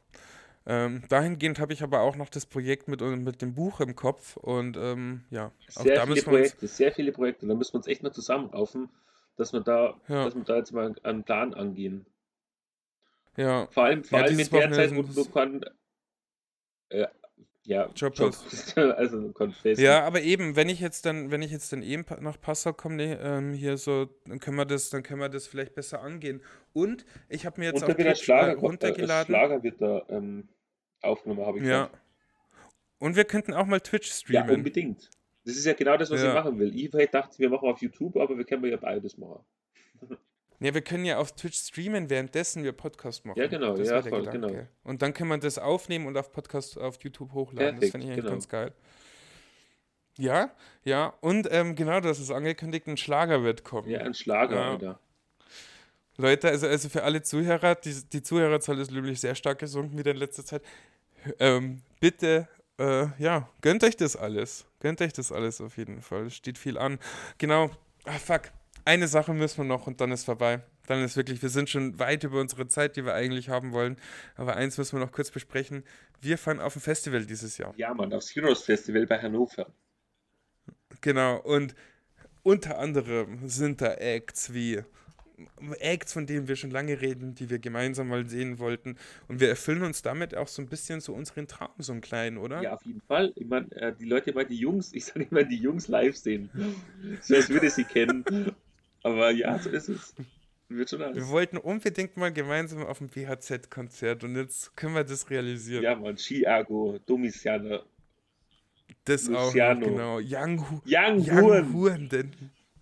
Ähm, 0.65 1.03
dahingehend 1.09 1.59
habe 1.59 1.73
ich 1.73 1.83
aber 1.83 2.01
auch 2.01 2.15
noch 2.17 2.29
das 2.29 2.47
Projekt 2.47 2.87
mit, 2.87 3.01
mit 3.01 3.43
dem 3.43 3.55
Buch 3.55 3.81
im 3.81 3.97
Kopf 3.97 4.37
und 4.37 4.77
ähm, 4.77 5.25
ja. 5.31 5.51
Sehr 5.69 6.07
viele 6.07 6.23
Projekte, 6.23 6.69
sehr 6.69 6.93
viele 6.93 7.13
Projekte. 7.13 7.47
Da 7.47 7.55
müssen 7.55 7.75
wir 7.75 7.79
uns 7.79 7.89
echt 7.89 8.03
mal 8.03 8.13
zusammenraufen, 8.13 8.89
dass 9.37 9.53
wir 9.53 9.61
da, 9.61 10.01
ja. 10.09 10.25
dass 10.25 10.37
wir 10.37 10.45
da 10.45 10.57
jetzt 10.57 10.73
mal 10.73 10.95
einen 11.03 11.25
Plan 11.25 11.55
angehen. 11.55 12.07
Ja. 13.37 13.67
Vor 13.69 13.85
allem, 13.85 14.05
vor 14.05 14.19
ja, 14.19 14.25
allem 14.27 14.39
in 14.39 14.51
der 14.51 14.73
Zeit, 14.73 14.95
wo 14.95 15.03
du 15.03 15.25
kann, 15.31 15.65
äh, 16.91 17.07
ja, 17.65 17.89
Job, 17.95 18.15
Job. 18.17 18.35
also 18.77 19.33
Ja, 19.77 20.05
aber 20.05 20.23
eben, 20.23 20.57
wenn 20.57 20.69
ich 20.69 20.81
jetzt 20.81 21.07
dann, 21.07 21.31
wenn 21.31 21.43
ich 21.43 21.53
jetzt 21.53 21.73
dann 21.73 21.83
eben 21.83 22.05
nach 22.21 22.41
Passau 22.41 22.73
komme, 22.73 22.97
nee, 22.97 23.13
ähm, 23.13 23.53
hier 23.53 23.77
so, 23.77 24.07
dann 24.27 24.41
können 24.41 24.57
wir 24.57 24.65
das, 24.65 24.91
dann 24.91 25.03
können 25.05 25.21
wir 25.21 25.29
das 25.29 25.47
vielleicht 25.47 25.75
besser 25.75 26.03
angehen. 26.03 26.43
Und 26.73 27.05
ich 27.29 27.47
habe 27.47 27.61
mir 27.61 27.67
jetzt 27.67 27.85
auch 27.85 27.95
Twitch 27.95 28.25
Schlager, 28.25 28.57
runtergeladen. 28.57 29.33
Äh, 29.33 29.39
Schlager 29.39 29.63
wird 29.63 29.81
da 29.81 30.03
ähm, 30.09 30.49
aufgenommen, 31.03 31.47
habe 31.47 31.59
ich 31.59 31.65
Ja. 31.65 31.91
Und 32.99 33.17
wir 33.17 33.25
könnten 33.25 33.53
auch 33.53 33.67
mal 33.67 33.81
Twitch 33.81 34.11
streamen. 34.11 34.49
Ja, 34.49 34.55
unbedingt. 34.55 35.11
Das 35.45 35.57
ist 35.57 35.65
ja 35.65 35.73
genau 35.73 35.97
das, 35.97 36.11
was 36.11 36.23
ja. 36.23 36.29
ich 36.29 36.35
machen 36.35 36.59
will. 36.59 36.75
Ich 36.75 36.91
dachte, 37.11 37.39
wir 37.39 37.51
machen 37.51 37.69
auf 37.69 37.81
YouTube, 37.81 38.17
aber 38.17 38.37
wir 38.37 38.45
können 38.45 38.65
ja 38.65 38.77
beides 38.77 39.19
machen. 39.19 39.45
Ja, 40.63 40.73
wir 40.75 40.83
können 40.83 41.05
ja 41.05 41.19
auf 41.19 41.33
Twitch 41.33 41.59
streamen, 41.59 42.09
währenddessen 42.09 42.63
wir 42.63 42.71
Podcast 42.73 43.25
machen. 43.25 43.39
Ja, 43.39 43.49
genau, 43.49 43.77
das 43.77 43.89
ja, 43.89 44.01
voll, 44.01 44.25
genau. 44.27 44.49
Und 44.85 45.03
dann 45.03 45.13
kann 45.13 45.27
man 45.27 45.41
das 45.41 45.59
aufnehmen 45.59 46.07
und 46.07 46.17
auf 46.17 46.31
Podcast 46.31 46.79
auf 46.79 47.03
YouTube 47.03 47.33
hochladen. 47.33 47.81
Perfekt, 47.81 47.83
das 47.83 47.91
finde 47.91 48.07
ich 48.07 48.13
eigentlich 48.13 48.25
genau. 48.25 48.35
ganz 48.35 48.49
geil. 48.49 48.73
Ja, 50.19 50.53
ja, 50.85 51.15
und 51.21 51.49
ähm, 51.51 51.75
genau, 51.75 51.99
das 52.01 52.21
ist 52.21 52.31
angekündigt, 52.31 52.87
ein 52.87 52.97
Schlager 52.97 53.43
wird 53.43 53.65
kommen. 53.65 53.89
Ja, 53.89 54.01
ein 54.01 54.15
Schlager, 54.15 54.55
ja. 54.55 54.71
Alter. 54.71 55.01
Leute, 56.17 56.49
also, 56.49 56.69
also 56.69 56.89
für 56.89 57.03
alle 57.03 57.23
Zuhörer, 57.23 57.75
die, 57.75 57.95
die 58.13 58.23
Zuhörerzahl 58.23 58.79
ist 58.79 58.93
nämlich 58.93 59.21
sehr 59.21 59.35
stark 59.35 59.59
gesunken 59.59 59.99
wieder 59.99 60.13
in 60.13 60.19
letzter 60.19 60.45
Zeit. 60.45 60.63
Ähm, 61.41 61.83
bitte, 61.99 62.47
äh, 62.79 63.07
ja, 63.19 63.49
gönnt 63.63 63.83
euch 63.83 63.97
das 63.97 64.15
alles. 64.15 64.67
Gönnt 64.79 65.01
euch 65.01 65.13
das 65.13 65.33
alles 65.33 65.61
auf 65.61 65.77
jeden 65.77 66.03
Fall. 66.03 66.27
Es 66.27 66.37
steht 66.37 66.59
viel 66.59 66.79
an. 66.79 66.99
Genau. 67.39 67.71
Ah, 68.05 68.13
fuck 68.13 68.53
eine 68.85 69.09
Sache 69.09 69.33
müssen 69.33 69.59
wir 69.59 69.65
noch 69.65 69.87
und 69.87 70.01
dann 70.01 70.13
ist 70.13 70.25
vorbei. 70.25 70.63
Dann 70.87 71.03
ist 71.03 71.17
wirklich, 71.17 71.41
wir 71.43 71.49
sind 71.49 71.71
schon 71.71 71.99
weit 71.99 72.25
über 72.25 72.41
unsere 72.41 72.67
Zeit, 72.67 72.97
die 72.97 73.05
wir 73.05 73.15
eigentlich 73.15 73.49
haben 73.49 73.73
wollen. 73.73 73.97
Aber 74.37 74.57
eins 74.57 74.79
müssen 74.79 74.99
wir 74.99 75.05
noch 75.05 75.13
kurz 75.13 75.31
besprechen. 75.31 75.85
Wir 76.21 76.39
fahren 76.39 76.61
auf 76.61 76.77
ein 76.77 76.81
Festival 76.81 77.25
dieses 77.25 77.59
Jahr. 77.59 77.73
Ja, 77.77 77.95
Mann, 77.95 78.13
aufs 78.13 78.35
Heroes 78.35 78.63
Festival 78.63 79.07
bei 79.07 79.21
Hannover. 79.21 79.67
Genau, 81.01 81.39
und 81.39 81.75
unter 82.43 82.79
anderem 82.79 83.49
sind 83.49 83.81
da 83.81 83.95
Acts 83.95 84.53
wie 84.53 84.83
Acts, 85.81 86.13
von 86.13 86.27
denen 86.27 86.49
wir 86.49 86.57
schon 86.57 86.71
lange 86.71 87.01
reden, 87.01 87.35
die 87.35 87.51
wir 87.51 87.59
gemeinsam 87.59 88.09
mal 88.09 88.27
sehen 88.29 88.59
wollten. 88.59 88.97
Und 89.29 89.41
wir 89.41 89.49
erfüllen 89.49 89.83
uns 89.83 90.03
damit 90.03 90.37
auch 90.37 90.49
so 90.49 90.63
ein 90.63 90.69
bisschen 90.69 91.01
so 91.01 91.15
unseren 91.15 91.49
Traum, 91.49 91.71
so 91.79 91.93
einen 91.93 92.01
kleinen, 92.01 92.39
oder? 92.39 92.63
Ja, 92.63 92.75
auf 92.75 92.85
jeden 92.85 93.01
Fall. 93.01 93.33
Ich 93.37 93.47
meine, 93.47 93.71
äh, 93.73 93.93
die 93.99 94.05
Leute 94.05 94.31
immer 94.31 94.45
die 94.45 94.57
Jungs, 94.57 94.93
ich 94.93 95.05
sage 95.05 95.27
immer 95.31 95.45
die 95.45 95.57
Jungs 95.57 95.89
live 95.89 96.17
sehen. 96.17 96.51
So 97.21 97.35
als 97.35 97.49
würde 97.49 97.71
sie 97.71 97.85
kennen. 97.85 98.25
Aber 99.03 99.31
ja, 99.31 99.59
so 99.59 99.71
ist 99.71 99.89
es. 99.89 100.15
Wird 100.69 100.89
schon 100.91 101.03
alles. 101.03 101.17
Wir 101.17 101.29
wollten 101.29 101.59
unbedingt 101.59 102.17
mal 102.17 102.33
gemeinsam 102.33 102.83
auf 102.87 102.99
dem 102.99 103.09
BHZ-Konzert 103.09 104.25
und 104.25 104.37
jetzt 104.37 104.75
können 104.77 104.95
wir 104.95 105.05
das 105.05 105.29
realisieren. 105.29 105.83
Ja, 105.83 105.95
man, 105.95 106.17
Ski-Ergo, 106.17 106.99
Domitianer. 107.05 107.83
das 109.05 109.29
auch 109.29 109.47
Luciano. 109.47 109.87
genau. 109.87 110.19
Young, 110.19 110.71
Hu 110.71 110.81
Young 110.87 111.19
Young 111.19 111.41
Huren. 111.43 111.73
Huren, 111.75 112.09
denn 112.09 112.33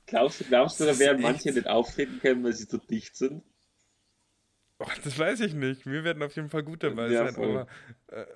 Glaubst 0.06 0.40
du, 0.40 0.44
glaubst 0.44 0.78
du, 0.80 0.84
da 0.86 0.98
werden 0.98 1.22
manche 1.22 1.48
echt- 1.48 1.56
nicht 1.56 1.68
auftreten 1.68 2.18
können, 2.20 2.42
weil 2.44 2.52
sie 2.52 2.64
so 2.64 2.78
dicht 2.78 3.16
sind? 3.16 3.42
Oh, 4.78 4.86
das 5.04 5.18
weiß 5.18 5.40
ich 5.40 5.54
nicht. 5.54 5.84
Wir 5.86 6.04
werden 6.04 6.22
auf 6.22 6.34
jeden 6.36 6.48
Fall 6.48 6.62
gut 6.62 6.82
dabei 6.82 7.08
Ja, 7.10 7.26
sein. 7.26 7.34
voll. 7.34 7.50
Aber 7.50 7.66
äh, 8.08 8.26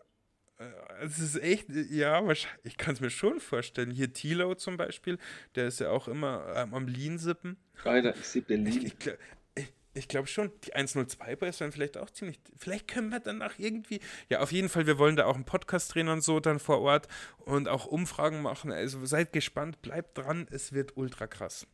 es 1.01 1.19
ist 1.19 1.37
echt, 1.43 1.69
äh, 1.71 1.83
ja, 1.91 2.25
wahrscheinlich, 2.27 2.61
ich 2.65 2.77
kann 2.77 2.95
es 2.95 3.01
mir 3.01 3.11
schon 3.11 3.41
vorstellen. 3.41 3.91
Hier 3.91 4.13
Tilo 4.13 4.55
zum 4.55 4.77
Beispiel, 4.77 5.19
der 5.55 5.67
ist 5.67 5.81
ja 5.81 5.91
auch 5.91 6.09
immer 6.09 6.53
ähm, 6.57 6.75
am 6.75 6.87
Lean-Sippen. 6.87 7.57
Alter, 7.85 8.15
ich 8.17 8.25
sehe 8.27 8.43
Ich, 8.43 8.47
Berlin. 8.47 8.87
ich, 8.87 8.95
gl- 8.95 9.19
ich, 9.57 9.73
ich 9.95 10.09
glaube 10.09 10.29
schon, 10.29 10.53
die 10.65 10.75
102 10.75 11.37
Boys 11.37 11.61
werden 11.61 11.73
vielleicht 11.73 11.97
auch 11.99 12.09
ziemlich. 12.11 12.39
Vielleicht 12.57 12.87
können 12.89 13.11
wir 13.11 13.21
danach 13.21 13.59
irgendwie. 13.59 14.01
Ja, 14.29 14.41
auf 14.41 14.53
jeden 14.53 14.69
Fall, 14.69 14.87
wir 14.87 14.99
wollen 14.99 15.17
da 15.17 15.27
auch 15.27 15.35
einen 15.35 15.45
Podcast 15.45 15.95
drehen 15.95 16.09
und 16.09 16.23
so 16.23 16.39
dann 16.41 16.61
vor 16.61 16.81
Ort 16.81 17.09
und 17.39 17.69
auch 17.69 17.87
Umfragen 17.87 18.41
machen. 18.43 18.71
Also 18.71 19.05
seid 19.07 19.33
gespannt, 19.33 19.83
bleibt 19.83 20.17
dran, 20.19 20.47
es 20.51 20.73
wird 20.73 20.97
ultra 20.97 21.27
krass. 21.27 21.67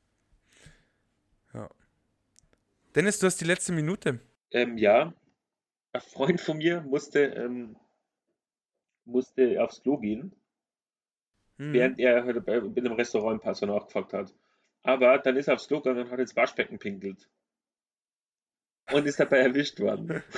Ja. 1.53 1.69
Dennis, 2.95 3.19
du 3.19 3.27
hast 3.27 3.41
die 3.41 3.45
letzte 3.45 3.73
Minute. 3.73 4.21
Ähm, 4.53 4.79
ja, 4.79 5.13
ein 5.93 6.01
Freund 6.01 6.41
von 6.41 6.59
mir 6.59 6.81
musste, 6.81 7.21
ähm, 7.25 7.77
musste 9.05 9.63
aufs 9.63 9.83
Klo 9.83 9.97
gehen, 9.99 10.33
Mhm. 11.59 11.73
während 11.75 11.99
er 12.01 12.25
heute 12.25 12.41
bei, 12.41 12.57
in 12.57 12.79
einem 12.79 12.93
Restaurant 12.95 13.37
ein 13.41 13.45
paar 13.45 13.55
so 13.55 13.67
nachgefragt 13.67 14.15
hat. 14.15 14.35
Aber 14.83 15.19
dann 15.19 15.37
ist 15.37 15.49
er 15.49 15.55
aufs 15.55 15.69
Klo 15.69 15.81
gegangen 15.81 16.05
und 16.07 16.11
hat 16.11 16.19
ins 16.19 16.35
Waschbecken 16.35 16.79
pinkelt. 16.79 17.29
Und 18.93 19.07
ist 19.07 19.21
dabei 19.21 19.39
erwischt 19.41 19.79
worden. 19.79 20.23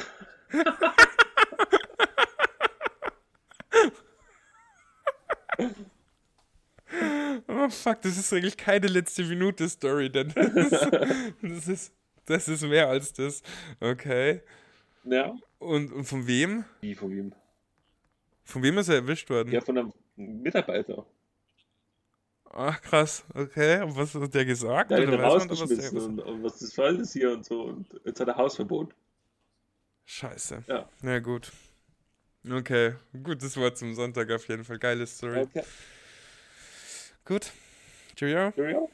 Oh 7.49 7.69
fuck, 7.71 8.03
das 8.03 8.19
ist 8.19 8.33
eigentlich 8.33 8.57
keine 8.57 8.87
letzte 8.87 9.25
Minute 9.25 9.69
Story, 9.69 10.11
denn 10.11 10.33
das 10.35 10.55
ist, 10.55 10.91
das 11.43 11.69
ist, 11.69 11.93
das 12.27 12.49
ist 12.49 12.63
mehr 12.63 12.89
als 12.89 13.13
das. 13.13 13.43
Okay. 13.81 14.43
Ja, 15.05 15.35
Und, 15.59 15.93
und 15.93 16.05
von 16.05 16.27
wem? 16.27 16.65
wie 16.81 16.95
von 16.95 17.11
wem? 17.11 17.33
Von 18.45 18.63
wem 18.63 18.79
ist 18.79 18.89
er 18.89 18.97
erwischt 18.97 19.31
worden? 19.31 19.53
Ja, 19.53 19.61
von 19.61 19.79
einem 19.79 19.93
Mitarbeiter. 20.17 21.07
Ach 22.55 22.81
krass, 22.83 23.25
okay. 23.35 23.81
Und 23.83 23.97
was 23.97 24.15
hat 24.15 24.35
der 24.35 24.45
gesagt? 24.45 24.91
Der 24.91 25.01
hat 25.01 25.09
ihn 25.09 25.15
rausgeschmissen 25.15 25.97
was? 25.97 26.05
und, 26.05 26.21
und 26.21 26.43
was 26.43 26.61
ist 26.61 26.75
voll 26.75 26.99
das 26.99 27.13
hier 27.13 27.33
und 27.33 27.45
so. 27.45 27.63
Und 27.63 27.89
jetzt 28.05 28.21
hat 28.21 28.29
er 28.29 28.37
Hausverbot. 28.37 28.95
Scheiße. 30.05 30.65
Ja. 30.67 30.89
Na 31.01 31.19
gut. 31.21 31.51
Okay, 32.51 32.95
gutes 33.23 33.57
Wort 33.57 33.79
zum 33.79 33.95
Sonntag 33.95 34.31
auf 34.31 34.47
jeden 34.49 34.65
Fall. 34.65 34.79
Geile 34.79 35.07
Story. 35.07 35.43
Okay. 35.43 35.63
Gut. 37.25 37.53
Cheerio. 38.17 38.51
Cheerio. 38.53 38.91